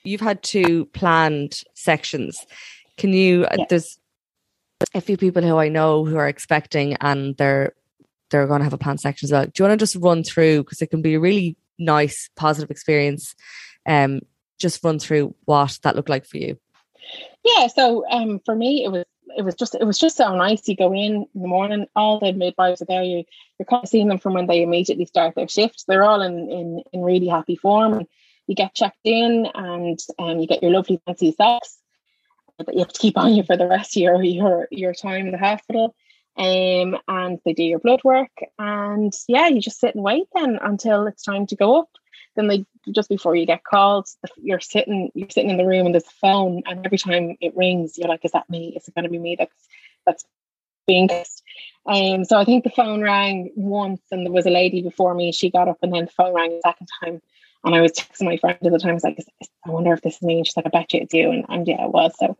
You've 0.05 0.21
had 0.21 0.43
two 0.43 0.87
planned 0.87 1.63
sections. 1.75 2.45
Can 2.97 3.13
you? 3.13 3.45
Uh, 3.45 3.57
yeah. 3.59 3.65
There's 3.69 3.99
a 4.95 5.01
few 5.01 5.17
people 5.17 5.43
who 5.43 5.57
I 5.57 5.69
know 5.69 6.05
who 6.05 6.17
are 6.17 6.29
expecting 6.29 6.95
and 7.01 7.37
they're 7.37 7.75
they're 8.31 8.47
going 8.47 8.61
to 8.61 8.65
have 8.65 8.73
a 8.73 8.79
planned 8.79 9.01
section 9.01 9.27
as 9.27 9.33
well. 9.33 9.45
Do 9.45 9.53
you 9.59 9.69
want 9.69 9.79
to 9.79 9.83
just 9.83 9.97
run 9.97 10.25
through 10.25 10.65
because 10.65 10.81
it 10.81 10.89
can 10.89 11.03
be 11.03 11.15
a 11.15 11.21
really 11.21 11.57
nice, 11.79 12.31
positive 12.35 12.71
experience? 12.71 13.35
Um, 13.87 14.21
just 14.59 14.83
run 14.83 14.99
through 14.99 15.35
what 15.45 15.79
that 15.83 15.97
looked 15.97 16.09
like 16.09 16.25
for 16.25 16.39
you. 16.39 16.59
Yeah, 17.45 17.67
so 17.67 18.09
um, 18.11 18.41
for 18.45 18.55
me, 18.57 18.85
it 18.85 18.91
was 18.91 19.05
it 19.37 19.43
was 19.43 19.55
just 19.55 19.75
it 19.75 19.85
was 19.85 19.99
just 19.99 20.17
so 20.17 20.35
nice. 20.35 20.67
You 20.67 20.77
go 20.77 20.93
in 20.93 21.27
in 21.35 21.43
the 21.43 21.49
morning, 21.49 21.87
all 21.95 22.19
the 22.19 22.33
midwives 22.33 22.81
are 22.81 22.87
there. 22.87 23.03
You 23.03 23.25
you're 23.59 23.67
kind 23.67 23.85
of 23.85 23.89
seeing 23.89 24.09
them 24.09 24.19
from 24.19 24.35
when 24.35 24.47
they 24.47 24.63
immediately 24.63 25.05
start 25.05 25.35
their 25.35 25.49
shifts. 25.49 25.85
They're 25.85 26.05
all 26.05 26.23
in 26.23 26.51
in 26.51 26.83
in 26.93 27.03
really 27.03 27.29
happy 27.29 27.57
form. 27.57 27.95
And 27.95 28.07
you 28.47 28.55
get 28.55 28.75
checked 28.75 29.05
in, 29.05 29.47
and 29.55 29.99
um, 30.19 30.39
you 30.39 30.47
get 30.47 30.63
your 30.63 30.73
lovely 30.73 31.01
fancy 31.07 31.33
socks 31.33 31.82
that 32.59 32.75
you 32.75 32.81
have 32.81 32.93
to 32.93 33.01
keep 33.01 33.17
on 33.17 33.35
you 33.35 33.43
for 33.43 33.57
the 33.57 33.67
rest 33.67 33.97
of 33.97 34.03
your 34.03 34.23
your 34.23 34.69
your 34.71 34.95
time 34.95 35.27
in 35.27 35.33
the 35.33 35.39
hospital. 35.39 35.95
Um, 36.37 36.97
and 37.09 37.39
they 37.45 37.53
do 37.53 37.63
your 37.63 37.79
blood 37.79 38.01
work, 38.05 38.31
and 38.59 39.13
yeah, 39.29 39.49
you 39.49 39.61
just 39.61 39.81
sit 39.81 39.95
and 39.95 40.03
wait 40.03 40.29
then 40.35 40.59
until 40.63 41.07
it's 41.07 41.23
time 41.23 41.47
to 41.49 41.57
go 41.57 41.81
up. 41.81 41.91
Then 42.37 42.49
they 42.49 42.65
just 42.91 43.11
before 43.11 43.37
you 43.37 43.45
get 43.45 43.65
called, 43.65 44.09
you're 44.41 44.61
sitting 44.61 45.11
you're 45.15 45.29
sitting 45.29 45.51
in 45.51 45.59
the 45.59 45.67
room 45.67 45.85
and 45.85 45.95
there's 45.95 46.07
a 46.07 46.21
phone, 46.21 46.63
and 46.67 46.87
every 46.87 46.97
time 46.97 47.37
it 47.41 47.55
rings, 47.55 47.99
you're 47.99 48.09
like, 48.09 48.25
"Is 48.25 48.33
that 48.33 48.49
me? 48.49 48.73
Is 48.75 48.89
it 48.89 48.95
going 48.95 49.05
to 49.05 49.11
be 49.11 49.19
me 49.19 49.37
that's 49.39 49.69
that's 50.07 50.25
being 50.87 51.09
kissed?" 51.09 51.43
Um, 51.85 52.25
so 52.25 52.39
I 52.39 52.45
think 52.45 52.65
the 52.65 52.71
phone 52.71 53.03
rang 53.03 53.53
once, 53.55 54.01
and 54.11 54.25
there 54.25 54.33
was 54.33 54.47
a 54.47 54.51
lady 54.51 54.81
before 54.81 55.15
me. 55.15 55.33
She 55.33 55.51
got 55.51 55.69
up, 55.69 55.79
and 55.83 55.93
then 55.93 56.07
the 56.07 56.11
phone 56.13 56.33
rang 56.33 56.53
a 56.53 56.61
second 56.63 56.89
time, 57.03 57.21
and 57.65 57.75
I 57.75 57.81
was 57.81 57.93
texting 57.93 58.25
my 58.25 58.37
friend 58.37 58.59
at 58.63 58.73
the 58.73 58.79
time, 58.79 58.91
I 58.91 58.95
was 58.95 59.05
like, 59.05 59.25
I 59.65 59.71
wonder 59.71 59.93
if 59.93 60.03
this 60.03 60.17
is 60.17 60.23
me. 60.23 60.39
And 60.39 60.47
she's 60.47 60.57
like, 60.57 60.67
I 60.67 60.71
bet 60.71 60.93
you 60.93 61.01
it's 61.01 61.15
you. 61.15 61.31
And, 61.31 61.45
and 61.49 61.67
yeah, 61.67 61.85
it 61.85 61.93
was. 61.93 62.13
So, 62.19 62.37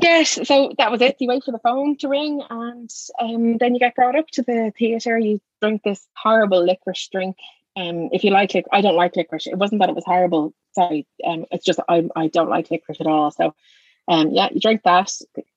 yes, 0.00 0.38
so 0.44 0.72
that 0.78 0.90
was 0.90 1.02
it. 1.02 1.16
You 1.20 1.28
wait 1.28 1.44
for 1.44 1.52
the 1.52 1.58
phone 1.58 1.96
to 1.98 2.08
ring, 2.08 2.42
and 2.48 2.90
um, 3.20 3.58
then 3.58 3.74
you 3.74 3.80
get 3.80 3.94
brought 3.94 4.16
up 4.16 4.28
to 4.32 4.42
the 4.42 4.72
theatre. 4.78 5.18
You 5.18 5.40
drink 5.60 5.82
this 5.82 6.06
horrible 6.16 6.64
licorice 6.64 7.08
drink. 7.08 7.36
Um, 7.76 8.10
if 8.12 8.24
you 8.24 8.30
like 8.30 8.54
it, 8.54 8.66
I 8.72 8.80
don't 8.80 8.96
like 8.96 9.16
licorice. 9.16 9.46
It 9.46 9.58
wasn't 9.58 9.80
that 9.80 9.88
it 9.88 9.94
was 9.94 10.04
horrible. 10.04 10.54
Sorry. 10.72 11.06
Um, 11.26 11.44
it's 11.50 11.64
just 11.64 11.80
I, 11.88 12.08
I 12.16 12.28
don't 12.28 12.50
like 12.50 12.70
licorice 12.70 13.00
at 13.00 13.06
all. 13.06 13.30
So, 13.30 13.54
um, 14.08 14.30
yeah, 14.30 14.48
you 14.52 14.60
drink 14.60 14.82
that, 14.84 15.10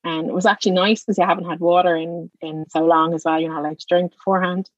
and 0.03 0.27
it 0.27 0.33
was 0.33 0.45
actually 0.45 0.73
nice 0.73 1.03
because 1.03 1.17
you 1.17 1.25
haven't 1.25 1.49
had 1.49 1.59
water 1.59 1.95
in 1.95 2.29
in 2.41 2.65
so 2.69 2.85
long 2.85 3.13
as 3.13 3.23
well. 3.23 3.39
You're 3.39 3.51
not 3.53 3.61
allowed 3.61 3.79
to 3.79 3.85
drink 3.87 4.11
beforehand. 4.11 4.69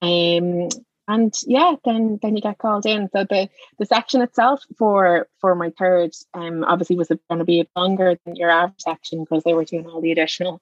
Um, 0.00 0.68
and 1.08 1.34
yeah 1.46 1.74
then 1.84 2.18
then 2.22 2.36
you 2.36 2.42
get 2.42 2.58
called 2.58 2.86
in. 2.86 3.08
So 3.10 3.24
the 3.24 3.48
the 3.78 3.86
section 3.86 4.20
itself 4.20 4.62
for 4.78 5.26
for 5.40 5.54
my 5.54 5.70
third 5.70 6.10
um 6.34 6.62
obviously 6.62 6.96
was 6.96 7.08
going 7.08 7.38
to 7.38 7.44
be 7.44 7.68
longer 7.74 8.16
than 8.24 8.36
your 8.36 8.50
average 8.50 8.80
section 8.80 9.24
because 9.24 9.42
they 9.42 9.54
were 9.54 9.64
doing 9.64 9.86
all 9.86 10.02
the 10.02 10.12
additional 10.12 10.60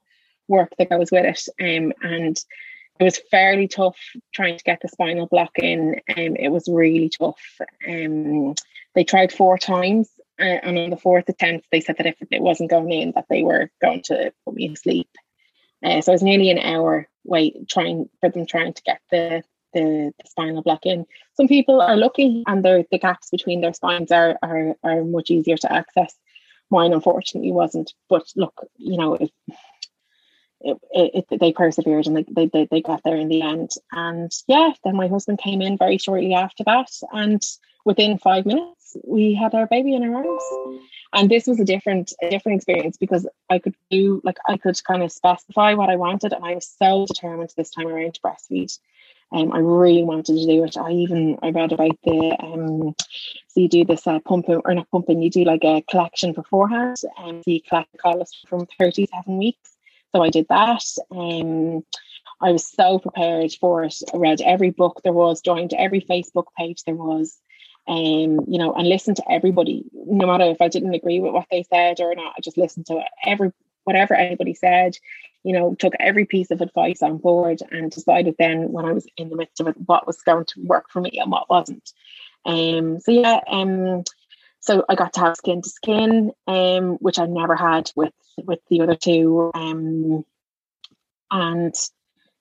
work 0.48 0.72
that 0.78 0.88
goes 0.88 1.10
with 1.10 1.24
it. 1.24 1.48
Um 1.60 1.92
and 2.00 2.40
it 2.98 3.04
was 3.04 3.20
fairly 3.30 3.68
tough 3.68 3.98
trying 4.32 4.56
to 4.56 4.64
get 4.64 4.78
the 4.80 4.88
spinal 4.88 5.26
block 5.26 5.58
in. 5.58 6.00
Um 6.16 6.36
it 6.36 6.50
was 6.50 6.68
really 6.68 7.10
tough. 7.10 7.42
Um 7.86 8.54
they 8.94 9.04
tried 9.04 9.32
four 9.32 9.58
times 9.58 10.08
uh, 10.40 10.44
and 10.44 10.78
on 10.78 10.90
the 10.90 10.96
fourth 10.96 11.28
attempt 11.28 11.66
they 11.72 11.80
said 11.80 11.96
that 11.98 12.06
if 12.06 12.16
it 12.30 12.40
wasn't 12.40 12.70
going 12.70 12.92
in 12.92 13.12
that 13.16 13.26
they 13.28 13.42
were 13.42 13.70
going 13.82 14.02
to 14.02 14.32
put 14.44 14.54
me 14.54 14.68
to 14.68 14.76
sleep. 14.76 15.08
Uh, 15.84 16.00
so 16.00 16.12
it 16.12 16.14
was 16.14 16.22
nearly 16.22 16.50
an 16.50 16.58
hour 16.58 17.08
wait 17.24 17.68
trying 17.68 18.08
for 18.20 18.30
them 18.30 18.46
trying 18.46 18.72
to 18.72 18.82
get 18.82 19.00
the 19.10 19.42
the, 19.76 20.12
the 20.18 20.28
spinal 20.28 20.62
block 20.62 20.86
in. 20.86 21.06
Some 21.36 21.48
people 21.48 21.80
are 21.80 21.96
lucky 21.96 22.42
and 22.46 22.64
the 22.64 22.86
gaps 22.98 23.30
between 23.30 23.60
their 23.60 23.74
spines 23.74 24.10
are, 24.10 24.38
are, 24.42 24.74
are 24.82 25.04
much 25.04 25.30
easier 25.30 25.56
to 25.58 25.72
access. 25.72 26.14
Mine 26.70 26.92
unfortunately 26.92 27.52
wasn't. 27.52 27.92
But 28.08 28.24
look, 28.34 28.66
you 28.76 28.96
know, 28.96 29.14
it, 29.14 29.30
it, 30.60 30.78
it, 31.30 31.40
they 31.40 31.52
persevered 31.52 32.06
and 32.06 32.16
they, 32.16 32.46
they, 32.52 32.66
they 32.70 32.80
got 32.80 33.02
there 33.04 33.16
in 33.16 33.28
the 33.28 33.42
end. 33.42 33.70
And 33.92 34.32
yeah, 34.48 34.70
then 34.82 34.96
my 34.96 35.08
husband 35.08 35.38
came 35.38 35.62
in 35.62 35.78
very 35.78 35.98
shortly 35.98 36.34
after 36.34 36.64
that. 36.64 36.90
And 37.12 37.42
within 37.84 38.18
five 38.18 38.46
minutes, 38.46 38.96
we 39.04 39.34
had 39.34 39.54
our 39.54 39.66
baby 39.66 39.94
in 39.94 40.02
our 40.02 40.16
arms. 40.16 40.42
And 41.12 41.30
this 41.30 41.46
was 41.46 41.60
a 41.60 41.64
different, 41.64 42.12
a 42.20 42.28
different 42.28 42.56
experience 42.56 42.96
because 42.96 43.26
I 43.48 43.58
could 43.58 43.74
do 43.90 44.20
like 44.24 44.38
I 44.48 44.56
could 44.56 44.82
kind 44.84 45.02
of 45.02 45.12
specify 45.12 45.74
what 45.74 45.88
I 45.88 45.96
wanted, 45.96 46.32
and 46.32 46.44
I 46.44 46.54
was 46.54 46.68
so 46.78 47.06
determined 47.06 47.50
this 47.56 47.70
time 47.70 47.86
around 47.86 48.14
to 48.14 48.20
breastfeed. 48.20 48.76
Um, 49.32 49.52
I 49.52 49.58
really 49.58 50.04
wanted 50.04 50.26
to 50.26 50.46
do 50.46 50.64
it. 50.64 50.76
I 50.76 50.90
even 50.92 51.38
I 51.42 51.50
read 51.50 51.72
about 51.72 51.98
the 52.04 52.36
um, 52.40 52.94
so 53.48 53.60
you 53.60 53.68
do 53.68 53.84
this 53.84 54.06
uh, 54.06 54.20
pumping 54.20 54.60
or 54.64 54.74
not 54.74 54.90
pumping, 54.90 55.20
you 55.20 55.30
do 55.30 55.44
like 55.44 55.64
a 55.64 55.82
collection 55.90 56.32
beforehand, 56.32 56.96
and 57.18 57.42
you 57.46 57.60
collect 57.60 57.92
the 57.92 58.26
from 58.48 58.66
thirty 58.78 59.06
seven 59.06 59.38
weeks. 59.38 59.76
So 60.14 60.22
I 60.22 60.30
did 60.30 60.46
that. 60.48 60.84
Um, 61.10 61.84
I 62.40 62.52
was 62.52 62.70
so 62.70 62.98
prepared 62.98 63.52
for 63.60 63.84
it. 63.84 63.94
I 64.12 64.18
read 64.18 64.40
every 64.40 64.70
book 64.70 65.00
there 65.02 65.12
was, 65.12 65.40
joined 65.40 65.72
every 65.72 66.00
Facebook 66.00 66.46
page 66.56 66.84
there 66.84 66.94
was, 66.94 67.38
um, 67.88 68.40
you 68.46 68.58
know, 68.58 68.74
and 68.74 68.88
listened 68.88 69.16
to 69.16 69.30
everybody, 69.30 69.84
no 69.92 70.26
matter 70.26 70.44
if 70.44 70.60
I 70.60 70.68
didn't 70.68 70.94
agree 70.94 71.20
with 71.20 71.32
what 71.32 71.46
they 71.50 71.62
said 71.64 72.00
or 72.00 72.14
not. 72.14 72.34
I 72.36 72.40
just 72.42 72.58
listened 72.58 72.86
to 72.86 73.02
every 73.24 73.52
whatever 73.84 74.14
anybody 74.14 74.54
said 74.54 74.96
you 75.46 75.52
know, 75.52 75.76
took 75.78 75.92
every 76.00 76.24
piece 76.24 76.50
of 76.50 76.60
advice 76.60 77.02
on 77.02 77.18
board 77.18 77.60
and 77.70 77.92
decided 77.92 78.34
then 78.36 78.72
when 78.72 78.84
I 78.84 78.92
was 78.92 79.06
in 79.16 79.28
the 79.28 79.36
midst 79.36 79.60
of 79.60 79.68
it 79.68 79.76
what 79.86 80.04
was 80.04 80.20
going 80.22 80.44
to 80.44 80.60
work 80.64 80.90
for 80.90 81.00
me 81.00 81.20
and 81.20 81.30
what 81.30 81.48
wasn't. 81.48 81.92
Um, 82.44 82.98
so 82.98 83.12
yeah, 83.12 83.38
um, 83.48 84.02
so 84.58 84.84
I 84.88 84.96
got 84.96 85.12
to 85.12 85.20
have 85.20 85.36
skin 85.36 85.62
to 85.62 85.68
skin, 85.68 86.32
um, 86.48 86.96
which 86.96 87.20
I 87.20 87.26
never 87.26 87.54
had 87.54 87.92
with 87.94 88.12
with 88.42 88.58
the 88.68 88.80
other 88.80 88.96
two. 88.96 89.52
Um, 89.54 90.24
and 91.30 91.74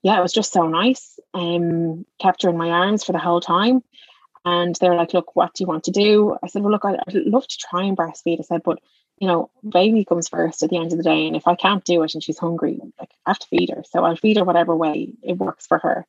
yeah, 0.02 0.18
it 0.18 0.24
was 0.24 0.34
just 0.34 0.52
so 0.52 0.68
nice. 0.68 1.20
Um, 1.36 2.08
kept 2.20 2.42
her 2.42 2.50
in 2.50 2.58
my 2.58 2.72
arms 2.72 3.04
for 3.04 3.12
the 3.12 3.20
whole 3.20 3.42
time. 3.42 3.84
And 4.46 4.76
they 4.76 4.90
were 4.90 4.96
like, 4.96 5.14
look, 5.14 5.36
what 5.36 5.54
do 5.54 5.64
you 5.64 5.68
want 5.68 5.84
to 5.84 5.92
do? 5.92 6.36
I 6.44 6.48
said, 6.48 6.64
well, 6.64 6.72
look, 6.72 6.86
I'd, 6.86 7.00
I'd 7.08 7.16
love 7.16 7.48
to 7.48 7.58
try 7.58 7.84
and 7.84 7.98
breastfeed. 7.98 8.40
I 8.40 8.44
said, 8.44 8.62
but 8.64 8.80
you 9.20 9.28
know, 9.28 9.50
baby 9.68 10.06
comes 10.06 10.28
first 10.28 10.64
at 10.64 10.70
the 10.70 10.78
end 10.78 10.92
of 10.92 10.98
the 10.98 11.04
day. 11.04 11.28
And 11.28 11.36
if 11.36 11.48
I 11.48 11.56
can't 11.56 11.84
do 11.86 12.04
it 12.04 12.14
and 12.14 12.24
she's 12.24 12.38
hungry, 12.38 12.80
like 13.00 13.12
I 13.26 13.32
have 13.32 13.40
to 13.40 13.48
feed 13.48 13.70
her. 13.70 13.84
So 13.90 14.04
I'll 14.04 14.16
feed 14.16 14.38
her 14.38 14.44
whatever 14.44 14.76
way 14.76 15.14
it 15.24 15.38
works 15.38 15.66
for 15.68 15.78
her. 15.80 16.06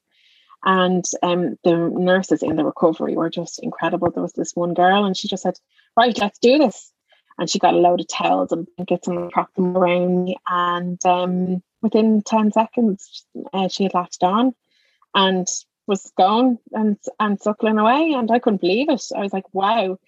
And 0.64 1.04
um, 1.22 1.58
the 1.62 1.76
nurses 1.76 2.42
in 2.42 2.56
the 2.56 2.64
recovery 2.64 3.16
were 3.16 3.30
just 3.30 3.62
incredible. 3.62 4.10
There 4.10 4.22
was 4.22 4.32
this 4.32 4.56
one 4.56 4.74
girl, 4.74 5.04
and 5.04 5.16
she 5.16 5.28
just 5.28 5.44
said, 5.44 5.58
"Right, 5.96 6.18
let's 6.18 6.40
do 6.40 6.58
this." 6.58 6.90
And 7.38 7.48
she 7.48 7.58
got 7.60 7.74
a 7.74 7.78
load 7.78 8.00
of 8.00 8.08
towels 8.08 8.50
and 8.50 8.66
blankets 8.76 9.06
and 9.06 9.30
wrapped 9.36 9.54
them 9.54 9.76
around 9.76 10.24
me. 10.24 10.36
And 10.48 10.98
um, 11.06 11.62
within 11.82 12.22
ten 12.22 12.50
seconds, 12.50 13.24
uh, 13.52 13.68
she 13.68 13.84
had 13.84 13.94
latched 13.94 14.24
on, 14.24 14.54
and 15.14 15.46
was 15.86 16.10
gone 16.18 16.58
and 16.72 16.96
and 17.20 17.40
suckling 17.40 17.78
away. 17.78 18.14
And 18.16 18.30
I 18.30 18.40
couldn't 18.40 18.62
believe 18.62 18.88
it. 18.88 19.04
I 19.14 19.20
was 19.20 19.32
like, 19.32 19.54
"Wow!" 19.54 19.98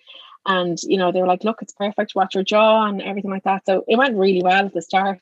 And 0.48 0.78
you 0.82 0.96
know, 0.96 1.12
they 1.12 1.20
were 1.20 1.28
like, 1.28 1.44
"Look, 1.44 1.62
it's 1.62 1.74
perfect. 1.74 2.14
Watch 2.16 2.34
your 2.34 2.42
jaw 2.42 2.86
and 2.86 3.00
everything 3.02 3.30
like 3.30 3.44
that." 3.44 3.66
So 3.66 3.84
it 3.86 3.96
went 3.96 4.16
really 4.16 4.42
well 4.42 4.66
at 4.66 4.74
the 4.74 4.82
start. 4.82 5.20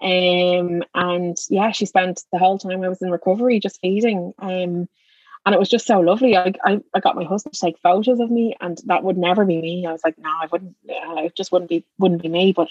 Um, 0.00 0.82
and 0.94 1.36
yeah, 1.50 1.72
she 1.72 1.86
spent 1.86 2.22
the 2.32 2.38
whole 2.38 2.58
time 2.58 2.82
I 2.82 2.88
was 2.88 3.02
in 3.02 3.10
recovery 3.10 3.60
just 3.60 3.80
feeding. 3.80 4.32
Um, 4.38 4.88
and 5.44 5.54
it 5.54 5.58
was 5.58 5.68
just 5.68 5.86
so 5.86 5.98
lovely. 6.00 6.36
I, 6.36 6.52
I, 6.64 6.80
I 6.94 7.00
got 7.00 7.16
my 7.16 7.24
husband 7.24 7.54
to 7.54 7.60
take 7.60 7.78
photos 7.78 8.20
of 8.20 8.30
me, 8.30 8.54
and 8.60 8.78
that 8.86 9.02
would 9.02 9.18
never 9.18 9.44
be 9.44 9.60
me. 9.60 9.86
I 9.86 9.92
was 9.92 10.04
like, 10.04 10.16
no, 10.18 10.30
I 10.30 10.46
wouldn't. 10.50 10.76
It 10.84 11.36
just 11.36 11.50
wouldn't 11.50 11.68
be 11.68 11.84
wouldn't 11.98 12.22
be 12.22 12.28
me. 12.28 12.52
But 12.52 12.68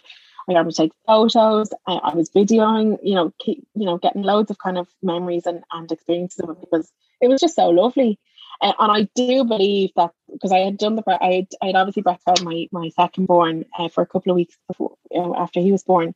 I 0.49 0.53
got 0.53 0.61
him 0.61 0.69
to 0.69 0.75
take 0.75 0.91
photos. 1.05 1.71
I, 1.85 1.93
I 1.95 2.15
was 2.15 2.29
videoing, 2.29 2.97
you 3.03 3.15
know, 3.15 3.33
keep, 3.39 3.67
you 3.75 3.85
know, 3.85 3.97
getting 3.97 4.23
loads 4.23 4.51
of 4.51 4.57
kind 4.57 4.77
of 4.77 4.87
memories 5.03 5.45
and 5.45 5.63
and 5.71 5.91
experiences 5.91 6.39
of 6.39 6.51
it 6.51 6.61
because 6.61 6.91
it 7.19 7.27
was 7.27 7.41
just 7.41 7.55
so 7.55 7.69
lovely. 7.69 8.19
Uh, 8.61 8.73
and 8.79 8.91
I 8.91 9.09
do 9.15 9.43
believe 9.43 9.89
that 9.95 10.11
because 10.31 10.51
I 10.51 10.59
had 10.59 10.77
done 10.77 10.95
the 10.95 11.03
I 11.21 11.33
had, 11.33 11.47
I 11.61 11.65
had 11.67 11.75
obviously 11.75 12.03
breastfed 12.03 12.43
my 12.43 12.67
my 12.71 12.89
second 12.89 13.25
born 13.25 13.65
uh, 13.77 13.89
for 13.89 14.01
a 14.01 14.07
couple 14.07 14.31
of 14.31 14.35
weeks 14.35 14.55
before 14.67 14.95
you 15.09 15.21
know, 15.21 15.35
after 15.35 15.59
he 15.59 15.71
was 15.71 15.83
born, 15.83 16.13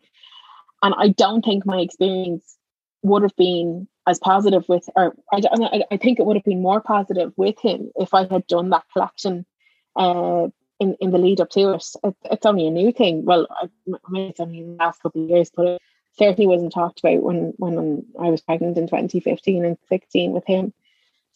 and 0.84 0.94
I 0.98 1.10
don't 1.10 1.44
think 1.44 1.66
my 1.66 1.80
experience 1.80 2.58
would 3.02 3.24
have 3.24 3.36
been 3.36 3.88
as 4.08 4.20
positive 4.20 4.68
with, 4.68 4.88
or 4.96 5.16
I, 5.32 5.84
I 5.92 5.98
think 5.98 6.20
it 6.20 6.26
would 6.26 6.38
have 6.38 6.44
been 6.44 6.62
more 6.62 6.82
positive 6.82 7.34
with 7.36 7.60
him 7.60 7.92
if 7.96 8.14
I 8.14 8.28
had 8.28 8.46
done 8.48 8.70
that 8.70 8.86
collection 8.94 9.46
uh, 9.96 10.48
in, 10.80 10.96
in 11.00 11.12
the 11.12 11.18
lead 11.18 11.42
up 11.42 11.50
to 11.52 11.74
it. 11.74 11.86
it 12.04 12.16
it's 12.26 12.46
only 12.46 12.68
a 12.68 12.72
new 12.72 12.92
thing. 12.92 13.26
Well, 13.26 13.48
I, 13.50 13.68
I 13.88 14.12
mean, 14.12 14.30
it's 14.30 14.40
only 14.40 14.60
in 14.60 14.78
the 14.78 14.84
last 14.84 15.02
couple 15.02 15.24
of 15.24 15.30
years, 15.30 15.52
but 15.56 15.66
it 15.66 15.82
certainly 16.18 16.48
wasn't 16.48 16.74
talked 16.74 17.00
about 17.00 17.24
when, 17.24 17.54
when 17.58 18.06
I 18.20 18.30
was 18.30 18.42
pregnant 18.42 18.78
in 18.78 18.88
2015 18.88 19.66
and 19.66 19.78
16 19.90 20.32
with 20.32 20.46
him. 20.46 20.74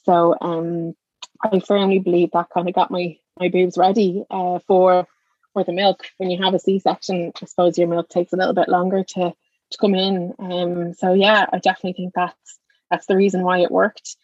So 0.05 0.35
um, 0.41 0.93
I 1.41 1.59
firmly 1.59 1.99
believe 1.99 2.31
that 2.31 2.49
kind 2.53 2.67
of 2.67 2.75
got 2.75 2.91
my, 2.91 3.17
my 3.39 3.49
boobs 3.49 3.77
ready 3.77 4.23
uh, 4.29 4.59
for 4.67 5.07
for 5.53 5.63
the 5.63 5.73
milk. 5.73 6.05
When 6.17 6.29
you 6.29 6.43
have 6.43 6.53
a 6.53 6.59
C 6.59 6.79
section, 6.79 7.31
I 7.41 7.45
suppose 7.45 7.77
your 7.77 7.87
milk 7.87 8.09
takes 8.09 8.33
a 8.33 8.37
little 8.37 8.53
bit 8.53 8.69
longer 8.69 9.03
to 9.03 9.33
to 9.71 9.77
come 9.77 9.95
in. 9.95 10.33
Um, 10.39 10.93
so 10.93 11.13
yeah, 11.13 11.45
I 11.51 11.59
definitely 11.59 11.93
think 11.93 12.13
that's 12.15 12.59
that's 12.89 13.05
the 13.07 13.15
reason 13.15 13.43
why 13.43 13.59
it 13.59 13.71
worked. 13.71 14.15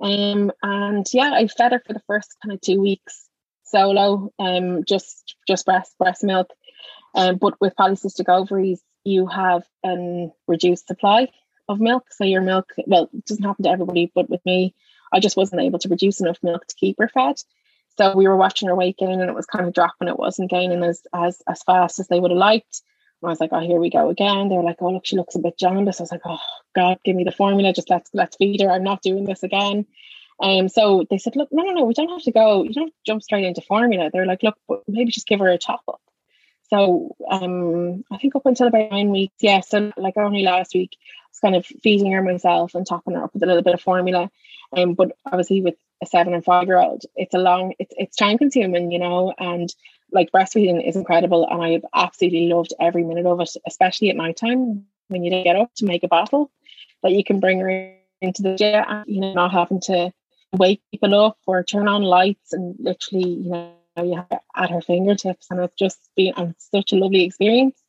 Um, 0.00 0.52
and 0.62 1.06
yeah, 1.12 1.32
I 1.32 1.46
fed 1.46 1.72
her 1.72 1.82
for 1.86 1.92
the 1.92 2.02
first 2.06 2.36
kind 2.42 2.52
of 2.52 2.60
two 2.60 2.80
weeks 2.80 3.28
solo, 3.64 4.32
um, 4.38 4.84
just 4.84 5.36
just 5.48 5.66
breast 5.66 5.94
breast 5.98 6.24
milk. 6.24 6.48
Um, 7.14 7.36
but 7.36 7.60
with 7.60 7.76
polycystic 7.76 8.28
ovaries, 8.28 8.82
you 9.04 9.26
have 9.26 9.62
a 9.84 10.28
reduced 10.48 10.88
supply 10.88 11.28
of 11.68 11.80
milk. 11.80 12.06
So 12.10 12.24
your 12.24 12.42
milk, 12.42 12.72
well, 12.86 13.08
it 13.12 13.24
doesn't 13.24 13.44
happen 13.44 13.64
to 13.64 13.70
everybody, 13.70 14.10
but 14.14 14.28
with 14.28 14.44
me, 14.44 14.74
I 15.14 15.20
just 15.20 15.36
wasn't 15.36 15.62
able 15.62 15.78
to 15.78 15.88
produce 15.88 16.20
enough 16.20 16.38
milk 16.42 16.66
to 16.66 16.74
keep 16.74 16.96
her 16.98 17.08
fed. 17.08 17.36
So 17.96 18.16
we 18.16 18.26
were 18.26 18.36
watching 18.36 18.68
her 18.68 18.74
weight 18.74 18.98
gain 18.98 19.20
and 19.20 19.30
it 19.30 19.34
was 19.34 19.46
kind 19.46 19.66
of 19.66 19.72
dropping. 19.72 20.08
It 20.08 20.18
wasn't 20.18 20.50
gaining 20.50 20.82
as 20.82 21.02
as 21.14 21.40
as 21.48 21.62
fast 21.62 22.00
as 22.00 22.08
they 22.08 22.18
would 22.18 22.32
have 22.32 22.38
liked. 22.38 22.82
And 23.22 23.28
I 23.28 23.30
was 23.30 23.40
like, 23.40 23.50
oh, 23.52 23.60
here 23.60 23.78
we 23.78 23.90
go 23.90 24.10
again. 24.10 24.48
They 24.48 24.56
were 24.56 24.64
like, 24.64 24.78
oh, 24.80 24.90
look, 24.90 25.06
she 25.06 25.16
looks 25.16 25.36
a 25.36 25.38
bit 25.38 25.58
jaundiced. 25.58 26.00
I 26.00 26.02
was 26.02 26.12
like, 26.12 26.26
oh 26.26 26.38
God, 26.74 26.98
give 27.04 27.14
me 27.14 27.24
the 27.24 27.32
formula. 27.32 27.72
Just 27.72 27.90
let's 27.90 28.10
let's 28.12 28.36
feed 28.36 28.60
her. 28.60 28.70
I'm 28.70 28.82
not 28.82 29.02
doing 29.02 29.24
this 29.24 29.44
again. 29.44 29.86
Um, 30.40 30.68
so 30.68 31.06
they 31.10 31.18
said, 31.18 31.36
look, 31.36 31.48
no, 31.52 31.62
no, 31.62 31.72
no, 31.72 31.84
we 31.84 31.94
don't 31.94 32.08
have 32.08 32.22
to 32.22 32.32
go. 32.32 32.64
You 32.64 32.72
don't 32.72 32.92
jump 33.06 33.22
straight 33.22 33.44
into 33.44 33.60
formula. 33.60 34.10
They're 34.12 34.26
like, 34.26 34.42
look, 34.42 34.56
maybe 34.88 35.12
just 35.12 35.28
give 35.28 35.38
her 35.38 35.48
a 35.48 35.58
top 35.58 35.82
up. 35.86 36.00
So 36.70 37.14
um, 37.30 38.04
I 38.10 38.16
think 38.18 38.34
up 38.34 38.46
until 38.46 38.68
about 38.68 38.90
nine 38.90 39.10
weeks, 39.10 39.34
yeah. 39.40 39.60
So 39.60 39.92
like 39.96 40.16
only 40.16 40.42
last 40.42 40.74
week, 40.74 40.96
I 40.96 41.28
was 41.30 41.40
kind 41.40 41.56
of 41.56 41.66
feeding 41.66 42.12
her 42.12 42.22
myself 42.22 42.74
and 42.74 42.86
topping 42.86 43.14
her 43.14 43.24
up 43.24 43.34
with 43.34 43.42
a 43.42 43.46
little 43.46 43.62
bit 43.62 43.74
of 43.74 43.80
formula. 43.80 44.30
Um, 44.76 44.94
but 44.94 45.12
obviously 45.26 45.60
with 45.60 45.76
a 46.02 46.06
seven 46.06 46.34
and 46.34 46.44
five 46.44 46.66
year 46.66 46.78
old, 46.78 47.02
it's 47.16 47.34
a 47.34 47.38
long, 47.38 47.74
it's 47.78 47.94
it's 47.96 48.16
time 48.16 48.38
consuming, 48.38 48.90
you 48.90 48.98
know, 48.98 49.32
and 49.38 49.72
like 50.10 50.32
breastfeeding 50.32 50.86
is 50.86 50.96
incredible, 50.96 51.46
and 51.48 51.62
I've 51.62 51.84
absolutely 51.94 52.48
loved 52.48 52.72
every 52.80 53.04
minute 53.04 53.26
of 53.26 53.40
it, 53.40 53.50
especially 53.66 54.10
at 54.10 54.16
night 54.16 54.36
time 54.36 54.86
when 55.08 55.24
you 55.24 55.30
get 55.30 55.56
up 55.56 55.70
to 55.76 55.84
make 55.84 56.02
a 56.04 56.08
bottle 56.08 56.50
that 57.02 57.12
you 57.12 57.22
can 57.24 57.40
bring 57.40 57.60
her 57.60 57.94
into 58.20 58.42
the 58.42 58.56
day, 58.56 58.82
you 59.06 59.20
know, 59.20 59.34
not 59.34 59.52
having 59.52 59.80
to 59.82 60.12
wake 60.52 60.82
people 60.90 61.14
up 61.14 61.36
or 61.46 61.62
turn 61.62 61.88
on 61.88 62.02
lights 62.02 62.52
and 62.52 62.76
literally, 62.78 63.28
you 63.28 63.50
know, 63.50 63.74
you 64.02 64.16
have 64.16 64.40
at 64.56 64.70
her 64.70 64.80
fingertips, 64.80 65.48
and 65.50 65.60
it's 65.60 65.74
just 65.76 65.98
been 66.16 66.34
and 66.36 66.54
such 66.58 66.92
a 66.92 66.96
lovely 66.96 67.24
experience. 67.24 67.80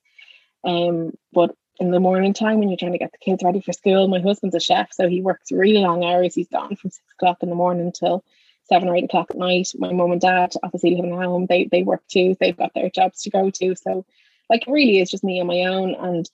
Um, 0.63 1.13
but 1.33 1.55
in 1.79 1.91
the 1.91 1.99
morning 1.99 2.33
time 2.33 2.59
when 2.59 2.69
you're 2.69 2.77
trying 2.77 2.93
to 2.93 2.97
get 2.97 3.11
the 3.11 3.17
kids 3.17 3.43
ready 3.43 3.61
for 3.61 3.73
school. 3.73 4.07
My 4.07 4.19
husband's 4.19 4.55
a 4.55 4.59
chef, 4.59 4.93
so 4.93 5.07
he 5.07 5.21
works 5.21 5.51
really 5.51 5.79
long 5.79 6.03
hours. 6.03 6.35
He's 6.35 6.47
gone 6.47 6.75
from 6.75 6.91
six 6.91 7.05
o'clock 7.17 7.39
in 7.41 7.49
the 7.49 7.55
morning 7.55 7.91
till 7.91 8.23
seven 8.63 8.87
or 8.87 8.95
eight 8.95 9.03
o'clock 9.03 9.27
at 9.31 9.37
night. 9.37 9.69
My 9.77 9.91
mum 9.91 10.11
and 10.11 10.21
dad, 10.21 10.53
obviously 10.63 10.95
living 10.95 11.13
at 11.13 11.23
home, 11.23 11.45
they 11.47 11.65
they 11.65 11.83
work 11.83 12.03
too. 12.07 12.35
They've 12.39 12.55
got 12.55 12.73
their 12.73 12.89
jobs 12.89 13.23
to 13.23 13.29
go 13.29 13.49
to. 13.49 13.75
So 13.75 14.05
like 14.49 14.67
it 14.67 14.71
really 14.71 14.99
is 14.99 15.09
just 15.09 15.23
me 15.23 15.41
on 15.41 15.47
my 15.47 15.61
own. 15.61 15.95
And 15.95 16.29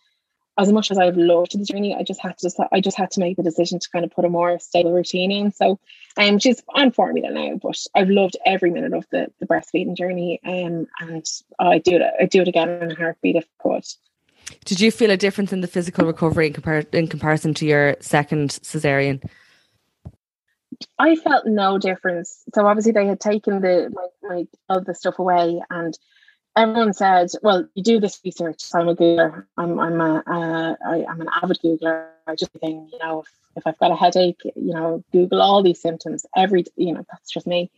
as 0.58 0.72
much 0.72 0.92
as 0.92 0.98
I've 0.98 1.18
loved 1.18 1.58
the 1.58 1.64
journey, 1.64 1.96
I 1.96 2.04
just 2.04 2.22
had 2.22 2.38
to 2.38 2.46
just 2.46 2.60
I 2.72 2.82
just 2.82 2.98
had 2.98 3.12
to 3.12 3.20
make 3.20 3.38
the 3.38 3.44
decision 3.44 3.80
to 3.80 3.90
kind 3.90 4.06
of 4.06 4.12
put 4.12 4.26
a 4.26 4.30
more 4.30 4.60
stable 4.60 4.92
routine 4.92 5.32
in. 5.32 5.52
So 5.52 5.80
um 6.18 6.40
she's 6.40 6.62
on 6.76 6.92
formula 6.92 7.32
now, 7.32 7.60
but 7.62 7.78
I've 7.96 8.10
loved 8.10 8.38
every 8.46 8.70
minute 8.70 8.94
of 8.94 9.06
the, 9.12 9.32
the 9.40 9.48
breastfeeding 9.48 9.96
journey. 9.96 10.40
Um 10.46 10.88
and 11.00 11.26
I 11.60 11.80
do 11.80 11.96
it 11.96 12.02
I 12.20 12.26
do 12.26 12.42
it 12.42 12.48
again 12.48 12.70
in 12.70 12.92
a 12.92 12.96
heartbeat 12.96 13.38
if 13.38 13.46
I 13.46 13.64
could. 13.64 13.86
Did 14.66 14.82
you 14.82 14.92
feel 14.92 15.12
a 15.12 15.18
difference 15.18 15.54
in 15.54 15.62
the 15.62 15.68
physical 15.68 16.06
recovery 16.06 16.48
in, 16.48 16.54
compar- 16.54 16.94
in 16.94 17.08
comparison 17.08 17.54
to 17.56 17.66
your 17.66 17.96
second 18.02 18.50
cesarean? 18.50 19.24
I 20.98 21.16
felt 21.16 21.46
no 21.46 21.78
difference. 21.78 22.44
So 22.54 22.66
obviously 22.66 22.92
they 22.92 23.06
had 23.06 23.20
taken 23.20 23.62
the 23.62 23.92
my, 23.94 24.08
my 24.28 24.48
all 24.70 24.82
the 24.82 24.96
stuff 24.96 25.20
away, 25.20 25.62
and 25.70 25.98
everyone 26.56 26.94
said, 26.94 27.30
"Well, 27.42 27.68
you 27.76 27.84
do 27.84 28.00
this 28.00 28.20
research." 28.24 28.64
I'm 28.74 28.90
a 28.90 28.96
Googler. 28.96 29.46
I'm 29.58 29.80
I'm 29.80 30.02
a 30.02 30.24
uh, 30.28 30.76
I, 30.86 31.06
I'm 31.10 31.22
an 31.22 31.30
avid 31.42 31.60
Googler. 31.64 32.08
I 32.28 32.36
just 32.36 32.52
think 32.54 32.92
you 32.92 33.00
know 33.00 33.22
if, 33.22 33.28
if 33.58 33.68
I've 33.68 33.80
got 33.80 33.92
a 33.92 33.96
headache, 33.96 34.42
you 34.44 34.74
know, 34.74 35.04
Google 35.12 35.42
all 35.42 35.64
these 35.64 35.82
symptoms. 35.82 36.26
Every 36.36 36.66
you 36.76 36.94
know 36.94 37.06
that's 37.12 37.32
just 37.32 37.48
me. 37.48 37.72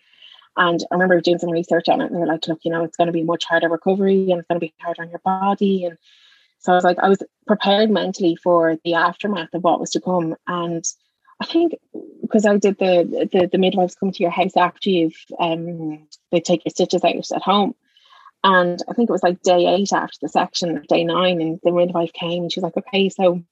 And 0.55 0.83
I 0.91 0.95
remember 0.95 1.19
doing 1.19 1.39
some 1.39 1.49
research 1.49 1.89
on 1.89 2.01
it, 2.01 2.11
and 2.11 2.15
they're 2.15 2.27
like, 2.27 2.47
"Look, 2.47 2.59
you 2.63 2.71
know, 2.71 2.83
it's 2.83 2.97
going 2.97 3.07
to 3.07 3.13
be 3.13 3.23
much 3.23 3.45
harder 3.45 3.69
recovery, 3.69 4.29
and 4.29 4.39
it's 4.39 4.47
going 4.47 4.59
to 4.59 4.65
be 4.65 4.73
harder 4.79 5.01
on 5.01 5.09
your 5.09 5.21
body, 5.23 5.85
and 5.85 5.97
so 6.63 6.71
I 6.71 6.75
was 6.75 6.85
like, 6.85 6.99
I 6.99 7.09
was 7.09 7.21
prepared 7.45 7.91
mentally 7.91 8.37
for 8.37 8.77
the 8.85 8.93
aftermath 8.93 9.53
of 9.53 9.63
what 9.65 9.81
was 9.81 9.89
to 9.91 10.01
come. 10.01 10.33
And 10.47 10.85
I 11.41 11.45
think 11.45 11.73
because 12.21 12.45
I 12.45 12.55
did 12.57 12.77
the, 12.79 13.27
the 13.31 13.47
the 13.51 13.57
midwives 13.57 13.95
come 13.95 14.13
to 14.13 14.23
your 14.23 14.31
house 14.31 14.55
after 14.55 14.89
you've 14.89 15.17
um 15.39 16.07
they 16.31 16.39
take 16.39 16.63
your 16.63 16.69
stitches 16.71 17.03
out 17.03 17.31
at 17.35 17.41
home. 17.41 17.75
And 18.43 18.81
I 18.89 18.93
think 18.93 19.09
it 19.09 19.13
was 19.13 19.23
like 19.23 19.41
day 19.41 19.67
eight 19.67 19.93
after 19.93 20.17
the 20.21 20.29
section, 20.29 20.83
day 20.89 21.03
nine, 21.03 21.41
and 21.41 21.59
the 21.63 21.71
midwife 21.71 22.13
came 22.13 22.43
and 22.43 22.51
she's 22.51 22.63
like, 22.63 22.77
Okay, 22.77 23.09
so 23.09 23.43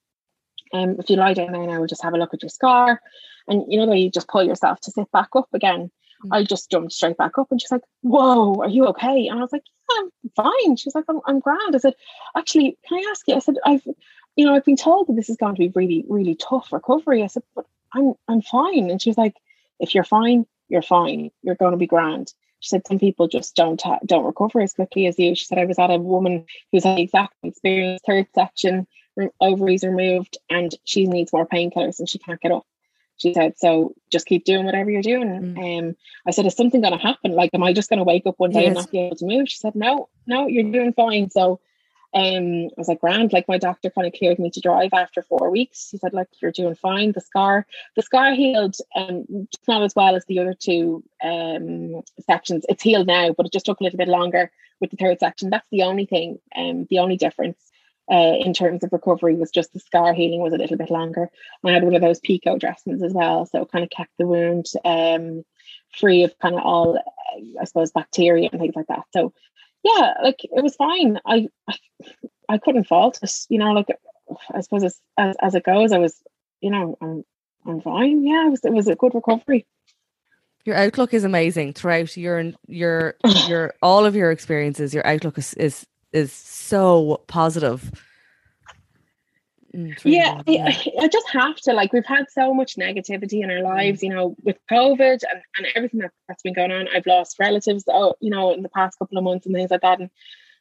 um 0.73 0.95
if 0.99 1.09
you 1.09 1.15
lie 1.15 1.33
down 1.33 1.51
there 1.51 1.65
now, 1.65 1.79
we'll 1.79 1.87
just 1.87 2.03
have 2.03 2.13
a 2.13 2.17
look 2.17 2.33
at 2.33 2.43
your 2.43 2.49
scar. 2.49 3.01
And 3.47 3.63
you 3.67 3.85
know 3.85 3.93
you 3.93 4.09
just 4.09 4.27
pull 4.27 4.43
yourself 4.43 4.79
to 4.81 4.91
sit 4.91 5.11
back 5.11 5.29
up 5.35 5.47
again. 5.53 5.91
I 6.29 6.43
just 6.43 6.69
jumped 6.69 6.93
straight 6.93 7.17
back 7.17 7.37
up 7.37 7.47
and 7.51 7.59
she's 7.59 7.71
like, 7.71 7.81
Whoa, 8.01 8.61
are 8.61 8.69
you 8.69 8.85
okay? 8.87 9.27
And 9.27 9.39
I 9.39 9.41
was 9.41 9.51
like, 9.51 9.63
Yeah, 9.89 10.03
I'm 10.03 10.31
fine. 10.35 10.75
She's 10.75 10.93
like, 10.93 11.05
I'm, 11.07 11.19
I'm 11.25 11.39
grand. 11.39 11.75
I 11.75 11.79
said, 11.79 11.95
Actually, 12.35 12.77
can 12.87 12.99
I 12.99 13.07
ask 13.09 13.27
you? 13.27 13.35
I 13.35 13.39
said, 13.39 13.55
I've, 13.65 13.85
you 14.35 14.45
know, 14.45 14.53
I've 14.53 14.65
been 14.65 14.75
told 14.75 15.07
that 15.07 15.15
this 15.15 15.29
is 15.29 15.37
going 15.37 15.55
to 15.55 15.59
be 15.59 15.71
really, 15.73 16.05
really 16.07 16.35
tough 16.35 16.71
recovery. 16.71 17.23
I 17.23 17.27
said, 17.27 17.43
But 17.55 17.65
I'm, 17.93 18.13
I'm 18.27 18.41
fine. 18.41 18.89
And 18.91 19.01
she 19.01 19.09
was 19.09 19.17
like, 19.17 19.35
If 19.79 19.95
you're 19.95 20.03
fine, 20.03 20.45
you're 20.69 20.81
fine. 20.81 21.31
You're 21.41 21.55
going 21.55 21.71
to 21.71 21.77
be 21.77 21.87
grand. 21.87 22.33
She 22.61 22.69
said, 22.69 22.87
Some 22.87 22.99
people 22.99 23.27
just 23.27 23.55
don't, 23.55 23.81
ha- 23.81 23.99
don't 24.05 24.25
recover 24.25 24.61
as 24.61 24.73
quickly 24.73 25.07
as 25.07 25.19
you. 25.19 25.35
She 25.35 25.45
said, 25.45 25.57
I 25.57 25.65
was 25.65 25.77
at 25.77 25.91
a 25.91 25.97
woman 25.97 26.45
who's 26.71 26.85
had 26.85 26.97
the 26.97 27.03
exact 27.03 27.35
experience, 27.43 28.01
third 28.05 28.27
section, 28.33 28.87
ovaries 29.41 29.83
removed, 29.83 30.37
and 30.49 30.73
she 30.85 31.05
needs 31.05 31.33
more 31.33 31.45
painkillers 31.45 31.99
and 31.99 32.07
she 32.07 32.17
can't 32.17 32.39
get 32.39 32.53
up 32.53 32.65
she 33.21 33.35
said, 33.35 33.53
so 33.57 33.93
just 34.11 34.25
keep 34.25 34.45
doing 34.45 34.65
whatever 34.65 34.89
you're 34.89 35.03
doing. 35.03 35.53
Mm. 35.55 35.79
Um, 35.79 35.95
I 36.25 36.31
said, 36.31 36.47
is 36.47 36.55
something 36.55 36.81
going 36.81 36.97
to 36.97 36.99
happen? 36.99 37.33
Like, 37.33 37.51
am 37.53 37.61
I 37.61 37.71
just 37.71 37.87
going 37.87 37.99
to 37.99 38.03
wake 38.03 38.25
up 38.25 38.39
one 38.39 38.49
day 38.49 38.61
yes. 38.61 38.67
and 38.67 38.75
not 38.75 38.91
be 38.91 38.99
able 38.99 39.15
to 39.17 39.25
move? 39.25 39.47
She 39.47 39.57
said, 39.57 39.75
no, 39.75 40.09
no, 40.25 40.47
you're 40.47 40.71
doing 40.71 40.91
fine. 40.93 41.29
So 41.29 41.59
um, 42.13 42.65
I 42.67 42.69
was 42.77 42.87
like, 42.87 43.01
grand. 43.01 43.33
Like 43.33 43.47
my 43.47 43.57
doctor 43.57 43.89
kind 43.89 44.07
of 44.07 44.13
cleared 44.13 44.39
me 44.39 44.49
to 44.51 44.61
drive 44.61 44.91
after 44.93 45.21
four 45.23 45.49
weeks. 45.51 45.89
He 45.91 45.97
said, 45.97 46.13
like, 46.13 46.27
you're 46.41 46.51
doing 46.51 46.75
fine. 46.75 47.11
The 47.13 47.21
scar, 47.21 47.65
the 47.95 48.01
scar 48.01 48.33
healed, 48.33 48.75
um, 48.95 49.25
just 49.51 49.67
not 49.67 49.83
as 49.83 49.95
well 49.95 50.15
as 50.15 50.25
the 50.25 50.39
other 50.39 50.53
two 50.53 51.03
um 51.23 52.01
sections. 52.25 52.65
It's 52.69 52.83
healed 52.83 53.07
now, 53.07 53.33
but 53.35 53.45
it 53.45 53.53
just 53.53 53.65
took 53.65 53.79
a 53.79 53.83
little 53.83 53.97
bit 53.97 54.07
longer 54.09 54.51
with 54.81 54.91
the 54.91 54.97
third 54.97 55.19
section. 55.19 55.49
That's 55.49 55.67
the 55.71 55.83
only 55.83 56.05
thing, 56.05 56.39
um, 56.55 56.87
the 56.89 56.99
only 56.99 57.17
difference. 57.17 57.59
uh, 58.11 58.35
in 58.39 58.53
terms 58.53 58.83
of 58.83 58.91
recovery 58.91 59.35
was 59.35 59.51
just 59.51 59.73
the 59.73 59.79
scar 59.79 60.13
healing 60.13 60.41
was 60.41 60.53
a 60.53 60.57
little 60.57 60.77
bit 60.77 60.91
longer. 60.91 61.29
I 61.65 61.71
had 61.71 61.83
one 61.83 61.95
of 61.95 62.01
those 62.01 62.19
pico 62.19 62.57
dressings 62.57 63.01
as 63.01 63.13
well, 63.13 63.45
so 63.45 63.61
it 63.63 63.71
kind 63.71 63.83
of 63.83 63.89
kept 63.89 64.11
the 64.17 64.27
wound 64.27 64.65
um, 64.83 65.43
free 65.99 66.23
of 66.23 66.37
kind 66.39 66.55
of 66.55 66.61
all, 66.61 66.99
I 67.59 67.63
suppose, 67.65 67.91
bacteria 67.91 68.49
and 68.51 68.59
things 68.61 68.75
like 68.75 68.87
that. 68.87 69.05
So 69.13 69.33
yeah, 69.83 70.13
like 70.23 70.43
it 70.43 70.63
was 70.63 70.75
fine. 70.75 71.19
I 71.25 71.47
I, 71.67 71.75
I 72.49 72.57
couldn't 72.57 72.85
fault 72.85 73.19
it. 73.21 73.31
You 73.49 73.59
know, 73.59 73.71
like 73.71 73.87
I 74.53 74.61
suppose 74.61 74.83
as, 74.83 74.99
as 75.17 75.35
as 75.41 75.55
it 75.55 75.63
goes, 75.63 75.91
I 75.91 75.97
was, 75.97 76.21
you 76.61 76.71
know, 76.71 76.97
I'm 77.01 77.23
I'm 77.65 77.81
fine. 77.81 78.23
Yeah, 78.23 78.47
it 78.47 78.51
was 78.51 78.65
it 78.65 78.73
was 78.73 78.87
a 78.87 78.95
good 78.95 79.15
recovery. 79.15 79.65
Your 80.63 80.75
outlook 80.75 81.13
is 81.13 81.23
amazing 81.23 81.73
throughout 81.73 82.15
your 82.17 82.51
your 82.67 83.15
your 83.47 83.73
all 83.81 84.05
of 84.05 84.15
your 84.15 84.31
experiences. 84.31 84.93
Your 84.93 85.05
outlook 85.05 85.37
is 85.37 85.53
is 85.55 85.85
is 86.13 86.31
so 86.31 87.23
positive. 87.27 87.91
Mm, 89.75 89.97
yeah, 90.03 90.41
I, 90.47 90.91
I 91.01 91.07
just 91.07 91.29
have 91.29 91.55
to. 91.61 91.73
Like, 91.73 91.93
we've 91.93 92.05
had 92.05 92.29
so 92.29 92.53
much 92.53 92.75
negativity 92.75 93.43
in 93.43 93.49
our 93.49 93.57
mm. 93.57 93.63
lives, 93.63 94.03
you 94.03 94.09
know, 94.09 94.35
with 94.43 94.57
COVID 94.69 95.23
and, 95.23 95.41
and 95.57 95.67
everything 95.75 96.01
that, 96.01 96.11
that's 96.27 96.43
been 96.43 96.53
going 96.53 96.71
on. 96.71 96.87
I've 96.93 97.05
lost 97.05 97.37
relatives, 97.39 97.85
oh, 97.87 98.15
you 98.19 98.29
know, 98.29 98.53
in 98.53 98.63
the 98.63 98.69
past 98.69 98.99
couple 98.99 99.17
of 99.17 99.23
months 99.23 99.45
and 99.45 99.55
things 99.55 99.71
like 99.71 99.81
that. 99.81 99.99
And 99.99 100.09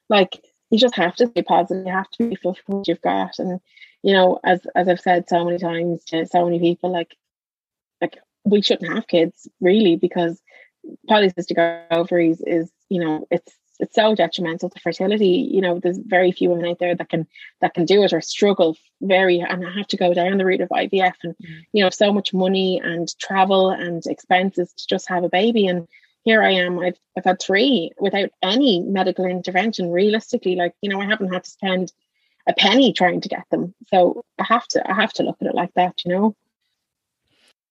like, 0.09 0.43
you 0.71 0.79
just 0.79 0.97
have 0.97 1.17
to 1.17 1.27
stay 1.27 1.43
positive. 1.43 1.87
You 1.87 1.93
have 1.93 2.11
to 2.11 2.29
be 2.29 2.37
full 2.37 2.55
for 2.55 2.79
what 2.79 2.89
you've 2.89 3.01
got. 3.01 3.39
And, 3.39 3.61
you 4.03 4.13
know, 4.13 4.39
as 4.45 4.61
as 4.75 4.89
I've 4.89 5.01
said 5.01 5.29
so 5.29 5.45
many 5.45 5.59
times 5.59 6.05
to 6.07 6.27
so 6.27 6.45
many 6.45 6.61
people, 6.61 6.93
like, 6.93 7.17
like 8.01 8.19
we 8.45 8.63
shouldn't 8.63 8.93
have 8.93 9.07
kids 9.07 9.49
really 9.61 9.97
because 9.97 10.41
polycystic 11.09 11.85
ovaries 11.91 12.41
is, 12.41 12.71
you 12.89 13.05
know, 13.05 13.27
it's 13.31 13.53
it's 13.81 13.95
so 13.95 14.15
detrimental 14.15 14.71
to 14.71 14.81
fertility. 14.81 15.49
You 15.51 15.61
know, 15.61 15.79
there's 15.79 15.99
very 15.99 16.33
few 16.33 16.51
women 16.51 16.67
out 16.67 16.79
there 16.79 16.95
that 16.95 17.09
can 17.09 17.27
that 17.61 17.75
can 17.75 17.85
do 17.85 18.03
it 18.03 18.13
or 18.13 18.21
struggle 18.21 18.77
very 19.01 19.41
and 19.41 19.65
have 19.65 19.89
to 19.89 19.97
go 19.97 20.15
down 20.15 20.39
the 20.39 20.45
route 20.45 20.61
of 20.61 20.69
IVF 20.69 21.15
and 21.23 21.35
mm. 21.37 21.65
you 21.73 21.83
know 21.83 21.91
so 21.91 22.13
much 22.13 22.35
money 22.35 22.81
and 22.83 23.09
travel 23.19 23.71
and 23.71 24.05
expenses 24.07 24.73
to 24.75 24.87
just 24.87 25.09
have 25.09 25.25
a 25.25 25.29
baby. 25.29 25.67
And 25.67 25.89
here 26.23 26.43
I 26.43 26.53
am. 26.53 26.79
I've 26.79 26.99
I've 27.17 27.25
had 27.25 27.41
three 27.41 27.91
without 27.99 28.31
any 28.43 28.81
medical 28.81 29.25
intervention. 29.25 29.91
Realistically, 29.91 30.57
like 30.57 30.75
you 30.83 30.91
know, 30.91 31.01
I 31.01 31.07
haven't 31.07 31.33
had 31.33 31.45
to 31.45 31.51
spend 31.51 31.93
a 32.47 32.55
penny 32.55 32.93
trying 32.93 33.21
to 33.23 33.29
get 33.29 33.45
them. 33.51 33.75
So 33.89 34.25
I 34.39 34.45
have 34.45 34.67
to 34.69 34.91
I 34.91 34.95
have 34.95 35.13
to 35.15 35.23
look 35.23 35.39
at 35.41 35.49
it 35.49 35.55
like 35.55 35.75
that. 35.75 36.05
You 36.05 36.13
know. 36.13 36.37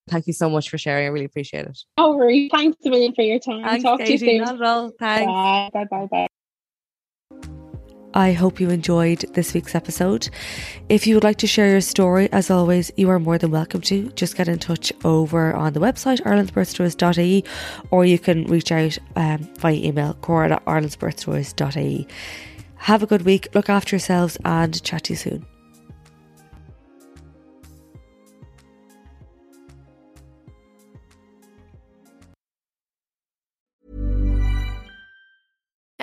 Thank 0.09 0.27
you 0.27 0.33
so 0.33 0.49
much 0.49 0.69
for 0.69 0.77
sharing. 0.77 1.05
I 1.05 1.09
really 1.09 1.25
appreciate 1.25 1.65
it. 1.65 1.77
Oh, 1.97 2.17
Marie, 2.17 2.49
thanks 2.49 2.77
a 2.85 2.89
million 2.89 3.13
for 3.13 3.21
your 3.21 3.39
time. 3.39 3.63
Thanks, 3.63 3.83
Talk 3.83 3.99
Katie, 3.99 4.17
to 4.17 4.25
you 4.25 4.31
soon. 4.31 4.45
Not 4.45 4.55
at 4.55 4.61
all. 4.61 4.91
Thanks. 4.99 5.25
Bye, 5.27 5.69
bye, 5.73 5.85
bye, 5.89 6.07
bye. 6.11 6.27
I 8.13 8.31
hope 8.31 8.59
you 8.59 8.71
enjoyed 8.71 9.19
this 9.33 9.53
week's 9.53 9.75
episode. 9.75 10.29
If 10.89 11.05
you 11.05 11.13
would 11.15 11.23
like 11.23 11.37
to 11.37 11.47
share 11.47 11.69
your 11.69 11.81
story, 11.81 12.27
as 12.31 12.49
always, 12.49 12.91
you 12.97 13.07
are 13.11 13.19
more 13.19 13.37
than 13.37 13.51
welcome 13.51 13.81
to. 13.81 14.09
Just 14.13 14.35
get 14.35 14.47
in 14.47 14.57
touch 14.57 14.91
over 15.03 15.53
on 15.53 15.73
the 15.73 15.79
website, 15.79 16.19
irelandsbirthstories.ie, 16.21 17.43
or 17.91 18.05
you 18.05 18.17
can 18.17 18.45
reach 18.45 18.71
out 18.71 18.97
um, 19.15 19.47
via 19.59 19.75
email, 19.75 20.15
cora 20.15 20.53
at 20.53 20.65
irelandsbirthstories.ie. 20.65 22.07
Have 22.77 23.03
a 23.03 23.05
good 23.05 23.23
week, 23.23 23.47
look 23.53 23.69
after 23.69 23.95
yourselves, 23.95 24.37
and 24.43 24.81
chat 24.83 25.03
to 25.03 25.13
you 25.13 25.17
soon. 25.17 25.45